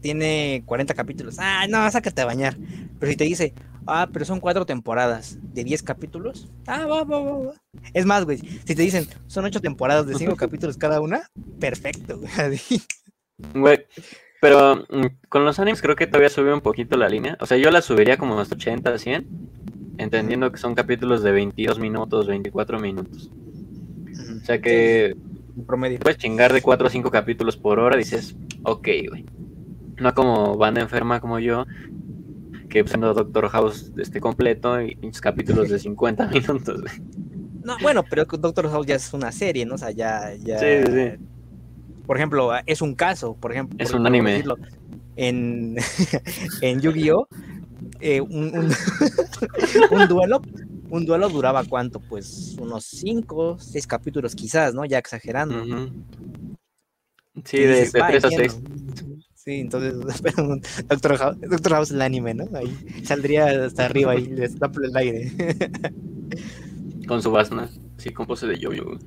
tiene 0.03 0.63
40 0.67 0.93
capítulos. 0.95 1.37
Ah, 1.39 1.67
no, 1.69 1.91
sácate 1.91 2.21
a 2.21 2.27
bañar. 2.27 2.57
Pero 2.99 3.11
si 3.13 3.17
te 3.17 3.25
dice, 3.25 3.55
ah, 3.87 4.09
pero 4.13 4.25
son 4.25 4.41
cuatro 4.41 4.67
temporadas 4.67 5.39
de 5.55 5.65
10 5.65 5.83
capítulos. 5.83 6.49
Ah, 6.67 6.85
va, 6.87 7.05
va, 7.05 7.21
va, 7.21 7.39
va. 7.39 7.53
Es 7.95 8.05
más, 8.05 8.25
güey, 8.25 8.39
si 8.39 8.75
te 8.75 8.83
dicen, 8.83 9.07
son 9.27 9.45
ocho 9.47 9.61
temporadas 9.61 10.07
de 10.07 10.15
5 10.15 10.37
capítulos 10.37 10.77
cada 10.77 11.01
una, 11.01 11.31
perfecto, 11.59 12.19
güey. 12.19 12.61
Güey, 13.55 13.87
pero 14.41 14.85
mm, 14.91 15.07
con 15.29 15.45
los 15.45 15.59
animes 15.59 15.81
creo 15.81 15.97
que 15.97 16.07
todavía 16.07 16.29
sube 16.31 16.53
un 16.53 16.61
poquito 16.61 16.97
la 16.97 17.09
línea. 17.09 17.37
O 17.41 17.47
sea, 17.47 17.57
yo 17.57 17.71
la 17.71 17.81
subiría 17.83 18.19
como 18.19 18.39
hasta 18.39 18.57
80, 18.57 18.99
100. 18.99 19.27
Entendiendo 19.99 20.51
que 20.51 20.59
son 20.59 20.75
capítulos 20.75 21.23
de 21.23 21.33
22 21.33 21.79
minutos, 21.79 22.27
24 22.27 22.79
minutos. 22.81 23.31
O 24.43 24.45
sea 24.45 24.61
que 24.61 25.17
En 25.57 25.65
promedio. 25.67 25.99
puedes 26.01 26.19
chingar 26.19 26.53
de 26.53 26.63
4 26.63 26.87
o 26.87 26.91
5 26.91 27.11
capítulos 27.11 27.57
por 27.57 27.79
hora, 27.79 27.97
dices, 27.97 28.35
ok, 28.65 28.89
güey. 29.09 29.25
No 30.03 30.13
como 30.15 30.57
banda 30.57 30.81
enferma 30.81 31.21
como 31.21 31.39
yo, 31.39 31.65
que 32.69 32.85
siendo 32.85 33.15
Doctor 33.15 33.49
House 33.51 33.93
este 33.97 34.21
completo 34.21 34.81
y 34.81 34.97
pinches 34.97 35.21
capítulos 35.21 35.69
de 35.69 35.79
50 35.79 36.27
minutos. 36.33 36.83
No, 37.63 37.79
bueno, 37.81 38.03
pero 38.11 38.25
Doctor 38.25 38.69
House 38.69 38.87
ya 38.87 38.97
es 38.97 39.15
una 39.15 39.31
serie, 39.31 39.65
¿no? 39.65 39.77
O 39.77 39.79
sea, 39.79 39.93
ya, 39.93 40.33
ya. 40.43 40.59
Sí, 40.59 40.67
sí, 40.87 40.93
sí. 40.93 41.25
Por 42.05 42.17
ejemplo, 42.17 42.51
es 42.67 42.83
un 42.83 42.97
caso, 42.97 43.35
por 43.37 43.53
ejemplo. 43.53 43.77
Es 43.79 43.93
por- 43.93 44.01
un 44.01 44.07
anime. 44.09 44.33
decirlo, 44.33 44.57
En, 45.15 45.77
en 46.61 46.81
Yu-Gi-Oh! 46.81 47.29
eh, 48.01 48.21
un, 48.21 48.59
un, 48.59 48.73
un 49.93 50.09
duelo. 50.09 50.43
Un 50.91 51.07
duelo 51.07 51.29
duraba 51.29 51.63
cuánto? 51.65 52.01
Pues 52.01 52.57
unos 52.59 52.85
5, 52.85 53.57
6 53.61 53.87
capítulos 53.87 54.35
quizás, 54.35 54.75
¿no? 54.75 54.85
Ya 54.85 54.99
exagerando. 54.99 55.65
Sí, 57.45 57.59
de, 57.59 57.69
dices, 57.69 57.93
de 57.93 58.01
"Va, 58.01 58.09
3 58.09 58.25
a 58.25 58.29
entiendo". 58.29 58.55
6. 58.55 59.22
Sí, 59.45 59.61
entonces, 59.61 59.95
Doctor 60.89 61.17
House, 61.17 61.37
Doctor 61.41 61.73
House 61.73 61.91
el 61.91 62.03
anime, 62.03 62.35
¿no? 62.35 62.45
Ahí 62.57 62.73
saldría 63.05 63.65
hasta 63.67 63.87
arriba 63.87 64.15
y 64.17 64.27
les 64.27 64.59
da 64.59 64.71
por 64.71 64.85
el 64.85 64.97
aire. 64.97 65.33
Con 67.09 67.21
su 67.21 67.31
basna, 67.33 67.69
sí, 67.99 68.11
con 68.11 68.27
pose 68.27 68.47
de 68.47 68.59
yo-yo. 68.59 68.85
güey. 68.85 68.99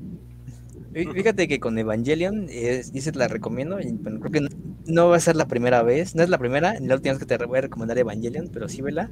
Fí- 0.94 1.14
Fíjate 1.14 1.48
que 1.48 1.60
con 1.60 1.78
Evangelion, 1.78 2.48
es, 2.50 2.92
y 2.94 3.02
se 3.02 3.12
la 3.14 3.28
recomiendo, 3.28 3.80
y, 3.80 3.92
bueno, 3.94 4.20
creo 4.20 4.32
que 4.32 4.42
no, 4.42 4.50
no 4.86 5.08
va 5.10 5.18
a 5.18 5.20
ser 5.22 5.36
la 5.38 5.48
primera 5.48 5.82
vez, 5.82 6.14
no 6.16 6.22
es 6.24 6.30
la 6.30 6.38
primera, 6.38 6.76
la 6.80 6.96
última 6.96 7.14
vez 7.14 7.20
que 7.20 7.26
te 7.38 7.44
voy 7.46 7.58
a 7.58 7.62
recomendar 7.62 7.98
Evangelion, 7.98 8.50
pero 8.52 8.68
sí 8.68 8.82
vela. 8.82 9.10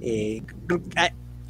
Eh, 0.00 0.42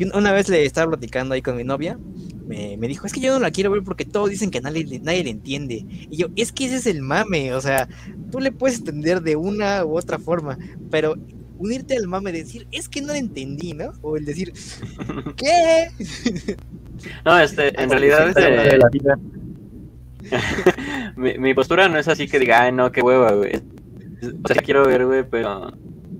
una 0.07 0.33
vez 0.33 0.49
le 0.49 0.65
estaba 0.65 0.89
platicando 0.93 1.35
ahí 1.35 1.43
con 1.43 1.57
mi 1.57 1.65
novia, 1.65 1.99
me, 2.47 2.77
me 2.77 2.89
dijo, 2.89 3.07
es 3.07 3.13
que 3.13 3.21
yo 3.21 3.33
no 3.35 3.41
la 3.41 3.51
quiero 3.51 3.71
ver 3.71 3.83
porque 3.83 4.05
todos 4.05 4.31
dicen 4.31 4.51
que 4.51 4.61
nadie, 4.61 4.85
le- 4.85 5.01
nadie 5.01 5.25
le 5.25 5.31
entiende. 5.31 5.85
Y 6.11 6.17
yo, 6.17 6.29
es 6.37 6.53
que 6.53 6.67
ese 6.67 6.77
es 6.77 6.87
el 6.87 7.03
mame, 7.03 7.53
o 7.55 7.61
sea, 7.61 7.89
tú 8.31 8.41
le 8.41 8.53
puedes 8.53 8.79
entender 8.79 9.23
de 9.23 9.37
una 9.37 9.85
u 9.85 9.97
otra 9.99 10.19
forma, 10.19 10.57
pero 10.91 11.17
unirte 11.59 11.97
al 11.97 12.07
mame, 12.07 12.31
decir, 12.33 12.67
es 12.71 12.89
que 12.89 13.03
no 13.03 13.13
le 13.13 13.19
entendí, 13.19 13.73
¿no? 13.73 13.93
O 14.03 14.17
el 14.17 14.25
decir, 14.25 14.53
¿qué? 15.37 15.89
No, 17.25 17.39
este, 17.39 17.81
en 17.81 17.91
realidad, 17.91 18.29
este, 18.29 18.43
de 18.43 18.79
la 18.79 18.89
vida. 18.89 19.19
mi, 21.17 21.39
mi 21.39 21.55
postura 21.55 21.89
no 21.89 21.99
es 21.99 22.09
así 22.09 22.29
que 22.29 22.39
diga, 22.39 22.63
ay, 22.63 22.73
no, 22.73 22.93
qué 22.93 23.01
hueva, 23.01 23.33
güey. 23.33 23.57
O 24.45 24.49
sea, 24.49 24.63
quiero 24.63 24.85
ver, 24.87 25.07
güey, 25.07 25.25
pero, 25.29 25.73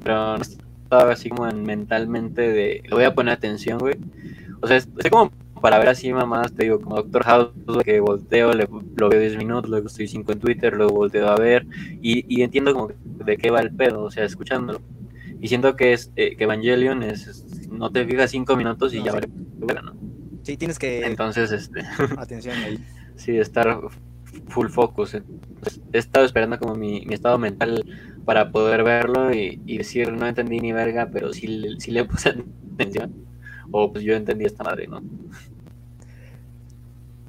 pero 0.03 0.39
no 0.39 0.45
estaba 0.89 1.13
así 1.13 1.29
como 1.29 1.47
en 1.47 1.65
mentalmente 1.65 2.41
de, 2.41 2.83
le 2.83 2.95
voy 2.95 3.05
a 3.05 3.15
poner 3.15 3.35
atención, 3.35 3.79
güey. 3.79 3.97
O 4.63 4.67
sea, 4.67 4.79
es 4.79 4.89
como 5.11 5.31
para 5.61 5.79
ver 5.79 5.89
así 5.89 6.11
mamás, 6.13 6.53
te 6.55 6.65
digo, 6.65 6.81
como 6.81 6.97
Doctor 6.97 7.25
House, 7.25 7.51
que 7.85 8.01
volteo, 8.01 8.53
le, 8.55 8.67
lo 8.97 9.09
veo 9.11 9.21
10 9.21 9.37
minutos, 9.37 9.69
luego 9.69 9.89
estoy 9.89 10.09
5 10.09 10.33
en 10.33 10.39
Twitter, 10.41 10.73
luego 10.75 10.95
volteo 10.95 11.29
a 11.29 11.37
ver, 11.37 11.67
y, 12.01 12.25
y 12.35 12.43
entiendo 12.43 12.73
como 12.73 12.89
de 13.03 13.37
qué 13.37 13.51
va 13.51 13.61
el 13.61 13.71
pedo, 13.71 14.05
o 14.05 14.11
sea, 14.11 14.25
escuchándolo. 14.25 14.81
Y 15.41 15.49
siento 15.49 15.77
que 15.77 15.93
es 15.93 16.11
eh, 16.17 16.37
que 16.37 16.45
Evangelion 16.45 17.03
es, 17.03 17.27
es- 17.27 17.69
no 17.69 17.91
te 17.91 18.07
fijas 18.07 18.31
5 18.31 18.57
minutos 18.57 18.95
y 18.95 18.99
No, 19.01 19.05
ya 19.05 19.13
sí. 19.13 19.19
vale, 19.61 19.83
¿no? 19.85 19.93
Sí, 20.43 20.57
tienes 20.57 20.79
que... 20.79 21.05
Entonces, 21.05 21.53
este... 21.53 21.83
Atención 22.17 22.57
ahí. 22.65 22.79
Sí, 23.17 23.37
estar 23.37 23.79
full 24.49 24.69
focus. 24.69 25.15
Entonces, 25.15 25.81
he 25.93 25.99
estado 25.99 26.25
esperando 26.25 26.59
como 26.59 26.75
mi, 26.75 27.05
mi 27.05 27.15
estado 27.15 27.39
mental 27.39 27.85
para 28.29 28.53
poder 28.53 28.83
verlo 28.85 29.33
y, 29.33 29.59
y 29.65 29.79
decir, 29.79 30.13
no 30.13 30.27
entendí 30.27 30.61
ni 30.61 30.73
verga, 30.73 31.09
pero 31.11 31.33
sí, 31.33 31.47
le- 31.47 31.81
sí 31.81 31.91
le 31.93 32.05
puse 32.11 32.35
atención. 32.75 33.15
O 33.71 33.91
pues 33.91 34.05
yo 34.05 34.15
entendí 34.15 34.45
esta 34.45 34.65
madre, 34.65 34.87
¿no? 34.87 35.01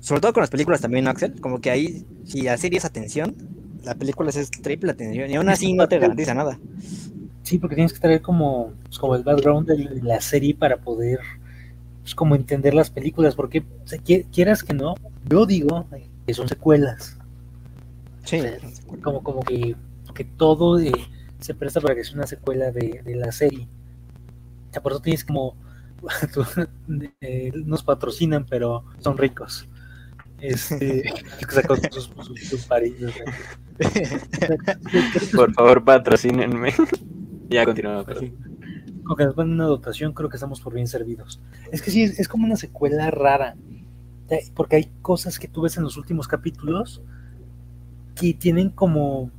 Sobre 0.02 0.20
todo 0.20 0.34
con 0.34 0.41
las 0.41 0.50
películas 0.50 0.82
también, 0.82 1.06
¿no, 1.06 1.12
Axel? 1.12 1.39
Como 1.39 1.62
que 1.62 1.70
ahí, 1.72 2.06
si 2.26 2.41
la 2.41 2.58
serie 2.58 2.80
es 2.80 2.86
atención, 2.86 3.34
la 3.84 3.95
película 3.95 4.30
es 4.30 4.52
triple 4.52 4.91
atención 4.91 5.30
y 5.32 5.36
aún 5.36 5.47
así 5.47 5.74
no 5.74 5.88
te 5.88 6.00
garantiza 6.00 6.34
nada. 6.34 6.60
Sí, 7.43 7.60
porque 7.60 7.76
tienes 7.76 7.93
que 7.93 8.00
traer 8.00 8.22
como, 8.22 8.74
pues, 8.84 9.00
como 9.00 9.16
el 9.16 9.24
background 9.24 9.68
de 9.70 10.02
la 10.04 10.20
serie 10.20 10.54
para 10.54 10.78
poder 10.78 11.20
pues, 12.02 12.14
como 12.14 12.36
entender 12.36 12.74
las 12.74 12.89
películas, 12.89 13.36
porque 13.36 13.60
o 13.84 13.88
sea, 13.88 14.00
qui- 14.00 14.26
quieras 14.32 14.64
que 14.64 14.74
no, 14.74 14.95
yo 15.30 15.45
digo 15.45 15.86
que 16.28 16.34
son 16.34 16.50
secuelas, 16.50 17.18
Sí. 18.26 18.41
como, 19.02 19.24
como 19.24 19.41
que, 19.41 19.76
que 20.20 20.26
todo 20.26 20.78
eh, 20.82 20.92
se 21.40 21.56
presta 21.56 21.80
para 21.80 21.96
que 21.96 22.04
sea 22.04 22.16
una 22.16 22.28
secuela 22.28 22.72
de, 22.72 23.02
de 23.06 23.16
la 23.16 23.32
serie. 23.32 23.70
O 24.70 24.74
sea, 24.74 24.84
por 24.84 24.92
eso 24.92 25.02
tienes 25.02 25.24
como, 25.24 25.56
tú- 26.34 26.46
eh, 27.22 27.54
nos 27.64 27.84
patrocinan, 27.84 28.46
pero 28.46 28.84
son 29.00 29.18
ricos. 29.18 29.66
Este, 30.42 31.10
sus, 31.92 32.12
sus, 32.20 32.40
sus 32.50 32.66
parillos, 32.66 33.14
o 33.14 33.16
sea. 33.16 34.80
Por 35.34 35.54
favor, 35.54 35.86
patrocínenme. 35.86 36.74
ya 37.50 37.64
continuamos. 37.64 38.04
perdón. 38.04 38.34
Con 39.06 39.16
que 39.16 39.24
nos 39.24 39.36
ponen 39.36 39.54
una 39.54 39.66
dotación, 39.66 40.12
creo 40.14 40.28
que 40.30 40.36
estamos 40.36 40.60
por 40.60 40.74
bien 40.74 40.88
servidos. 40.88 41.40
Es 41.72 41.82
que 41.82 41.92
sí, 41.92 42.04
es, 42.04 42.20
es 42.20 42.28
como 42.28 42.46
una 42.46 42.58
secuela 42.58 43.10
rara. 43.10 43.56
Porque 44.54 44.76
hay 44.76 44.92
cosas 45.02 45.40
que 45.40 45.48
tú 45.48 45.62
ves 45.62 45.78
en 45.78 45.84
los 45.84 45.96
últimos 45.96 46.28
capítulos 46.28 47.02
que 48.16 48.34
tienen 48.34 48.70
como. 48.70 49.32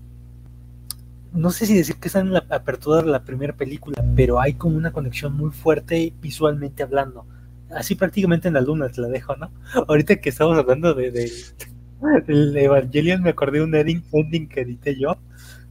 No 1.33 1.51
sé 1.51 1.67
si 1.67 1.77
decir 1.77 1.97
que 1.97 2.09
están 2.09 2.29
en 2.29 2.35
la 2.35 2.45
apertura 2.51 3.03
de 3.03 3.11
la 3.11 3.25
primera 3.25 3.55
película, 3.55 4.03
pero 4.17 4.41
hay 4.41 4.55
como 4.55 4.77
una 4.77 4.93
conexión 4.93 5.35
muy 5.35 5.51
fuerte 5.51 6.13
visualmente 6.21 6.83
hablando. 6.83 7.27
Así 7.71 7.95
prácticamente 7.95 8.49
en 8.49 8.55
la 8.55 8.61
luna 8.61 8.89
te 8.89 9.01
la 9.01 9.09
dejo, 9.09 9.37
¿no? 9.37 9.53
Ahorita 9.89 10.17
que 10.17 10.29
estamos 10.31 10.59
hablando 10.59 10.95
de, 10.95 11.11
de 11.11 11.31
del 12.27 12.57
Evangelion, 12.57 13.23
me 13.23 13.31
acordé 13.31 13.59
de 13.59 13.65
un 13.65 13.75
ending, 13.75 14.05
ending 14.13 14.49
que 14.49 14.63
edité 14.63 14.99
yo. 14.99 15.17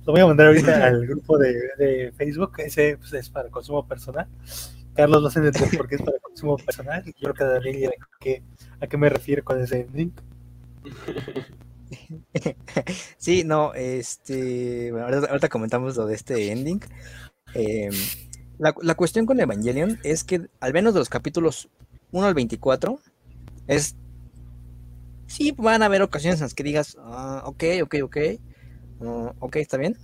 Lo 0.06 0.14
voy 0.14 0.22
a 0.22 0.28
mandar 0.28 0.48
ahorita 0.48 0.86
al 0.88 1.06
grupo 1.06 1.38
de, 1.38 1.54
de 1.78 2.14
Facebook, 2.16 2.54
ese 2.60 2.98
pues, 2.98 3.14
es 3.14 3.30
para 3.30 3.50
consumo 3.50 3.88
personal. 3.88 4.28
Carlos 4.94 5.22
lo 5.22 5.30
sé 5.30 5.40
entender 5.40 5.78
por 5.78 5.88
qué 5.88 5.96
es 5.96 6.02
para 6.02 6.20
consumo 6.20 6.58
personal. 6.58 7.04
Yo 7.06 7.14
creo 7.32 7.34
que 7.34 7.44
Daniel 7.44 7.80
ya 7.80 7.90
que, 8.20 8.44
a 8.80 8.88
qué 8.88 8.98
me 8.98 9.10
refiero 9.10 9.44
con 9.44 9.62
ese 9.62 9.82
ending. 9.82 10.14
Sí, 13.18 13.44
no, 13.44 13.74
este, 13.74 14.92
bueno, 14.92 15.08
ahorita, 15.08 15.50
comentamos 15.50 15.96
lo 15.98 16.06
de 16.06 16.16
este 16.16 16.52
ending. 16.52 16.82
Eh, 17.54 17.90
la, 18.58 18.76
la 18.82 18.96
cuestión 18.96 19.26
con 19.26 19.40
Evangelion 19.40 20.00
es 20.04 20.24
que 20.24 20.50
al 20.60 20.74
menos 20.74 20.94
de 20.94 21.00
los 21.00 21.10
capítulos 21.10 21.70
1 22.12 22.28
al 22.28 22.34
24 22.34 23.00
es... 23.68 23.96
Sí, 25.28 25.54
van 25.58 25.84
a 25.84 25.86
haber 25.86 26.02
ocasiones 26.02 26.40
en 26.40 26.46
las 26.46 26.56
que 26.56 26.64
digas, 26.64 26.98
ah, 27.00 27.44
ok, 27.46 27.64
ok, 27.84 27.96
ok, 28.04 28.18
ok, 29.40 29.56
está 29.58 29.78
bien. 29.78 29.96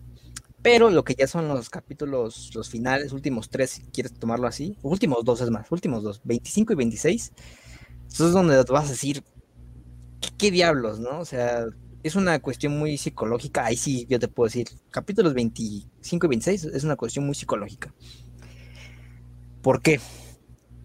Pero 0.62 0.90
lo 0.90 1.04
que 1.04 1.16
ya 1.16 1.28
son 1.28 1.48
los 1.48 1.70
capítulos, 1.70 2.52
los 2.56 2.70
finales, 2.70 3.12
últimos 3.12 3.50
tres, 3.50 3.72
si 3.72 3.82
quieres 3.84 4.14
tomarlo 4.14 4.48
así, 4.48 4.78
últimos 4.82 5.24
dos 5.24 5.42
es 5.42 5.50
más, 5.50 5.72
últimos 5.72 6.04
dos, 6.04 6.22
25 6.24 6.74
y 6.74 6.76
26, 6.76 7.34
eso 8.12 8.28
es 8.28 8.34
donde 8.34 8.64
vas 8.64 8.88
a 8.88 8.92
decir, 8.92 9.24
¿qué, 10.26 10.34
qué 10.38 10.52
diablos, 10.52 11.00
no? 11.00 11.20
O 11.20 11.26
sea, 11.26 11.66
es 12.04 12.16
una 12.16 12.40
cuestión 12.40 12.78
muy 12.78 12.98
psicológica, 12.98 13.66
ahí 13.66 13.76
sí 13.76 14.06
yo 14.10 14.20
te 14.20 14.28
puedo 14.28 14.48
decir, 14.48 14.68
capítulos 14.92 15.34
25 15.34 16.26
y 16.26 16.30
26 16.30 16.66
es 16.66 16.84
una 16.84 16.96
cuestión 16.96 17.26
muy 17.26 17.36
psicológica. 17.36 17.94
¿Por 19.62 19.82
qué? 19.82 20.00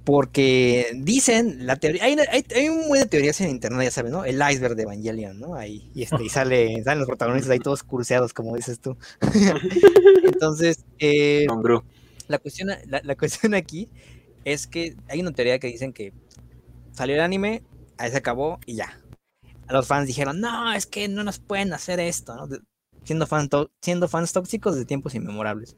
Porque 0.05 0.93
dicen, 0.97 1.67
la 1.67 1.77
teoría, 1.77 2.05
hay, 2.05 2.17
hay, 2.33 2.47
hay 2.57 2.69
un 2.71 2.89
buen 2.89 3.03
de 3.03 3.07
teorías 3.07 3.39
en 3.43 3.51
internet, 3.51 3.85
ya 3.85 3.91
sabes, 3.91 4.11
¿no? 4.11 4.25
El 4.25 4.41
iceberg 4.51 4.75
de 4.75 4.85
Evangelion, 4.85 5.39
¿no? 5.39 5.55
Ahí, 5.55 5.91
y, 5.95 6.05
este, 6.05 6.25
y 6.25 6.31
sale, 6.31 6.83
salen 6.83 7.01
los 7.01 7.07
protagonistas 7.07 7.51
ahí 7.51 7.59
todos 7.59 7.83
curseados, 7.83 8.33
como 8.33 8.57
dices 8.57 8.81
tú. 8.81 8.97
Entonces, 10.25 10.87
eh, 10.99 11.47
la 12.29 12.39
cuestión, 12.39 12.69
la, 12.87 13.03
la 13.05 13.17
cuestión 13.17 13.53
aquí 13.53 13.91
es 14.47 14.67
que 14.67 14.97
hay 15.09 15.21
una 15.21 15.33
teoría 15.33 15.59
que 15.59 15.67
dicen 15.67 15.93
que 15.93 16.15
salió 16.93 17.15
el 17.17 17.21
anime, 17.21 17.63
ahí 17.99 18.11
se 18.11 18.17
acabó 18.17 18.59
y 18.65 18.77
ya. 18.77 18.99
Los 19.71 19.87
fans 19.87 20.07
dijeron, 20.07 20.41
no, 20.41 20.73
es 20.73 20.87
que 20.87 21.09
no 21.09 21.25
nos 21.25 21.39
pueden 21.39 21.73
hacer 21.73 22.01
esto, 22.01 22.49
Siendo, 23.03 23.27
fan 23.27 23.49
siendo 23.81 24.09
fans 24.09 24.33
tóxicos 24.33 24.77
de 24.77 24.85
tiempos 24.85 25.15
inmemorables. 25.15 25.75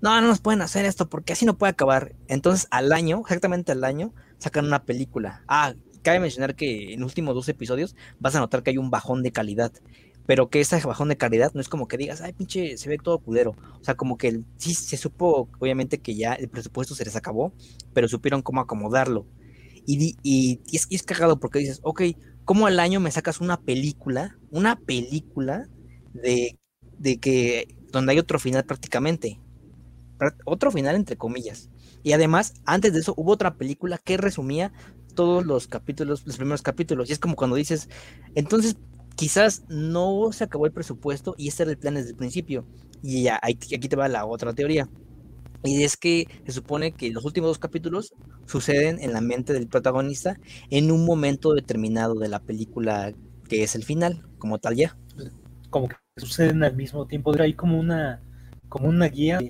No, 0.00 0.20
no 0.20 0.26
nos 0.26 0.40
pueden 0.40 0.60
hacer 0.60 0.84
esto 0.84 1.08
porque 1.08 1.32
así 1.32 1.46
no 1.46 1.56
puede 1.56 1.70
acabar. 1.70 2.16
Entonces, 2.26 2.66
al 2.72 2.92
año, 2.92 3.20
exactamente 3.20 3.70
al 3.70 3.84
año, 3.84 4.12
sacan 4.38 4.66
una 4.66 4.84
película. 4.84 5.44
Ah, 5.46 5.74
cabe 6.02 6.18
mencionar 6.18 6.56
que 6.56 6.94
en 6.94 7.00
los 7.00 7.12
últimos 7.12 7.34
dos 7.34 7.48
episodios 7.48 7.94
vas 8.18 8.34
a 8.34 8.40
notar 8.40 8.62
que 8.62 8.70
hay 8.70 8.78
un 8.78 8.90
bajón 8.90 9.22
de 9.22 9.30
calidad. 9.30 9.72
Pero 10.26 10.48
que 10.48 10.60
ese 10.60 10.80
bajón 10.84 11.08
de 11.10 11.16
calidad 11.16 11.52
no 11.54 11.60
es 11.60 11.68
como 11.68 11.86
que 11.86 11.96
digas, 11.96 12.22
ay, 12.22 12.32
pinche, 12.32 12.76
se 12.76 12.88
ve 12.88 12.98
todo 12.98 13.18
culero. 13.20 13.54
O 13.80 13.84
sea, 13.84 13.94
como 13.94 14.16
que 14.16 14.40
sí 14.56 14.74
se 14.74 14.96
supo, 14.96 15.50
obviamente, 15.60 16.00
que 16.00 16.16
ya 16.16 16.32
el 16.34 16.48
presupuesto 16.48 16.94
se 16.94 17.04
les 17.04 17.14
acabó, 17.14 17.52
pero 17.92 18.08
supieron 18.08 18.42
cómo 18.42 18.60
acomodarlo. 18.60 19.26
Y, 19.86 20.16
y 20.22 20.60
es, 20.72 20.86
y 20.88 20.94
es 20.96 21.02
cagado 21.02 21.38
porque 21.38 21.58
dices, 21.58 21.80
ok, 21.82 22.02
¿cómo 22.44 22.66
al 22.66 22.80
año 22.80 23.00
me 23.00 23.10
sacas 23.10 23.40
una 23.40 23.60
película, 23.60 24.38
una 24.50 24.76
película 24.76 25.68
de, 26.12 26.58
de 26.98 27.18
que, 27.18 27.76
donde 27.92 28.12
hay 28.12 28.18
otro 28.18 28.38
final 28.38 28.64
prácticamente? 28.64 29.40
Prá- 30.18 30.36
Otro 30.44 30.70
final 30.70 30.96
entre 30.96 31.16
comillas. 31.16 31.70
Y 32.02 32.12
además, 32.12 32.54
antes 32.66 32.92
de 32.92 33.00
eso, 33.00 33.14
hubo 33.16 33.32
otra 33.32 33.54
película 33.56 33.98
que 33.98 34.16
resumía 34.16 34.72
todos 35.14 35.44
los 35.46 35.68
capítulos, 35.68 36.26
los 36.26 36.36
primeros 36.36 36.62
capítulos. 36.62 37.08
Y 37.10 37.12
es 37.12 37.18
como 37.18 37.36
cuando 37.36 37.56
dices, 37.56 37.88
entonces 38.34 38.76
quizás 39.16 39.64
no 39.68 40.30
se 40.32 40.44
acabó 40.44 40.66
el 40.66 40.72
presupuesto 40.72 41.34
y 41.38 41.48
este 41.48 41.62
era 41.64 41.72
el 41.72 41.78
plan 41.78 41.94
desde 41.94 42.10
el 42.10 42.16
principio. 42.16 42.66
Y 43.02 43.22
ya, 43.24 43.38
aquí 43.42 43.88
te 43.88 43.96
va 43.96 44.08
la 44.08 44.26
otra 44.26 44.52
teoría. 44.54 44.88
Y 45.64 45.82
es 45.82 45.96
que 45.96 46.28
se 46.46 46.52
supone 46.52 46.92
que 46.92 47.10
los 47.10 47.24
últimos 47.24 47.48
dos 47.48 47.58
capítulos 47.58 48.12
suceden 48.46 48.98
en 49.00 49.14
la 49.14 49.22
mente 49.22 49.54
del 49.54 49.66
protagonista 49.66 50.36
en 50.70 50.90
un 50.92 51.06
momento 51.06 51.54
determinado 51.54 52.14
de 52.16 52.28
la 52.28 52.38
película 52.38 53.14
que 53.48 53.62
es 53.62 53.74
el 53.74 53.82
final, 53.82 54.22
como 54.38 54.58
tal 54.58 54.76
ya. 54.76 54.94
como 55.70 55.88
que 55.88 55.96
suceden 56.18 56.62
al 56.62 56.76
mismo 56.76 57.06
tiempo. 57.06 57.34
Hay 57.40 57.54
como 57.54 57.80
una, 57.80 58.20
como 58.68 58.88
una 58.88 59.06
guía. 59.06 59.40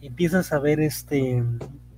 Empiezas 0.00 0.52
a 0.52 0.58
ver 0.58 0.80
este 0.80 1.44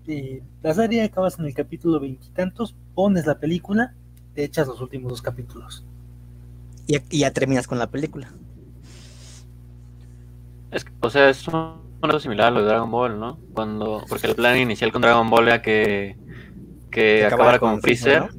eh, 0.07 0.42
la 0.62 0.74
serie, 0.74 1.02
acabas 1.02 1.38
en 1.38 1.46
el 1.46 1.55
capítulo 1.55 1.98
veintitantos, 2.00 2.74
pones 2.94 3.24
la 3.24 3.38
película, 3.38 3.94
te 4.34 4.44
echas 4.44 4.66
los 4.66 4.80
últimos 4.80 5.11
dos 5.11 5.22
capítulos. 5.22 5.84
Y, 6.86 6.98
y 7.09 7.20
ya 7.20 7.30
terminas 7.30 7.66
con 7.66 7.78
la 7.78 7.90
película. 7.90 8.30
Es 10.70 10.84
que, 10.84 10.92
o 11.00 11.09
sea, 11.09 11.30
es 11.30 11.46
un- 11.48 11.84
algo 12.11 12.20
similar 12.20 12.48
a 12.48 12.50
lo 12.50 12.61
de 12.61 12.66
Dragon 12.66 12.90
Ball, 12.90 13.18
¿no? 13.18 13.38
Cuando, 13.52 14.05
porque 14.09 14.26
el 14.26 14.34
plan 14.34 14.57
inicial 14.59 14.92
con 14.92 15.02
Dragon 15.02 15.28
Ball 15.30 15.48
era 15.48 15.62
que, 15.62 16.16
que 16.90 17.24
acabara 17.24 17.59
con 17.59 17.80
Freezer, 17.80 18.30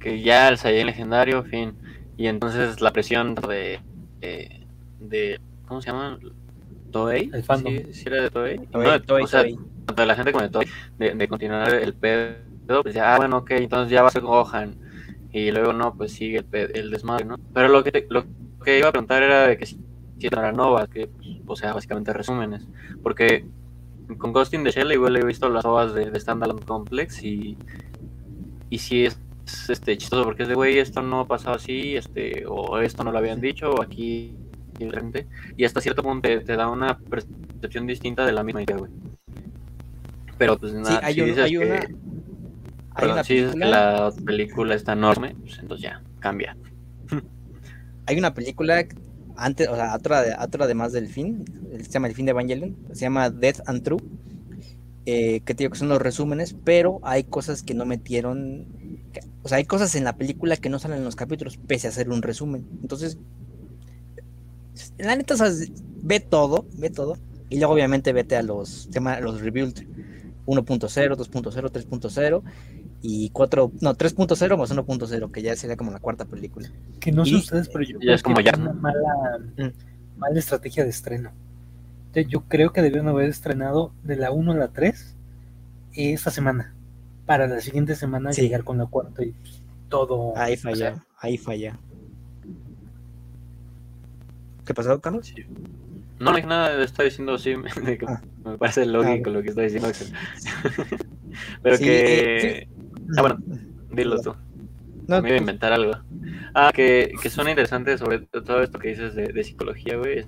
que 0.00 0.22
ya 0.22 0.48
el 0.48 0.58
Saiyan 0.58 0.86
legendario, 0.86 1.44
fin. 1.44 1.76
Y 2.16 2.26
entonces 2.28 2.80
la 2.80 2.92
presión 2.92 3.34
de, 3.34 3.80
de, 4.20 4.66
de- 5.00 5.40
¿cómo 5.66 5.80
se 5.80 5.90
llama? 5.90 6.18
Toei. 6.90 7.30
El 7.32 7.44
fandom. 7.44 7.72
Sí, 7.74 7.92
sí 7.92 8.04
era 8.06 8.22
de 8.22 8.30
Toei. 8.30 8.56
Toei, 8.70 8.86
No, 8.88 9.02
Toei, 9.02 9.24
o 9.24 9.26
sea, 9.26 9.42
Toei. 9.42 9.56
tanto 9.86 10.02
de 10.02 10.06
la 10.06 10.14
gente 10.14 10.32
como 10.32 10.42
de 10.44 10.50
Toei, 10.50 10.68
de, 10.98 11.14
de 11.14 11.28
continuar 11.28 11.74
el 11.74 11.94
pedo, 11.94 12.82
pues 12.82 12.94
ya, 12.94 13.14
ah, 13.14 13.16
bueno, 13.18 13.38
ok, 13.38 13.50
entonces 13.52 13.90
ya 13.92 14.02
va 14.02 14.08
a 14.08 14.10
ser 14.10 14.22
Gohan. 14.22 14.76
Y 15.32 15.50
luego 15.50 15.72
no, 15.72 15.94
pues 15.96 16.12
sigue 16.12 16.44
el, 16.52 16.70
el 16.74 16.90
desmadre, 16.90 17.24
¿no? 17.26 17.36
Pero 17.52 17.68
lo 17.68 17.84
que, 17.84 17.92
te- 17.92 18.06
lo 18.08 18.24
que 18.64 18.78
iba 18.78 18.88
a 18.88 18.92
preguntar 18.92 19.22
era 19.22 19.46
de 19.48 19.58
que 19.58 19.66
si, 19.66 19.78
si 20.18 20.26
eran 20.26 20.56
novas, 20.56 20.88
que, 20.88 21.08
pues, 21.08 21.28
o 21.46 21.56
sea, 21.56 21.72
básicamente 21.74 22.12
resúmenes. 22.12 22.66
Porque 23.02 23.44
con 24.18 24.32
Ghost 24.32 24.54
in 24.54 24.64
the 24.64 24.70
Shell 24.70 24.92
igual 24.92 25.16
he 25.16 25.24
visto 25.24 25.48
las 25.48 25.64
ovas 25.64 25.92
de, 25.94 26.10
de 26.10 26.20
Standalone 26.20 26.62
Complex 26.62 27.22
y, 27.24 27.56
y 28.70 28.78
sí 28.78 29.04
es, 29.06 29.18
es, 29.46 29.70
este, 29.70 29.96
chistoso 29.98 30.24
porque 30.24 30.44
es 30.44 30.48
de, 30.48 30.54
güey, 30.54 30.78
esto 30.78 31.02
no 31.02 31.20
ha 31.20 31.26
pasado 31.26 31.56
así, 31.56 31.96
este, 31.96 32.44
o 32.48 32.78
esto 32.78 33.04
no 33.04 33.12
lo 33.12 33.18
habían 33.18 33.40
dicho, 33.40 33.70
o 33.70 33.82
aquí 33.82 34.36
diferente. 34.78 35.26
Y 35.56 35.64
hasta 35.64 35.80
cierto 35.80 36.02
punto 36.02 36.28
te, 36.28 36.40
te 36.40 36.56
da 36.56 36.68
una 36.68 36.98
percepción 36.98 37.86
distinta 37.86 38.24
de 38.26 38.32
la 38.32 38.42
misma 38.44 38.62
idea, 38.62 38.76
güey. 38.76 38.90
Pero 40.38 40.58
pues 40.58 40.74
nada, 40.74 41.00
hay 41.02 41.14
si 41.14 41.20
un- 41.22 41.26
dices 41.28 41.44
hay 41.44 41.52
que, 41.52 41.64
una- 41.64 41.74
Hay 41.74 41.88
perdón, 42.94 43.12
una 43.14 43.24
si 43.24 43.34
dices 43.34 43.52
que 43.52 43.58
película, 43.58 44.10
la 44.10 44.12
película 44.24 44.74
está 44.74 44.92
enorme, 44.92 45.34
pues 45.40 45.58
entonces 45.58 45.82
ya, 45.82 46.02
cambia. 46.20 46.56
hay 48.06 48.18
una 48.18 48.34
película 48.34 48.86
antes, 49.36 49.68
o 49.68 49.76
sea, 49.76 49.94
otra, 49.94 50.22
de- 50.22 50.34
otra 50.40 50.64
además 50.64 50.92
del 50.92 51.08
fin, 51.08 51.44
se 51.82 51.90
llama 51.90 52.08
El 52.08 52.14
fin 52.14 52.26
de 52.26 52.30
Evangelion, 52.32 52.76
se 52.92 53.00
llama 53.02 53.30
Death 53.30 53.60
and 53.66 53.82
True, 53.82 54.00
eh, 55.06 55.40
que 55.44 55.54
que 55.54 55.70
son 55.74 55.88
los 55.88 56.02
resúmenes, 56.02 56.56
pero 56.64 56.98
hay 57.02 57.24
cosas 57.24 57.62
que 57.62 57.74
no 57.74 57.86
metieron, 57.86 58.66
que- 59.12 59.20
o 59.42 59.48
sea, 59.48 59.58
hay 59.58 59.64
cosas 59.64 59.94
en 59.94 60.04
la 60.04 60.16
película 60.16 60.56
que 60.56 60.68
no 60.68 60.78
salen 60.78 60.98
en 60.98 61.04
los 61.04 61.16
capítulos, 61.16 61.58
pese 61.58 61.86
a 61.88 61.92
ser 61.92 62.10
un 62.10 62.22
resumen. 62.22 62.66
Entonces, 62.82 63.18
la 64.98 65.16
neta, 65.16 65.34
o 65.34 65.38
ve 66.02 66.20
todo, 66.20 66.66
ve 66.74 66.90
todo, 66.90 67.16
y 67.48 67.58
luego 67.58 67.74
obviamente 67.74 68.12
vete 68.12 68.36
a 68.36 68.42
los, 68.42 68.68
se 68.84 68.90
llama 68.90 69.20
los 69.20 69.40
Rebuild 69.40 69.86
1.0, 70.46 71.16
2.0, 71.16 71.70
3.0 71.70 72.42
y 73.08 73.30
4, 73.30 73.70
no, 73.80 73.94
3.0 73.94 74.56
más 74.58 74.70
1.0, 74.72 75.30
que 75.30 75.42
ya 75.42 75.54
sería 75.54 75.76
como 75.76 75.92
la 75.92 76.00
cuarta 76.00 76.24
película. 76.24 76.68
Que 77.00 77.12
no 77.12 77.24
sé 77.24 77.30
Y- 77.32 77.36
ustedes, 77.36 77.68
pero 77.68 77.84
yo 77.84 77.92
ya 77.94 77.98
creo 78.00 78.14
es 78.16 78.22
como 78.22 78.36
que 78.36 78.42
ya. 78.44 78.52
una 78.56 78.72
mala, 78.72 79.38
Mm. 79.56 80.18
mala 80.18 80.38
estrategia 80.38 80.82
de 80.84 80.90
estreno. 80.90 81.30
Entonces, 82.08 82.26
yo 82.32 82.42
creo 82.48 82.72
que 82.72 82.82
debieron 82.82 83.08
haber 83.08 83.28
estrenado 83.28 83.92
de 84.02 84.16
la 84.16 84.30
1 84.30 84.52
a 84.52 84.56
la 84.56 84.68
3 84.68 85.14
esta 85.94 86.30
semana. 86.30 86.72
Para 87.26 87.46
la 87.46 87.60
siguiente 87.60 87.94
semana 87.96 88.32
Sí. 88.32 88.42
llegar 88.42 88.64
con 88.64 88.78
la 88.78 88.86
cuarta 88.86 89.22
y 89.24 89.34
todo. 89.88 90.36
Ahí 90.36 90.56
falla, 90.56 91.04
ahí 91.20 91.36
falla. 91.38 91.78
¿Qué 94.64 94.74
pasó, 94.74 95.00
Carlos? 95.00 95.32
No, 96.18 96.30
no 96.30 96.36
dije 96.36 96.48
nada, 96.48 96.82
estoy 96.82 97.06
diciendo 97.06 97.34
así, 97.34 97.54
Ah. 98.08 98.20
me 98.44 98.58
parece 98.58 98.84
lógico 98.86 99.30
Ah, 99.30 99.32
lo 99.34 99.42
que 99.42 99.48
estoy 99.50 99.64
diciendo. 99.64 99.88
Axel. 99.88 100.12
Pero 101.62 101.76
Sí, 101.76 101.84
que... 101.84 102.48
eh, 102.62 102.68
Ah, 103.16 103.22
bueno, 103.22 103.38
dilo 103.90 104.20
tú. 104.20 104.34
No, 105.08 105.22
Me 105.22 105.28
iba 105.28 105.36
a 105.36 105.40
inventar 105.40 105.72
algo. 105.72 105.92
Ah, 106.52 106.72
que, 106.74 107.12
que 107.22 107.30
suena 107.30 107.50
interesante 107.50 107.96
sobre 107.96 108.20
todo 108.20 108.62
esto 108.62 108.78
que 108.78 108.88
dices 108.88 109.14
de, 109.14 109.28
de 109.28 109.44
psicología, 109.44 109.96
güey. 109.96 110.26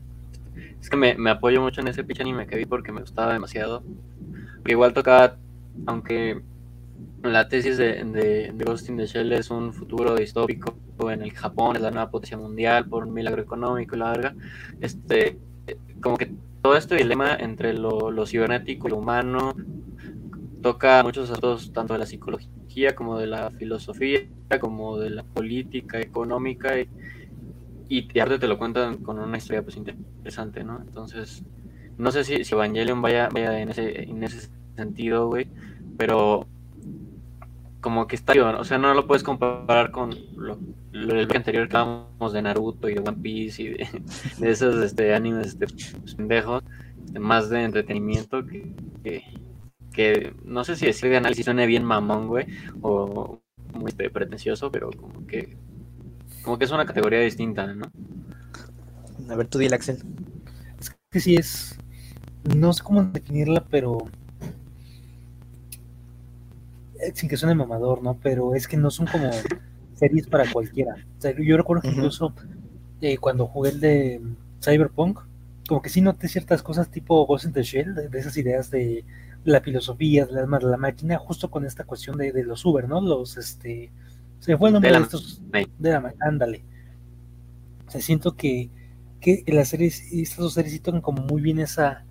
Es, 0.81 0.89
que 0.89 0.97
me, 0.97 1.17
me 1.17 1.31
apoyo 1.31 1.61
mucho 1.61 1.81
en 1.81 1.89
ese 1.89 2.05
pinche 2.05 2.23
anime 2.23 2.47
que 2.47 2.57
vi 2.57 2.65
porque 2.65 2.93
me 2.93 3.01
gustaba 3.01 3.33
demasiado. 3.33 3.83
Porque 4.57 4.73
igual 4.73 4.93
tocaba, 4.93 5.37
aunque 5.87 6.41
la 7.23 7.49
tesis 7.49 7.77
de, 7.77 8.05
de, 8.05 8.53
de 8.53 8.65
Ghost 8.65 8.89
in 8.89 8.97
the 8.97 9.07
Shell 9.07 9.33
es 9.33 9.51
un 9.51 9.73
futuro 9.73 10.15
distópico 10.15 10.77
en 11.11 11.23
el 11.23 11.33
Japón 11.33 11.77
es 11.77 11.83
la 11.83 11.91
nueva 11.91 12.11
potencia 12.11 12.37
mundial 12.37 12.89
por 12.89 13.05
un 13.05 13.15
milagro 13.15 13.43
económico 13.43 13.97
y 13.97 13.99
la 13.99 14.11
verga. 14.11 14.35
Este, 14.81 15.39
como 16.01 16.17
que 16.17 16.33
todo 16.63 16.77
este 16.77 16.97
dilema 16.97 17.35
entre 17.35 17.73
lo, 17.73 18.11
lo 18.11 18.27
cibernético 18.27 18.89
y 18.89 18.91
lo 18.91 18.99
humano, 18.99 19.55
toca 20.63 21.03
muchos 21.03 21.31
aspectos 21.31 21.73
tanto 21.73 21.95
de 21.95 22.01
la 22.01 22.07
psicología 22.07 22.58
como 22.95 23.19
de 23.19 23.27
la 23.27 23.51
filosofía, 23.51 24.21
como 24.61 24.99
de 24.99 25.11
la 25.11 25.23
política, 25.23 26.01
económica, 26.01 26.79
y, 26.79 26.89
y 27.89 28.19
aparte 28.19 28.39
te 28.39 28.49
lo 28.49 28.59
cuentan 28.59 28.99
con 28.99 29.19
una 29.19 29.39
historia 29.39 29.63
pues 29.63 29.77
interesante, 29.77 30.65
¿no? 30.65 30.81
Entonces, 30.81 31.43
no 31.97 32.13
sé 32.13 32.25
si, 32.25 32.45
si 32.45 32.55
Evangelion 32.55 33.03
vaya, 33.03 33.29
vaya 33.33 33.59
en, 33.61 33.71
ese, 33.71 34.03
en 34.03 34.23
ese 34.23 34.49
sentido, 34.77 35.27
güey, 35.27 35.49
pero 35.97 36.47
como 37.81 38.07
que 38.07 38.17
está, 38.17 38.33
o 38.59 38.65
sea, 38.65 38.79
no 38.79 38.93
lo 38.95 39.07
puedes 39.07 39.23
comparar 39.23 39.91
con 39.91 40.11
lo, 40.37 40.59
lo 40.93 41.15
del 41.15 41.35
anterior 41.35 41.69
que 41.69 41.77
hablábamos 41.77 42.33
de 42.33 42.43
Naruto 42.43 42.89
y 42.89 42.95
de 42.95 43.01
One 43.01 43.19
Piece 43.23 43.63
y 43.63 43.69
de, 43.69 43.89
de 44.39 44.51
esos 44.51 44.77
este, 44.85 45.15
animes 45.15 45.57
este, 45.59 45.67
pendejos, 46.17 46.63
este, 47.07 47.19
más 47.19 47.51
de 47.51 47.63
entretenimiento 47.63 48.45
que, 48.47 49.23
que 49.99 50.35
no 50.45 50.65
sé 50.65 50.77
si 50.77 50.87
decir 50.87 51.11
de 51.11 51.19
análisis 51.19 51.47
suene 51.47 51.67
bien 51.67 51.85
mamón, 51.85 52.29
güey, 52.29 52.47
o 52.83 53.41
muy 53.75 53.91
este, 53.91 54.11
pretencioso, 54.11 54.73
pero 54.73 54.91
como 54.93 55.27
que 55.27 55.59
como 56.43 56.59
que 56.59 56.67
es 56.67 56.73
una 56.73 56.87
categoría 56.87 57.21
distinta, 57.21 57.67
¿no? 57.75 57.87
A 59.31 59.37
ver, 59.37 59.49
tú 59.49 59.59
dile, 59.59 59.75
Axel. 59.77 59.99
Es 60.81 60.97
que 61.11 61.21
sí 61.21 61.37
es. 61.37 61.79
No 62.57 62.73
sé 62.75 62.83
cómo 62.85 63.05
definirla, 63.05 63.67
pero. 63.71 63.99
eh, 67.01 67.13
Sin 67.15 67.29
que 67.29 67.37
suene 67.37 67.55
mamador, 67.55 68.03
¿no? 68.03 68.19
Pero 68.23 68.55
es 68.55 68.69
que 68.69 68.77
no 68.77 68.91
son 68.91 69.07
como 69.07 69.31
series 69.95 70.27
para 70.29 70.51
cualquiera. 70.53 70.95
O 71.19 71.21
sea, 71.21 71.35
yo 71.39 71.57
recuerdo 71.57 71.83
que 71.83 71.89
incluso 71.91 72.35
eh, 73.01 73.19
cuando 73.19 73.47
jugué 73.47 73.71
el 73.71 73.81
de 73.81 74.23
Cyberpunk, 74.63 75.21
como 75.69 75.83
que 75.83 75.91
sí 75.91 76.01
noté 76.01 76.29
ciertas 76.29 76.63
cosas 76.63 76.91
tipo 76.91 77.27
Ghost 77.27 77.47
in 77.47 77.53
the 77.53 77.63
Shell, 77.63 77.95
de, 77.95 78.09
de 78.09 78.19
esas 78.19 78.37
ideas 78.37 78.71
de 78.71 79.05
la 79.45 79.61
filosofía, 79.61 80.27
de 80.27 80.33
la, 80.33 80.59
de 80.59 80.77
máquina, 80.77 81.19
justo 81.19 81.51
con 81.51 81.65
esta 81.65 81.85
cuestión 81.85 82.17
de, 82.19 82.33
de 82.33 82.45
los 82.45 82.65
Uber, 82.65 82.89
¿no? 82.89 83.01
Los, 83.01 83.37
este. 83.37 83.91
Se 84.41 84.57
fue 84.57 84.69
el 84.69 84.75
nombre 84.75 84.91
De 84.91 84.95
de, 84.95 85.01
la 85.01 85.07
estos. 85.07 85.43
ma- 85.53 85.61
De 85.79 85.91
la 85.91 86.15
ándale. 86.21 86.65
O 87.87 87.91
sea, 87.91 88.01
siento 88.01 88.37
que, 88.37 88.71
que 89.21 89.45
las 89.49 89.69
series, 89.69 90.13
estas 90.13 90.39
dos 90.39 90.55
series 90.55 90.73
sí 90.75 90.81
tocan 90.81 91.01
como 91.01 91.23
muy 91.23 91.41
bien 91.43 91.59
esa, 91.59 92.05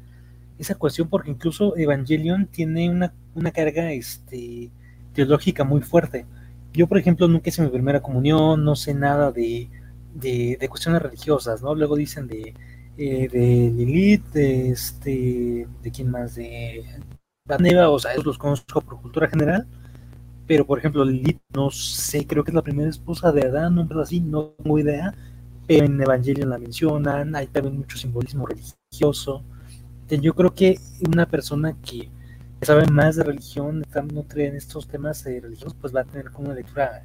esa 0.60 0.76
cuestión, 0.76 1.10
porque 1.10 1.32
incluso 1.32 1.78
Evangelion 1.78 2.48
tiene 2.48 2.90
una, 2.90 3.14
una 3.36 3.52
carga 3.52 3.92
este, 3.92 4.72
teológica 5.14 5.64
muy 5.64 5.82
fuerte. 5.82 6.26
Yo, 6.74 6.88
por 6.88 6.98
ejemplo, 6.98 7.28
nunca 7.28 7.50
hice 7.50 7.62
mi 7.64 7.70
primera 7.70 8.02
comunión, 8.02 8.64
no 8.64 8.76
sé 8.76 8.94
nada 8.94 9.32
de, 9.32 9.70
de, 10.16 10.58
de 10.60 10.70
cuestiones 10.70 11.02
religiosas, 11.02 11.62
¿no? 11.62 11.76
Luego 11.76 11.96
dicen 11.96 12.28
de, 12.28 12.54
eh, 12.98 13.28
de 13.32 13.72
Lilith, 13.76 14.26
de 14.34 14.70
este, 14.72 15.68
de 15.84 15.92
quién 15.92 16.10
más, 16.12 16.36
de 16.36 16.86
Neva, 17.60 17.90
o 17.90 18.00
sea, 18.00 18.12
esos 18.12 18.26
los 18.26 18.38
conozco 18.38 18.82
por 18.82 19.02
cultura 19.02 19.30
general, 19.30 19.68
pero 20.46 20.66
por 20.66 20.80
ejemplo, 20.80 21.06
Lilith, 21.06 21.42
no 21.54 21.70
sé, 21.72 22.26
creo 22.28 22.44
que 22.44 22.52
es 22.52 22.56
la 22.56 22.62
primera 22.62 22.90
esposa 22.90 23.32
de 23.32 23.46
Adán, 23.48 23.78
un 23.78 23.88
pedo 23.88 24.02
así, 24.02 24.20
no 24.20 24.54
tengo 24.62 24.80
idea, 24.80 25.14
pero 25.68 25.86
en 25.86 26.02
Evangelion 26.02 26.50
la 26.50 26.58
mencionan, 26.58 27.36
hay 27.36 27.48
también 27.48 27.78
mucho 27.78 27.98
simbolismo 27.98 28.46
religioso. 28.46 29.44
Entonces, 30.02 30.22
yo 30.22 30.34
creo 30.34 30.54
que 30.54 30.80
una 31.08 31.26
persona 31.26 31.76
que 31.82 32.10
sabe 32.62 32.88
más 32.88 33.16
de 33.16 33.24
religión, 33.24 33.82
está 33.82 34.02
nutre 34.02 34.48
en 34.48 34.56
estos 34.56 34.88
temas 34.88 35.26
eh, 35.26 35.40
religiosos, 35.42 35.76
pues 35.80 35.96
va 35.96 36.02
a 36.02 36.06
tener 36.06 36.32
como 36.32 36.48
una 36.48 36.56
lectura 36.56 37.04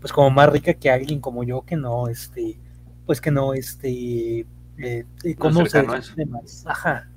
pues 0.00 0.12
como 0.12 0.30
más 0.30 0.50
rica 0.50 0.74
que 0.74 0.90
alguien 0.90 1.20
como 1.20 1.42
yo 1.42 1.62
que 1.62 1.74
no 1.74 2.06
este 2.06 2.60
pues 3.06 3.20
que 3.20 3.30
no 3.30 3.54
este 3.54 4.46
eh, 4.78 5.04
conoce 5.38 5.82
temas. 6.14 6.64
Ajá. 6.66 7.08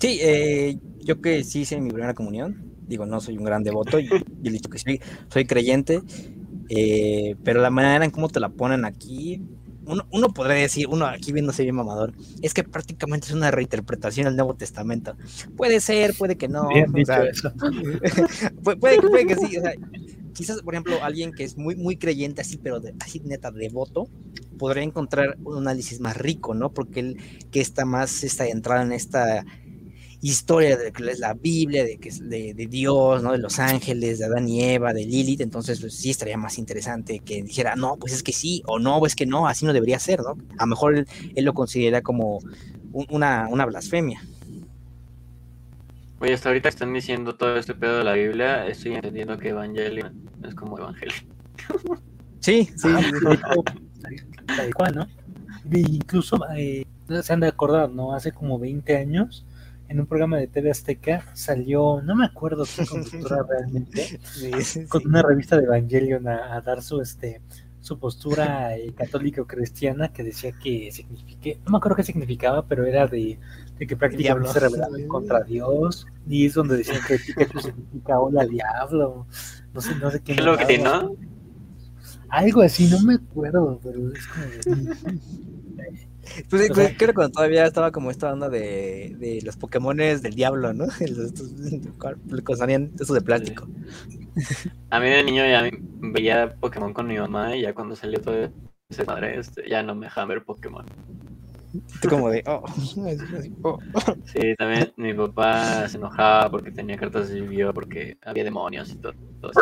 Sí, 0.00 0.18
eh, 0.22 0.78
yo 1.00 1.20
que 1.20 1.44
sí 1.44 1.60
hice 1.60 1.80
mi 1.80 1.90
primera 1.90 2.14
comunión, 2.14 2.56
digo, 2.86 3.06
no 3.06 3.20
soy 3.20 3.36
un 3.36 3.44
gran 3.44 3.62
devoto, 3.62 3.98
y, 4.00 4.08
y 4.42 4.48
he 4.48 4.50
dicho 4.50 4.70
que 4.70 4.78
sí, 4.78 4.98
soy 5.30 5.44
creyente, 5.46 6.00
eh, 6.68 7.36
pero 7.44 7.60
la 7.60 7.70
manera 7.70 8.04
en 8.04 8.10
cómo 8.10 8.28
te 8.28 8.40
la 8.40 8.48
ponen 8.48 8.84
aquí, 8.84 9.42
uno, 9.84 10.06
uno 10.12 10.28
podría 10.32 10.56
decir, 10.56 10.86
uno 10.88 11.06
aquí 11.06 11.32
viéndose 11.32 11.64
bien 11.64 11.74
mamador, 11.74 12.12
es 12.42 12.54
que 12.54 12.62
prácticamente 12.64 13.26
es 13.26 13.32
una 13.34 13.50
reinterpretación 13.50 14.26
del 14.26 14.36
Nuevo 14.36 14.54
Testamento. 14.54 15.16
Puede 15.56 15.80
ser, 15.80 16.14
puede 16.14 16.36
que 16.36 16.48
no. 16.48 16.68
Bien 16.68 16.86
o 16.86 16.92
dicho 16.92 17.06
sea, 17.06 17.24
eso. 17.24 17.52
Pu- 18.62 18.78
puede, 18.78 18.98
que- 18.98 19.08
puede 19.08 19.26
que 19.26 19.36
sí, 19.36 19.56
o 19.56 19.60
sea, 19.60 19.72
quizás, 20.32 20.62
por 20.62 20.74
ejemplo, 20.74 21.02
alguien 21.02 21.32
que 21.32 21.44
es 21.44 21.56
muy, 21.56 21.76
muy 21.76 21.96
creyente 21.96 22.40
así, 22.42 22.58
pero 22.58 22.80
de- 22.80 22.94
así 23.00 23.20
neta 23.24 23.50
devoto, 23.50 24.08
podría 24.58 24.82
encontrar 24.84 25.38
un 25.44 25.58
análisis 25.58 26.00
más 26.00 26.16
rico, 26.16 26.54
¿no? 26.54 26.72
Porque 26.72 27.00
él 27.00 27.16
que 27.50 27.60
está 27.60 27.84
más 27.84 28.22
está 28.22 28.46
entrado 28.46 28.82
en 28.82 28.92
esta 28.92 29.44
historia 30.22 30.76
de 30.76 30.92
que 30.92 31.10
es 31.10 31.18
la 31.18 31.34
Biblia, 31.34 31.84
de 31.84 31.96
que 31.98 32.10
es 32.10 32.28
de, 32.28 32.52
de 32.54 32.66
Dios, 32.66 33.22
¿no? 33.22 33.32
De 33.32 33.38
los 33.38 33.58
ángeles, 33.58 34.18
de 34.18 34.26
Adán 34.26 34.48
y 34.48 34.62
Eva, 34.64 34.92
de 34.92 35.04
Lilith, 35.06 35.40
entonces 35.40 35.80
pues, 35.80 35.94
sí 35.94 36.10
estaría 36.10 36.36
más 36.36 36.58
interesante 36.58 37.20
que 37.20 37.42
dijera, 37.42 37.74
no, 37.76 37.96
pues 37.96 38.12
es 38.12 38.22
que 38.22 38.32
sí, 38.32 38.62
o 38.66 38.78
no, 38.78 39.04
es 39.06 39.16
que 39.16 39.26
no, 39.26 39.46
así 39.48 39.64
no 39.66 39.72
debería 39.72 39.98
ser, 39.98 40.20
¿no? 40.20 40.36
A 40.58 40.64
lo 40.64 40.66
mejor 40.66 40.96
él, 40.96 41.06
él 41.34 41.44
lo 41.44 41.54
considera 41.54 42.02
como 42.02 42.38
un- 42.92 43.06
una, 43.10 43.48
una 43.48 43.64
blasfemia. 43.66 44.20
Oye, 46.20 46.34
hasta 46.34 46.50
ahorita 46.50 46.64
que 46.68 46.74
están 46.74 46.92
diciendo 46.92 47.34
todo 47.34 47.56
este 47.56 47.74
pedo 47.74 47.98
de 47.98 48.04
la 48.04 48.12
Biblia, 48.12 48.66
estoy 48.66 48.94
entendiendo 48.94 49.38
que 49.38 49.48
Evangelion 49.50 50.12
es 50.46 50.54
como 50.54 50.78
Evangelio. 50.78 51.14
Sí, 52.42 52.70
sí, 52.74 52.88
Ah, 52.88 53.02
tal 54.56 54.74
cual, 54.74 54.94
¿no? 54.94 55.06
Incluso 55.70 56.40
eh, 56.56 56.86
se 57.22 57.32
han 57.34 57.40
de 57.40 57.48
acordar, 57.48 57.90
¿no? 57.90 58.14
Hace 58.14 58.32
como 58.32 58.58
20 58.58 58.96
años, 58.96 59.44
en 59.90 59.98
un 59.98 60.06
programa 60.06 60.36
de 60.36 60.46
TV 60.46 60.70
Azteca, 60.70 61.24
salió, 61.34 62.00
no 62.00 62.14
me 62.14 62.24
acuerdo 62.24 62.64
qué 62.64 62.86
conductora 62.86 63.42
realmente, 63.48 64.20
sí, 64.22 64.52
sí, 64.62 64.86
con 64.86 65.02
sí. 65.02 65.08
una 65.08 65.20
revista 65.20 65.56
de 65.58 65.64
Evangelion 65.64 66.28
a, 66.28 66.54
a 66.54 66.60
dar 66.60 66.80
su 66.80 67.00
este 67.00 67.42
su 67.80 67.98
postura 67.98 68.76
eh, 68.76 68.92
católica 68.94 69.42
o 69.42 69.46
cristiana 69.46 70.12
que 70.12 70.22
decía 70.22 70.52
que 70.52 70.92
signifique, 70.92 71.58
no 71.64 71.72
me 71.72 71.78
acuerdo 71.78 71.96
qué 71.96 72.02
significaba, 72.04 72.64
pero 72.66 72.84
era 72.84 73.06
de, 73.06 73.40
de 73.78 73.86
que 73.86 73.96
prácticamente 73.96 74.48
Diablo. 74.48 74.52
se 74.52 74.60
rebelaban 74.60 75.08
contra 75.08 75.42
Dios, 75.42 76.06
y 76.28 76.46
es 76.46 76.54
donde 76.54 76.76
decían 76.76 77.00
que 77.08 77.18
Pikachu 77.18 77.58
significa 77.58 78.20
hola 78.20 78.46
diablo, 78.46 79.26
no 79.72 79.80
sé, 79.80 79.94
no 79.96 80.10
sé 80.10 80.20
qué. 80.20 80.34
¿Qué 80.34 80.40
es 80.40 80.46
lo 80.46 80.56
que 80.56 80.78
no? 80.78 81.16
Algo 82.28 82.62
así, 82.62 82.88
no 82.88 83.00
me 83.00 83.14
acuerdo, 83.14 83.80
pero 83.82 84.12
es 84.12 84.26
como... 84.28 84.92
Pues, 86.48 86.70
O 86.70 86.74
pues, 86.74 86.88
sea- 86.88 86.96
creo 86.96 87.08
que 87.08 87.14
cuando 87.14 87.32
todavía 87.32 87.66
estaba 87.66 87.90
como 87.90 88.10
esta 88.10 88.32
onda 88.32 88.48
de, 88.48 89.16
de 89.18 89.40
los 89.44 89.56
Pokémones 89.56 90.22
del 90.22 90.34
diablo, 90.34 90.72
¿no? 90.72 90.86
Que 92.46 92.56
salían 92.56 92.90
estos 92.98 93.14
de 93.14 93.20
plástico. 93.20 93.66
A 94.90 95.00
mí 95.00 95.08
de 95.08 95.24
niño 95.24 95.44
ya 95.46 95.68
veía 96.00 96.54
Pokémon 96.60 96.92
con 96.92 97.06
mi 97.06 97.18
mamá 97.18 97.56
y 97.56 97.62
ya 97.62 97.74
cuando 97.74 97.96
salió 97.96 98.20
todo 98.20 98.50
ese 98.88 99.04
madre, 99.04 99.38
este, 99.38 99.68
ya 99.68 99.82
no 99.82 99.94
me 99.94 100.06
dejaban 100.06 100.28
ver 100.28 100.44
Pokémon. 100.44 100.84
Tú 102.02 102.08
como 102.08 102.30
de, 102.30 102.42
oh, 102.46 102.64
oh. 103.62 103.78
Sí, 104.26 104.54
también 104.58 104.92
mi 104.96 105.14
papá 105.14 105.88
se 105.88 105.96
enojaba 105.98 106.50
porque 106.50 106.70
tenía 106.72 106.96
cartas 106.96 107.28
de 107.28 107.38
Yu-Gi-Oh! 107.40 107.72
porque 107.72 108.16
había 108.22 108.44
demonios 108.44 108.90
y 108.90 108.96
todo. 108.96 109.14
todo 109.40 109.52
eso. 109.52 109.60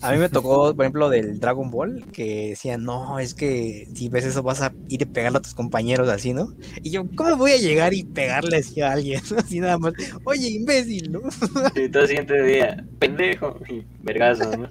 A 0.00 0.12
mí 0.12 0.18
me 0.18 0.28
tocó, 0.28 0.74
por 0.74 0.84
ejemplo, 0.84 1.08
del 1.10 1.40
Dragon 1.40 1.70
Ball, 1.70 2.06
que 2.12 2.50
decían, 2.50 2.84
no, 2.84 3.18
es 3.18 3.34
que 3.34 3.86
si 3.94 4.08
ves 4.08 4.24
eso 4.24 4.42
vas 4.44 4.62
a 4.62 4.76
ir 4.86 5.02
y 5.02 5.06
pegarle 5.06 5.38
a 5.38 5.40
tus 5.42 5.54
compañeros 5.54 6.08
así, 6.08 6.32
¿no? 6.32 6.48
Y 6.84 6.90
yo, 6.92 7.04
¿cómo 7.16 7.36
voy 7.36 7.52
a 7.52 7.56
llegar 7.56 7.94
y 7.94 8.04
pegarle 8.04 8.58
así 8.58 8.80
a 8.80 8.92
alguien? 8.92 9.20
Así 9.36 9.58
nada 9.60 9.78
más, 9.78 9.94
oye, 10.24 10.48
imbécil, 10.48 11.10
¿no? 11.10 11.20
Y 11.74 11.88
todo 11.90 12.02
el 12.02 12.08
siguiente 12.08 12.42
día, 12.42 12.84
pendejo 12.98 13.58
y 13.68 13.84
vergazo, 14.02 14.56
¿no? 14.56 14.68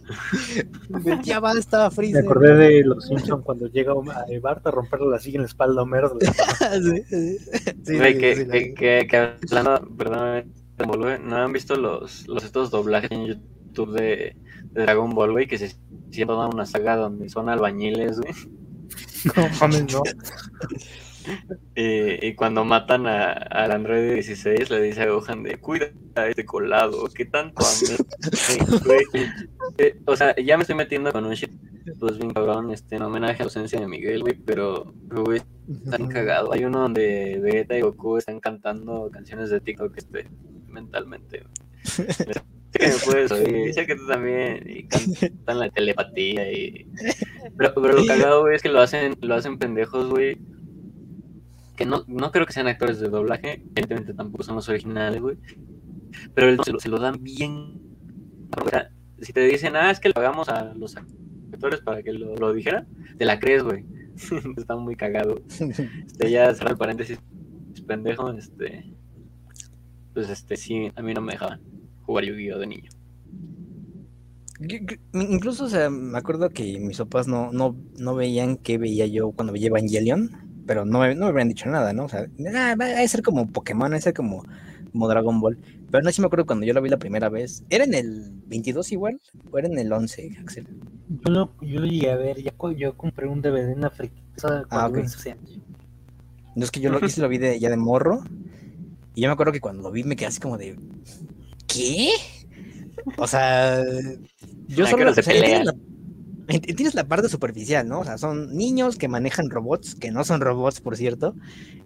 Ya 1.24 1.40
basta, 1.40 1.90
Me 1.90 1.96
Freezer. 1.96 2.24
acordé 2.26 2.56
de 2.56 2.84
los 2.86 3.06
Simpsons 3.06 3.44
cuando 3.44 3.68
llega 3.68 3.92
a 3.92 4.40
Bart 4.42 4.66
a 4.66 4.72
romperle 4.72 5.10
la 5.10 5.20
silla 5.20 5.36
en 5.38 5.42
la 5.44 5.48
espalda 5.48 5.82
a 5.82 5.84
Homero. 5.84 6.18
Sí, 6.20 7.04
sí, 7.10 7.38
sí, 7.86 7.98
Güey, 7.98 8.14
sí, 8.14 8.20
que, 8.20 8.36
sí, 8.36 8.46
la- 8.46 8.54
que, 8.54 8.74
que, 8.74 9.08
que 9.08 9.18
hablando, 9.18 9.88
perdón, 9.98 10.54
¿no 11.26 11.36
han 11.38 11.54
visto 11.54 11.76
los, 11.76 12.28
los 12.28 12.44
estos 12.44 12.72
doblajes 12.72 13.12
en 13.12 13.26
YouTube 13.26 13.57
de, 13.86 14.36
de 14.72 14.82
Dragon 14.82 15.10
Ball, 15.12 15.32
güey? 15.32 15.48
Que 15.48 15.58
se 15.58 15.76
hicieron 16.10 16.36
toda 16.36 16.48
una 16.48 16.66
saga 16.66 16.96
donde 16.96 17.30
son 17.30 17.50
albañiles, 17.50 18.20
güey. 18.20 18.34
No 19.36 19.50
mames, 19.60 19.94
no. 19.94 20.02
Y, 21.76 22.26
y 22.28 22.36
cuando 22.36 22.64
matan 22.64 23.06
a- 23.08 23.32
al 23.34 23.72
androide 23.72 24.14
16, 24.14 24.70
le 24.70 24.82
dice 24.82 25.02
a 25.02 25.08
Gohan 25.10 25.44
de 25.44 25.58
cuida 25.60 25.88
a 26.16 26.28
este 26.28 26.46
colado, 26.46 27.08
que 27.14 27.26
tanto 27.26 27.62
a 27.66 27.70
mí. 27.82 28.80
güey. 28.86 29.04
Eh, 29.78 30.00
o 30.06 30.16
sea, 30.16 30.36
ya 30.38 30.56
me 30.58 30.64
estoy 30.64 30.76
metiendo 30.78 31.12
con 31.12 31.26
un 31.26 31.34
shit, 31.34 31.52
pues 32.00 32.18
bien 32.18 32.32
cabrón, 32.34 32.72
este, 32.72 32.96
en 32.96 33.02
homenaje 33.02 33.36
a 33.36 33.40
la 33.40 33.44
ausencia 33.46 33.80
de 33.80 33.88
Miguel, 33.88 34.22
güey, 34.22 34.36
pero, 34.36 34.94
güey, 35.10 35.42
están 35.84 36.08
cagado. 36.08 36.54
Hay 36.54 36.64
uno 36.64 36.80
donde 36.80 37.40
Vegeta 37.42 37.78
y 37.78 37.82
Goku 37.82 38.18
están 38.18 38.40
cantando 38.40 39.10
canciones 39.12 39.50
de 39.50 39.60
TikTok, 39.60 39.98
este, 39.98 40.28
mentalmente. 40.68 41.40
güey. 41.42 42.08
Sé 42.78 42.86
que 42.86 42.88
me 42.88 43.00
puedes 43.06 43.32
oír, 43.32 43.74
sé 43.74 43.86
que 43.86 43.96
tú 43.96 44.08
también, 44.08 44.64
y 44.70 44.84
cantan 45.20 45.60
la 45.60 45.70
telepatía 45.70 46.52
y... 46.52 46.88
Pero, 47.58 47.74
pero 47.74 47.94
lo 47.94 48.06
cagado, 48.06 48.42
güey, 48.42 48.56
es 48.56 48.62
que 48.62 48.70
lo 48.70 48.80
hacen, 48.80 49.16
lo 49.22 49.36
hacen 49.36 49.58
pendejos, 49.58 50.10
güey, 50.10 50.38
que 51.76 51.86
no, 51.86 52.04
no 52.08 52.32
creo 52.32 52.46
que 52.46 52.54
sean 52.54 52.68
actores 52.68 53.00
de 53.00 53.10
doblaje, 53.10 53.62
evidentemente 53.76 54.14
tampoco 54.14 54.44
son 54.44 54.56
los 54.56 54.70
originales, 54.70 55.22
güey, 55.22 55.38
pero 56.34 56.50
el- 56.50 56.64
se 56.64 56.72
lo, 56.72 56.80
se 56.80 56.90
lo 56.90 57.00
dan 57.00 57.24
bien. 57.24 57.80
O 58.66 58.70
sea, 58.70 58.90
si 59.22 59.34
te 59.34 59.42
dicen, 59.42 59.76
ah, 59.76 59.92
es 59.92 60.00
que 60.00 60.10
le 60.10 60.14
pagamos 60.14 60.50
a 60.50 60.74
los 60.74 60.96
actores 60.96 61.82
para 61.82 62.02
que 62.02 62.14
lo, 62.14 62.36
lo 62.36 62.54
dijeran, 62.54 62.88
te 63.18 63.26
la 63.26 63.40
crees, 63.40 63.64
güey. 63.64 63.86
Está 64.58 64.76
muy 64.76 64.96
cagado. 64.96 65.42
Este, 65.48 66.32
ya 66.32 66.54
cerrar 66.54 66.72
el 66.72 66.78
paréntesis, 66.78 67.20
pendejo, 67.86 68.32
este. 68.32 68.86
Pues 70.14 70.30
este, 70.30 70.58
sí, 70.58 70.92
a 70.96 71.02
mí 71.04 71.14
no 71.14 71.22
me 71.22 71.34
dejaban 71.34 71.60
jugar 72.08 72.26
Yu-Gi-Oh 72.26 72.58
de 72.60 72.68
niño. 72.68 72.90
Yo- 74.60 74.78
Incluso, 75.14 75.66
o 75.66 75.70
sea, 75.70 75.90
me 75.90 76.18
acuerdo 76.18 76.50
que 76.50 76.80
mis 76.80 76.98
papás 76.98 77.28
no, 77.28 77.52
no, 77.52 77.76
no 78.00 78.16
veían 78.16 78.58
qué 78.58 78.80
veía 78.80 79.06
yo 79.06 79.32
cuando 79.32 79.54
veía 79.54 79.68
Evangelion, 79.68 80.32
pero 80.66 80.84
no 80.86 81.00
me, 81.00 81.14
no 81.14 81.26
me 81.26 81.32
habían 81.32 81.50
dicho 81.50 81.70
nada, 81.70 81.94
¿no? 81.94 82.06
O 82.06 82.10
sea, 82.10 82.28
ah, 82.56 82.76
va 82.80 82.86
a 83.00 83.08
ser 83.08 83.22
como 83.22 83.48
Pokémon, 83.48 83.92
va 83.92 83.98
a 83.98 84.02
ser 84.02 84.16
como, 84.16 84.44
como 84.92 85.08
Dragon 85.08 85.40
Ball. 85.40 85.60
Pero 85.92 86.04
no 86.04 86.12
sí 86.12 86.22
me 86.22 86.28
acuerdo 86.28 86.46
cuando 86.48 86.66
yo 86.66 86.74
lo 86.74 86.82
vi 86.82 86.90
la 86.90 86.98
primera 86.98 87.30
vez. 87.30 87.64
¿Era 87.70 87.84
en 87.84 87.94
el 87.94 88.32
22 88.48 88.92
igual? 88.92 89.22
¿O 89.52 89.60
era 89.60 89.68
en 89.68 89.78
el 89.78 89.94
11, 89.94 90.36
Axel? 90.42 90.66
Yo 91.24 91.32
lo, 91.32 91.54
yo 91.62 91.80
lo 91.80 91.86
llegué 91.86 92.12
a 92.12 92.16
ver, 92.18 92.42
ya 92.42 92.54
yo 92.76 92.98
compré 92.98 93.28
un 93.28 93.42
DVD 93.42 93.74
en 93.74 93.80
cuando 93.80 94.66
Ah, 94.70 94.88
ok. 94.88 94.96
tenía 94.96 95.02
16 95.04 95.36
años. 95.36 95.60
No 96.56 96.64
es 96.64 96.72
que 96.72 96.80
yo 96.80 96.90
lo, 96.90 97.08
sí 97.08 97.22
lo 97.22 97.30
vi 97.30 97.38
de, 97.38 97.60
ya 97.60 97.70
de 97.70 97.78
morro. 97.78 98.24
Y 99.16 99.22
yo 99.22 99.30
me 99.30 99.34
acuerdo 99.34 99.54
que 99.54 99.62
cuando 99.62 99.84
lo 99.84 99.92
vi 99.92 100.04
me 100.04 100.16
quedé 100.16 100.28
así 100.28 100.40
como 100.40 100.58
de. 100.58 100.76
¿Qué? 101.68 102.10
O 103.18 103.28
sea. 103.28 103.84
Yo 104.68 104.86
solo. 104.88 105.14
se 105.14 105.40
la, 105.40 105.74
entiendes 106.48 106.96
la 106.96 107.08
parte 107.08 107.30
superficial, 107.30 107.88
¿no? 107.88 108.00
O 108.00 108.04
sea, 108.04 108.18
son 108.18 108.56
niños 108.56 108.98
que 108.98 109.08
manejan 109.08 109.50
robots, 109.50 109.96
que 109.96 110.12
no 110.12 110.24
son 110.24 110.42
robots, 110.42 110.82
por 110.82 110.98
cierto, 110.98 111.36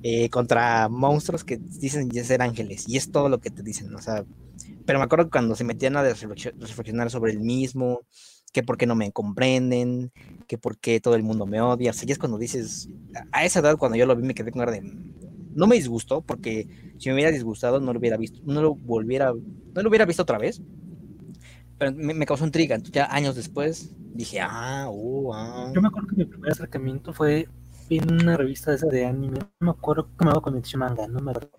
eh, 0.03 0.29
contra 0.29 0.87
monstruos 0.89 1.43
que 1.43 1.57
dicen 1.57 2.09
ya 2.09 2.23
ser 2.23 2.41
ángeles. 2.41 2.85
Y 2.87 2.97
es 2.97 3.11
todo 3.11 3.29
lo 3.29 3.39
que 3.39 3.49
te 3.51 3.63
dicen, 3.63 3.93
o 3.95 4.01
sea. 4.01 4.23
Pero 4.85 4.99
me 4.99 5.05
acuerdo 5.05 5.25
que 5.25 5.31
cuando 5.31 5.55
se 5.55 5.63
metían 5.63 5.95
a 5.97 6.03
reflexio- 6.03 6.53
reflexionar 6.59 7.09
sobre 7.09 7.31
el 7.31 7.39
mismo, 7.39 8.01
que 8.51 8.63
por 8.63 8.77
qué 8.77 8.85
no 8.85 8.95
me 8.95 9.11
comprenden, 9.11 10.11
que 10.47 10.57
por 10.57 10.77
qué 10.77 10.99
todo 10.99 11.15
el 11.15 11.23
mundo 11.23 11.45
me 11.45 11.61
odia. 11.61 11.91
O 11.91 11.93
sea, 11.93 12.05
ya 12.05 12.13
es 12.13 12.19
cuando 12.19 12.37
dices, 12.37 12.89
a- 13.15 13.39
a 13.39 13.45
esa 13.45 13.59
edad 13.59 13.77
cuando 13.77 13.97
yo 13.97 14.05
lo 14.05 14.15
vi 14.15 14.23
me 14.23 14.33
quedé 14.33 14.51
con 14.51 14.59
cara 14.59 14.71
de... 14.73 14.81
No 15.53 15.67
me 15.67 15.75
disgustó 15.75 16.21
porque 16.21 16.67
si 16.97 17.09
me 17.09 17.15
hubiera 17.15 17.31
disgustado 17.31 17.79
no 17.79 17.93
lo 17.93 17.99
hubiera 17.99 18.17
visto, 18.17 18.39
no 18.45 18.61
lo 18.61 18.75
volviera, 18.75 19.33
no 19.33 19.81
lo 19.81 19.89
hubiera 19.89 20.05
visto 20.05 20.23
otra 20.23 20.37
vez. 20.37 20.61
Pero 21.77 21.91
me, 21.93 22.13
me 22.13 22.25
causó 22.25 22.45
intriga. 22.45 22.75
Entonces 22.75 22.93
ya 22.95 23.07
años 23.13 23.35
después 23.35 23.93
dije, 24.13 24.39
ah, 24.41 24.87
uh, 24.91 25.33
ah. 25.33 25.71
Yo 25.73 25.81
me 25.81 25.87
acuerdo 25.87 26.09
que 26.09 26.15
mi 26.15 26.25
primer 26.25 26.51
acercamiento 26.51 27.13
fue 27.13 27.47
en 27.89 28.13
una 28.13 28.37
revista 28.37 28.71
de 28.71 28.77
esa 28.77 28.87
de 28.87 29.05
anime. 29.05 29.39
No 29.59 29.65
me 29.65 29.71
acuerdo 29.71 30.07
que 30.17 30.25
me 30.25 30.31
Conexión 30.41 30.79
Manga, 30.79 31.07
no 31.07 31.19
me 31.19 31.31
acuerdo. 31.31 31.51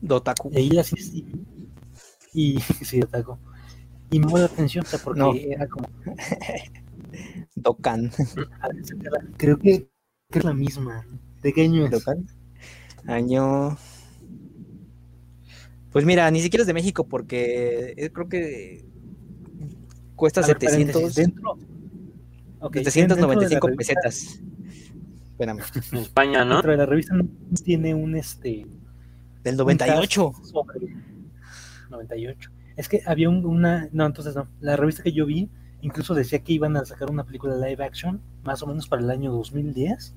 Dotaku. 0.00 0.50
Y 0.52 0.58
ahí 0.58 0.70
la 0.70 0.82
asistí. 0.82 1.26
Y 2.32 2.60
sí, 2.60 3.02
Otaku. 3.02 3.38
Y 4.10 4.18
me 4.20 4.26
llamó 4.26 4.38
la 4.38 4.44
atención, 4.46 4.84
o 4.86 4.88
sea, 4.88 4.98
porque 5.02 5.20
No. 5.20 5.34
era 5.34 5.66
como. 5.68 5.88
Dokan. 7.56 8.10
a 8.60 8.68
ver, 8.68 8.76
Creo 9.36 9.58
que, 9.58 9.90
que 10.30 10.38
es 10.38 10.44
la 10.44 10.54
misma. 10.54 11.04
¿De 11.42 11.52
qué 11.52 11.62
año 11.64 11.84
es? 11.84 11.90
Dokan. 11.90 12.26
Año. 13.06 13.76
Pues 15.92 16.04
mira, 16.04 16.30
ni 16.30 16.40
siquiera 16.40 16.62
es 16.62 16.66
de 16.66 16.74
México 16.74 17.04
porque 17.06 17.94
eh, 17.96 18.10
creo 18.10 18.28
que 18.28 18.84
cuesta 20.16 20.40
ver, 20.42 20.48
700, 20.58 20.92
paréntesis, 20.94 21.14
dentro. 21.16 21.58
Ok, 22.60 22.74
795 22.78 23.48
dentro 23.48 23.70
de 23.70 23.76
pesetas. 23.76 24.40
Espérame. 25.30 25.60
En 25.92 25.98
España, 25.98 26.44
¿no? 26.44 26.54
Dentro 26.54 26.72
de 26.72 26.76
la 26.76 26.86
revista 26.86 27.14
tiene 27.64 27.94
un 27.94 28.16
este. 28.16 28.66
Del 29.44 29.54
un 29.54 29.58
98. 29.58 30.32
cast 30.32 30.44
sobre 30.46 30.88
98. 31.90 32.50
Es 32.76 32.88
que 32.88 33.00
había 33.06 33.28
un- 33.28 33.44
una. 33.46 33.88
No, 33.92 34.06
entonces 34.06 34.34
no. 34.34 34.48
La 34.60 34.76
revista 34.76 35.02
que 35.02 35.12
yo 35.12 35.24
vi 35.26 35.48
incluso 35.80 36.12
decía 36.14 36.40
que 36.40 36.52
iban 36.52 36.76
a 36.76 36.84
sacar 36.84 37.08
una 37.10 37.24
película 37.24 37.54
live 37.56 37.82
action, 37.84 38.20
más 38.42 38.62
o 38.62 38.66
menos 38.66 38.88
para 38.88 39.00
el 39.02 39.10
año 39.10 39.30
2010. 39.32 40.14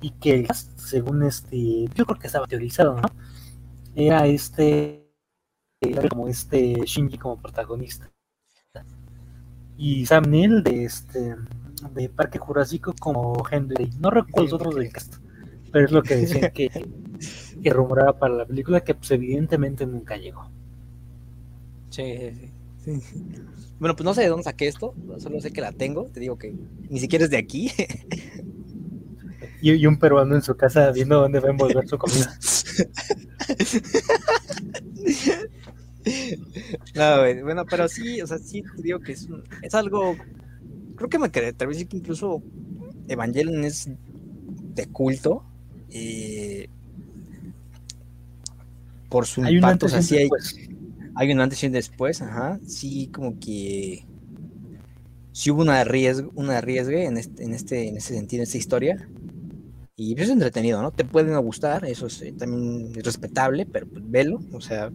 Y 0.00 0.10
que 0.10 0.34
el 0.34 0.46
cast, 0.46 0.78
según 0.78 1.22
este. 1.22 1.86
Yo 1.94 2.04
creo 2.04 2.18
que 2.18 2.26
estaba 2.26 2.46
teorizado, 2.46 3.00
¿no? 3.00 3.08
Era 3.94 4.26
este. 4.26 5.10
era 5.80 6.08
como 6.08 6.28
este 6.28 6.74
Shinji 6.84 7.18
como 7.18 7.40
protagonista. 7.40 8.10
Y 9.78 10.06
Sam 10.06 10.24
Neill 10.30 10.62
de 10.62 10.84
este. 10.84 11.36
De 11.92 12.08
Parque 12.08 12.38
Jurásico 12.38 12.94
como 12.98 13.42
Henry. 13.50 13.90
No 13.98 14.10
recuerdo 14.10 14.44
los 14.44 14.52
otros 14.54 14.74
del 14.74 14.92
cast. 14.92 15.16
Pero 15.72 15.84
es 15.84 15.92
lo 15.92 16.02
que 16.02 16.16
decían 16.16 16.50
que, 16.52 16.70
que 17.62 17.70
rumoraba 17.70 18.18
para 18.18 18.34
la 18.34 18.46
película 18.46 18.80
que 18.80 18.94
pues 18.94 19.10
evidentemente 19.10 19.86
nunca 19.86 20.16
llegó. 20.16 20.50
Sí, 21.90 22.50
sí, 22.84 23.00
sí. 23.00 23.24
Bueno, 23.78 23.94
pues 23.94 24.04
no 24.04 24.14
sé 24.14 24.22
de 24.22 24.28
dónde 24.28 24.44
saqué 24.44 24.68
esto, 24.68 24.94
solo 25.18 25.40
sé 25.40 25.52
que 25.52 25.60
la 25.60 25.72
tengo, 25.72 26.04
te 26.04 26.20
digo 26.20 26.38
que 26.38 26.54
ni 26.88 26.98
siquiera 26.98 27.24
es 27.24 27.30
de 27.30 27.36
aquí. 27.36 27.70
Y, 29.60 29.72
y 29.72 29.86
un 29.86 29.98
peruano 29.98 30.34
en 30.34 30.42
su 30.42 30.56
casa 30.56 30.90
viendo 30.92 31.20
dónde 31.20 31.40
va 31.40 31.48
a 31.48 31.52
envolver 31.52 31.86
su 31.88 31.98
comida. 31.98 32.38
No, 36.94 37.18
bueno, 37.42 37.64
pero 37.68 37.88
sí, 37.88 38.20
o 38.20 38.26
sea, 38.26 38.38
sí 38.38 38.62
te 38.62 38.82
digo 38.82 39.00
que 39.00 39.12
es, 39.12 39.24
un- 39.24 39.42
es 39.62 39.74
algo, 39.74 40.16
creo 40.94 41.08
que 41.08 41.18
me 41.18 41.30
quedé, 41.30 41.52
tal 41.52 41.68
vez 41.68 41.84
que 41.84 41.96
incluso 41.96 42.42
Evangelion 43.08 43.64
es 43.64 43.88
de 44.74 44.86
culto, 44.86 45.44
eh, 45.90 46.68
por 49.08 49.26
su 49.26 49.42
Hay 49.44 49.56
impacto, 49.56 49.86
o 49.86 49.88
sea, 49.88 50.00
y 50.00 50.02
sí 50.02 50.16
hay, 51.14 51.32
un 51.32 51.40
antes 51.40 51.62
y 51.62 51.66
un 51.66 51.72
después, 51.72 52.22
ajá, 52.22 52.58
sí 52.66 53.08
como 53.12 53.38
que 53.40 54.04
sí 55.32 55.50
hubo 55.50 55.62
una 55.62 55.80
arriesgue, 55.80 56.28
una 56.34 56.58
en 56.58 57.16
este, 57.18 57.44
en 57.44 57.54
este, 57.54 57.88
en 57.88 57.96
ese 57.96 58.14
sentido, 58.14 58.42
en 58.42 58.44
esta 58.44 58.58
historia. 58.58 59.08
Y 59.98 60.14
pues, 60.14 60.26
es 60.26 60.32
entretenido, 60.32 60.82
¿no? 60.82 60.92
Te 60.92 61.04
puede 61.04 61.32
no 61.32 61.40
gustar, 61.40 61.86
eso 61.86 62.06
es, 62.06 62.20
eh, 62.20 62.34
también 62.38 62.92
es 62.94 63.02
respetable, 63.02 63.64
pero 63.64 63.86
pues, 63.86 64.02
velo, 64.06 64.40
o 64.52 64.60
sea, 64.60 64.90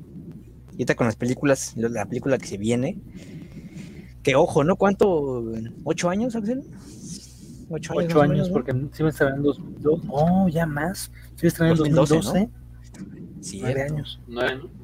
y 0.72 0.74
ahorita 0.74 0.96
con 0.96 1.08
las 1.08 1.16
películas, 1.16 1.74
la 1.76 2.06
película 2.06 2.38
que 2.38 2.46
se 2.46 2.58
viene, 2.58 3.00
que 4.22 4.36
ojo, 4.36 4.64
¿no? 4.64 4.76
¿Cuánto? 4.76 5.44
¿Ocho 5.84 6.10
años, 6.10 6.36
Axel? 6.36 6.64
Ocho 7.70 8.00
años. 8.00 8.12
Ocho 8.12 8.22
años, 8.22 8.30
menos, 8.30 8.48
¿no? 8.50 8.54
porque 8.54 8.74
se 8.92 9.02
iba 9.02 9.08
a 9.08 9.12
estrenar 9.12 9.38
en 9.38 9.44
2002. 9.44 10.02
Oh, 10.10 10.48
ya 10.50 10.68
más. 10.68 11.12
A 11.42 11.48
estrenar 11.48 11.72
en 11.72 11.78
2012, 11.78 12.16
2012. 12.16 12.50
Sí, 13.42 13.60
Nueve 13.62 13.82
años. 13.82 14.20
Nueve, 14.28 14.56
¿no? 14.58 14.81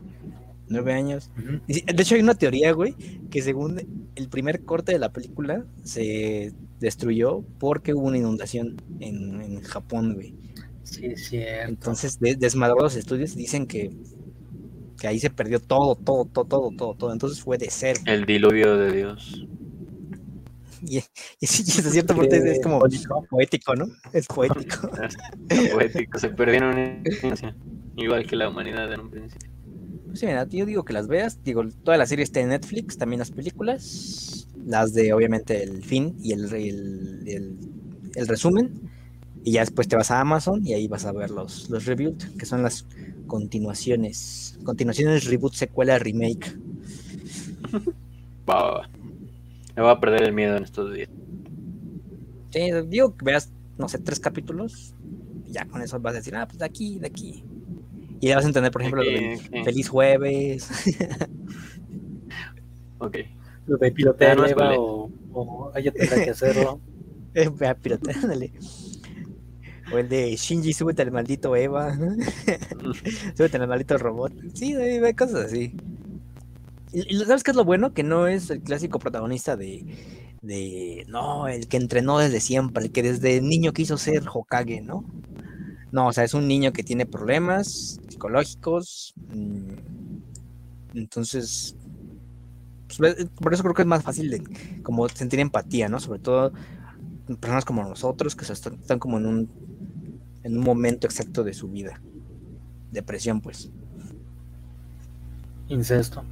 Nueve 0.69 0.93
años. 0.93 1.31
Y 1.67 1.81
De 1.81 2.01
hecho, 2.01 2.15
hay 2.15 2.21
una 2.21 2.35
teoría, 2.35 2.71
güey, 2.71 2.93
que 3.29 3.41
según 3.41 4.09
el 4.15 4.29
primer 4.29 4.63
corte 4.63 4.91
de 4.91 4.99
la 4.99 5.11
película 5.11 5.65
se 5.83 6.53
destruyó 6.79 7.43
porque 7.59 7.93
hubo 7.93 8.07
una 8.07 8.17
inundación 8.17 8.81
en, 8.99 9.41
en 9.41 9.61
Japón, 9.61 10.13
güey. 10.13 10.35
Sí, 10.83 11.05
es 11.05 11.27
cierto. 11.27 11.69
Entonces, 11.69 12.19
de, 12.19 12.35
desmadró 12.35 12.77
los 12.79 12.95
estudios 12.95 13.33
y 13.33 13.39
dicen 13.39 13.67
que, 13.67 13.91
que 14.99 15.07
ahí 15.07 15.19
se 15.19 15.29
perdió 15.29 15.59
todo, 15.59 15.95
todo, 15.95 16.25
todo, 16.25 16.45
todo, 16.45 16.71
todo, 16.77 16.93
todo. 16.95 17.13
Entonces 17.13 17.41
fue 17.41 17.57
de 17.57 17.67
cero. 17.69 17.99
El 18.05 18.25
diluvio 18.25 18.77
de 18.77 18.91
Dios. 18.91 19.47
Y, 20.81 20.97
y 21.39 21.47
sí, 21.47 21.63
hasta 21.77 21.89
cierto 21.89 22.15
punto 22.15 22.35
es, 22.35 22.61
como 22.61 22.79
poético, 23.29 23.75
¿no? 23.75 23.87
Es 24.13 24.27
poético. 24.27 24.89
Poético, 25.73 26.19
se 26.19 26.29
perdieron 26.29 26.77
en 26.77 27.03
igual 27.95 28.27
que 28.27 28.35
la 28.35 28.49
humanidad 28.49 28.91
en 28.93 28.99
un 29.01 29.09
principio. 29.09 29.49
Sí, 30.13 30.25
mira, 30.25 30.47
yo 30.47 30.65
digo 30.65 30.83
que 30.83 30.93
las 30.93 31.07
veas. 31.07 31.43
Digo, 31.43 31.63
toda 31.83 31.97
la 31.97 32.05
serie 32.05 32.23
está 32.23 32.39
en 32.39 32.49
Netflix, 32.49 32.97
también 32.97 33.19
las 33.19 33.31
películas. 33.31 34.47
Las 34.65 34.93
de, 34.93 35.13
obviamente, 35.13 35.63
el 35.63 35.83
fin 35.83 36.15
y 36.21 36.33
el, 36.33 36.45
el, 36.53 37.23
el- 37.27 37.57
el 38.15 38.27
resumen. 38.27 38.71
Y 39.43 39.53
ya 39.53 39.61
después 39.61 39.87
te 39.87 39.95
vas 39.95 40.11
a 40.11 40.19
Amazon 40.19 40.65
y 40.65 40.73
ahí 40.73 40.87
vas 40.87 41.05
a 41.05 41.11
ver 41.13 41.29
los, 41.31 41.69
los 41.69 41.85
reviews, 41.85 42.15
que 42.37 42.45
son 42.45 42.63
las 42.63 42.85
continuaciones. 43.27 44.57
Continuaciones, 44.63 45.25
reboot, 45.25 45.53
secuela, 45.53 45.99
remake. 45.99 46.55
Va, 48.49 48.55
va, 48.63 48.71
va. 48.79 48.89
Me 49.75 49.83
voy 49.83 49.91
a 49.91 49.99
perder 49.99 50.23
el 50.23 50.33
miedo 50.33 50.57
en 50.57 50.63
estos 50.63 50.93
días. 50.93 51.09
Sí, 52.51 52.71
digo 52.87 53.15
que 53.15 53.25
veas, 53.25 53.51
no 53.77 53.87
sé, 53.89 53.99
tres 53.99 54.19
capítulos. 54.19 54.93
Y 55.45 55.53
ya 55.53 55.65
con 55.65 55.81
eso 55.81 55.99
vas 55.99 56.13
a 56.13 56.17
decir, 56.17 56.35
ah, 56.35 56.47
pues 56.47 56.59
de 56.59 56.65
aquí, 56.65 56.99
de 56.99 57.07
aquí. 57.07 57.43
Y 58.19 58.27
ya 58.29 58.35
vas 58.35 58.45
a 58.45 58.47
entender, 58.47 58.71
por 58.71 58.81
ejemplo, 58.81 59.03
lo 59.03 59.11
del 59.11 59.25
Ok, 59.25 59.53
ok. 59.53 59.65
Feliz 59.65 59.89
Jueves. 59.89 60.69
Ok. 62.99 63.17
Lo 63.65 63.77
de 63.77 63.91
pilotear 63.91 64.37
vale. 64.55 64.75
o, 64.79 65.11
o 65.31 65.71
ella 65.75 65.91
tendrá 65.93 66.19
que 66.21 66.31
hacerlo. 66.31 66.81
Eh, 67.33 67.51
ándale. 68.23 68.51
O 69.91 69.97
el 69.97 70.09
de 70.09 70.35
Shinji, 70.35 70.73
súbete 70.73 71.01
al 71.01 71.11
maldito 71.11 71.55
Eva. 71.55 71.95
súbete 73.35 73.57
al 73.57 73.67
maldito 73.67 73.97
robot. 73.97 74.33
Sí, 74.53 74.73
hay 74.75 74.97
hay 74.97 75.13
cosas 75.13 75.45
así. 75.45 75.73
Y, 76.91 77.15
y 77.15 77.19
¿Sabes 77.25 77.43
qué 77.43 77.51
es 77.51 77.57
lo 77.57 77.65
bueno? 77.65 77.93
Que 77.93 78.03
no 78.03 78.27
es 78.27 78.49
el 78.49 78.61
clásico 78.61 78.99
protagonista 78.99 79.55
de, 79.57 79.85
de. 80.41 81.05
No, 81.09 81.47
el 81.47 81.67
que 81.67 81.77
entrenó 81.77 82.19
desde 82.19 82.39
siempre, 82.39 82.85
el 82.85 82.91
que 82.91 83.03
desde 83.03 83.41
niño 83.41 83.73
quiso 83.73 83.97
ser 83.97 84.23
Hokage, 84.31 84.81
¿no? 84.81 85.05
No, 85.91 86.07
o 86.07 86.13
sea, 86.13 86.23
es 86.23 86.33
un 86.33 86.47
niño 86.47 86.73
que 86.73 86.83
tiene 86.83 87.05
problemas 87.05 87.99
psicológicos. 88.17 89.13
mm, 89.29 90.97
Entonces, 90.97 91.75
pues, 92.97 93.27
por 93.41 93.53
eso 93.53 93.61
creo 93.63 93.75
que 93.75 93.81
es 93.83 93.87
más 93.87 94.03
fácil 94.03 94.29
de 94.31 94.41
como 94.83 95.07
sentir 95.09 95.39
empatía, 95.39 95.89
¿no? 95.89 95.99
Sobre 95.99 96.19
todo 96.19 96.51
personas 97.39 97.65
como 97.65 97.83
nosotros 97.83 98.35
que 98.35 98.51
están, 98.51 98.75
están 98.75 98.99
como 98.99 99.17
en 99.17 99.25
un 99.25 99.49
en 100.43 100.57
un 100.57 100.63
momento 100.63 101.05
exacto 101.07 101.43
de 101.43 101.53
su 101.53 101.67
vida. 101.67 102.01
Depresión, 102.91 103.41
pues. 103.41 103.69
Incesto. 105.67 106.23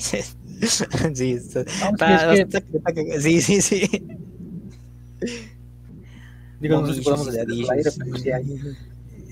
Sí, 0.00 0.18
sí, 1.14 1.30
está- 1.32 1.64
Vamos, 1.80 2.00
está- 2.00 2.32
es 2.34 2.46
que- 2.48 2.58
está- 2.58 2.90
está- 2.90 3.20
sí, 3.20 3.40
sí, 3.42 3.60
sí. 3.60 3.88
Digo, 6.60 6.80
no 6.80 6.86
sé 6.86 6.94
si 6.94 7.00
podemos 7.02 7.26
Momillos 7.26 7.44
y 7.44 7.46
decirlo 7.46 7.70
al 7.70 7.78
aire, 7.78 7.90
dadillos. 7.90 7.98
pero 7.98 8.16
sí 8.16 8.30
hay. 8.32 8.76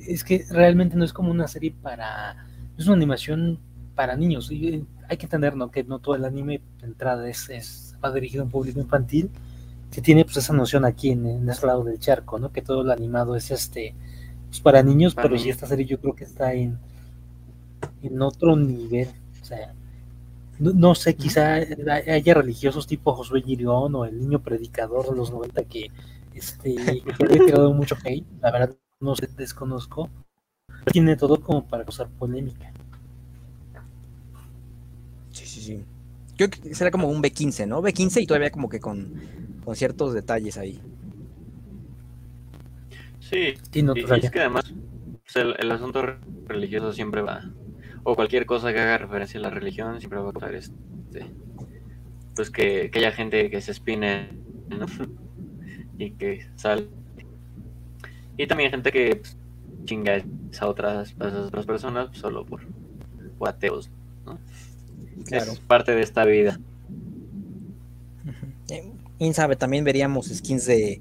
Es 0.06 0.24
que 0.24 0.44
realmente 0.50 0.96
no 0.96 1.04
es 1.04 1.12
como 1.12 1.30
una 1.30 1.48
serie 1.48 1.74
para. 1.82 2.46
Es 2.76 2.86
una 2.86 2.96
animación 2.96 3.58
para 3.94 4.16
niños. 4.16 4.50
Y 4.50 4.68
eh, 4.68 4.84
hay 5.08 5.16
que 5.16 5.26
entender 5.26 5.56
¿no? 5.56 5.70
que 5.70 5.84
no 5.84 5.98
todo 5.98 6.14
el 6.14 6.24
anime 6.24 6.60
de 6.80 6.86
entrada 6.86 7.28
es, 7.28 7.48
es 7.50 7.96
va 8.04 8.12
dirigido 8.12 8.42
a 8.42 8.46
un 8.46 8.50
público 8.50 8.80
infantil 8.80 9.30
que 9.90 10.00
tiene 10.00 10.24
pues 10.24 10.38
esa 10.38 10.52
noción 10.54 10.84
aquí 10.84 11.10
en, 11.10 11.26
en 11.26 11.48
ese 11.48 11.66
lado 11.66 11.84
del 11.84 11.98
charco, 11.98 12.38
¿no? 12.38 12.50
Que 12.52 12.62
todo 12.62 12.82
lo 12.82 12.92
animado 12.92 13.36
es 13.36 13.50
este 13.50 13.94
pues, 14.48 14.60
para 14.60 14.82
niños, 14.82 15.14
Para 15.14 15.28
pero 15.28 15.36
sí 15.38 15.44
niños. 15.44 15.56
esta 15.56 15.66
serie 15.66 15.86
yo 15.86 16.00
creo 16.00 16.14
que 16.14 16.24
está 16.24 16.54
en, 16.54 16.78
en 18.02 18.22
otro 18.22 18.56
nivel. 18.56 19.08
O 19.40 19.44
sea, 19.44 19.74
no, 20.58 20.72
no 20.72 20.94
sé, 20.94 21.16
quizá 21.16 21.54
haya 21.56 22.34
religiosos 22.34 22.86
tipo 22.86 23.14
Josué 23.14 23.42
Girón 23.42 23.94
o 23.94 24.04
el 24.04 24.18
niño 24.18 24.42
predicador 24.42 25.10
de 25.10 25.16
los 25.16 25.30
90 25.30 25.64
que 25.64 25.90
este 26.34 26.74
que 26.76 27.24
había 27.24 27.46
tirado 27.46 27.72
mucho 27.74 27.96
hate, 28.04 28.26
la 28.40 28.50
verdad 28.52 28.76
no 29.02 29.14
sé, 29.16 29.28
desconozco. 29.36 30.08
Tiene 30.92 31.16
todo 31.16 31.40
como 31.40 31.66
para 31.68 31.84
causar 31.84 32.10
polémica. 32.10 32.72
Sí, 35.30 35.46
sí, 35.46 35.60
sí. 35.60 35.84
Creo 36.36 36.50
que 36.50 36.74
será 36.74 36.90
como 36.90 37.08
un 37.08 37.22
B15, 37.22 37.66
¿no? 37.66 37.80
B15 37.82 38.20
y 38.20 38.26
todavía 38.26 38.50
como 38.50 38.68
que 38.68 38.80
con, 38.80 39.12
con 39.64 39.76
ciertos 39.76 40.14
detalles 40.14 40.56
ahí. 40.58 40.80
Sí, 43.20 43.54
Sí, 43.72 43.82
no, 43.82 43.94
y, 43.94 44.00
pues, 44.00 44.10
es 44.18 44.30
que 44.30 44.40
además 44.40 44.64
pues, 45.24 45.36
el, 45.36 45.56
el 45.58 45.70
asunto 45.72 46.02
re- 46.02 46.18
religioso 46.46 46.92
siempre 46.92 47.22
va, 47.22 47.42
o 48.04 48.14
cualquier 48.16 48.46
cosa 48.46 48.72
que 48.72 48.80
haga 48.80 48.98
referencia 48.98 49.38
a 49.40 49.42
la 49.44 49.50
religión 49.50 49.98
siempre 50.00 50.18
va 50.20 50.30
a 50.30 50.32
causar 50.32 50.54
este, 50.54 50.72
pues 52.34 52.50
que, 52.50 52.90
que 52.90 52.98
haya 52.98 53.12
gente 53.12 53.50
que 53.50 53.60
se 53.60 53.72
espine 53.72 54.30
¿no? 54.68 54.86
y 55.98 56.12
que 56.16 56.46
sale. 56.56 56.88
Y 58.36 58.46
también 58.46 58.70
gente 58.70 58.90
que 58.92 59.16
pues, 59.16 59.36
chinga 59.84 60.22
a 60.60 60.66
otras, 60.66 61.14
a 61.18 61.28
esas 61.28 61.46
otras 61.46 61.66
personas 61.66 62.08
solo 62.16 62.44
por, 62.44 62.60
por 63.38 63.48
ateos. 63.48 63.90
¿no? 64.26 64.38
Claro. 65.26 65.52
Es 65.52 65.60
parte 65.60 65.94
de 65.94 66.02
esta 66.02 66.24
vida. 66.24 66.58
Eh, 68.70 68.84
Quién 69.18 69.34
sabe, 69.34 69.56
también 69.56 69.84
veríamos 69.84 70.26
skins 70.28 70.66
de, 70.66 71.00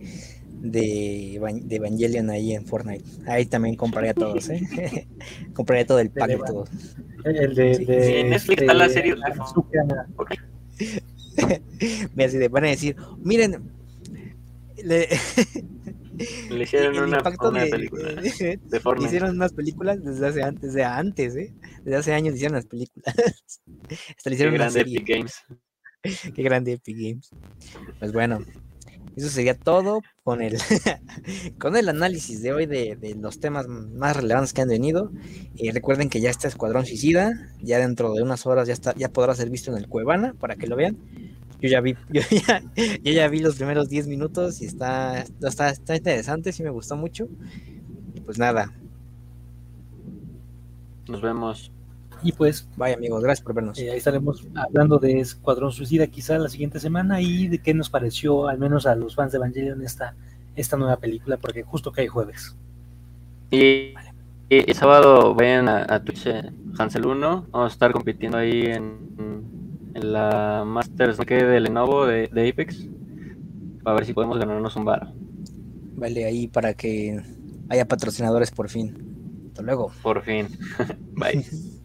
de, 0.61 1.59
de 1.63 1.75
Evangelion 1.75 2.29
ahí 2.29 2.53
en 2.53 2.65
Fortnite. 2.65 3.03
Ahí 3.27 3.45
también 3.45 3.75
compraría 3.75 4.13
todos, 4.13 4.49
¿eh? 4.49 5.07
compraría 5.53 5.85
todo 5.87 5.99
el 5.99 6.09
pack 6.11 6.27
de 6.29 6.37
todos. 6.37 6.69
El 7.23 7.55
de, 7.55 7.75
Sí, 7.75 7.85
de, 7.85 8.03
sí, 8.03 8.23
Netflix 8.29 8.61
está 8.61 8.73
la 8.73 8.89
serie 8.89 9.15
de- 9.15 9.21
Asuka- 9.21 10.05
Ok. 10.17 10.33
Mira, 12.15 12.49
van 12.49 12.65
a 12.65 12.67
decir, 12.67 12.95
miren, 13.23 13.61
le, 14.83 15.07
Le 16.49 16.63
hicieron 16.63 16.95
el 16.95 17.03
una, 17.03 17.17
impacto 17.17 17.49
una 17.49 17.63
de, 17.63 17.69
película 17.69 18.09
de- 18.13 18.59
de 18.63 18.81
hicieron 19.05 19.31
unas 19.35 19.53
películas 19.53 20.03
desde 20.03 20.27
hace 20.27 20.43
antes, 20.43 20.61
desde 20.73 20.83
antes, 20.83 21.35
¿eh? 21.35 21.53
Desde 21.83 21.95
hace 21.97 22.13
años 22.13 22.35
hicieron 22.35 22.55
las 22.55 22.65
películas. 22.65 23.15
Hasta 24.17 24.29
le 24.29 24.35
Qué 24.35 24.35
hicieron 24.35 24.55
una 24.55 24.63
grande 24.65 24.79
serie. 24.79 24.97
Epic 24.97 25.07
Games. 25.15 25.33
Qué 26.33 26.43
grande 26.43 26.73
Epic 26.73 26.97
Games. 26.97 27.29
Pues 27.99 28.11
bueno, 28.13 28.39
eso 29.15 29.29
sería 29.29 29.55
todo 29.57 30.01
con 30.23 30.41
el, 30.41 30.57
con 31.59 31.75
el 31.75 31.89
análisis 31.89 32.41
de 32.41 32.53
hoy 32.53 32.65
de, 32.65 32.95
de 32.95 33.15
los 33.15 33.39
temas 33.39 33.67
más 33.67 34.15
relevantes 34.15 34.53
que 34.53 34.61
han 34.61 34.69
venido. 34.69 35.11
Y 35.55 35.71
recuerden 35.71 36.09
que 36.09 36.21
ya 36.21 36.29
está 36.29 36.47
Escuadrón 36.47 36.85
Suicida, 36.85 37.31
ya 37.61 37.77
dentro 37.79 38.13
de 38.13 38.23
unas 38.23 38.45
horas 38.45 38.67
ya 38.67 38.73
está, 38.73 38.93
ya 38.95 39.09
podrá 39.09 39.35
ser 39.35 39.49
visto 39.49 39.71
en 39.71 39.77
el 39.77 39.87
Cuevana 39.87 40.33
para 40.39 40.55
que 40.55 40.67
lo 40.67 40.75
vean. 40.75 40.97
Yo 41.61 41.69
ya 41.69 41.81
vi, 41.81 41.95
yo 42.09 42.21
ya, 42.47 42.63
yo 43.03 43.11
ya 43.13 43.27
vi 43.29 43.39
los 43.39 43.55
primeros 43.55 43.89
10 43.89 44.07
minutos 44.07 44.61
y 44.61 44.65
está, 44.65 45.21
está, 45.21 45.69
está 45.69 45.95
interesante, 45.95 46.51
sí 46.53 46.63
me 46.63 46.69
gustó 46.71 46.95
mucho. 46.97 47.29
Y 48.13 48.21
pues 48.21 48.37
nada, 48.39 48.73
Nos 51.07 51.21
vemos. 51.21 51.71
Y 52.23 52.31
pues 52.33 52.67
bye 52.77 52.93
amigos, 52.93 53.23
gracias 53.23 53.43
por 53.43 53.53
vernos. 53.55 53.79
eh, 53.79 53.91
ahí 53.91 53.97
estaremos 53.97 54.47
hablando 54.55 54.99
de 54.99 55.19
Escuadrón 55.19 55.71
Suicida 55.71 56.07
quizá 56.07 56.37
la 56.37 56.49
siguiente 56.49 56.79
semana 56.79 57.21
y 57.21 57.47
de 57.47 57.59
qué 57.59 57.73
nos 57.73 57.89
pareció, 57.89 58.47
al 58.47 58.59
menos 58.59 58.85
a 58.85 58.95
los 58.95 59.15
fans 59.15 59.31
de 59.31 59.37
Evangelion, 59.37 59.81
esta, 59.83 60.15
esta 60.55 60.77
nueva 60.77 60.97
película, 60.97 61.37
porque 61.37 61.63
justo 61.63 61.91
cae 61.91 62.07
jueves. 62.07 62.55
Y, 63.49 63.93
y 64.49 64.69
el 64.69 64.75
sábado 64.75 65.33
vayan 65.35 65.67
a, 65.67 65.85
a 65.93 66.03
Twitch 66.03 66.27
eh, 66.27 66.51
Hansel 66.77 67.05
1. 67.05 67.47
Vamos 67.51 67.71
a 67.71 67.73
estar 67.73 67.91
compitiendo 67.91 68.37
ahí 68.37 68.65
en, 68.67 69.15
en 69.93 70.13
la 70.13 70.63
Masters 70.65 71.17
que 71.19 71.35
de 71.35 71.59
Lenovo 71.59 72.05
de, 72.05 72.27
de 72.31 72.49
Apex. 72.49 72.87
A 73.85 73.93
ver 73.93 74.05
si 74.05 74.13
podemos 74.13 74.37
ganarnos 74.37 74.75
un 74.75 74.85
bar. 74.85 75.11
Vale, 75.95 76.25
ahí 76.25 76.47
para 76.47 76.73
que 76.73 77.21
haya 77.69 77.87
patrocinadores 77.87 78.51
por 78.51 78.69
fin. 78.69 79.47
Hasta 79.47 79.61
luego. 79.63 79.91
Por 80.01 80.23
fin. 80.23 80.47
Bye. 81.15 81.45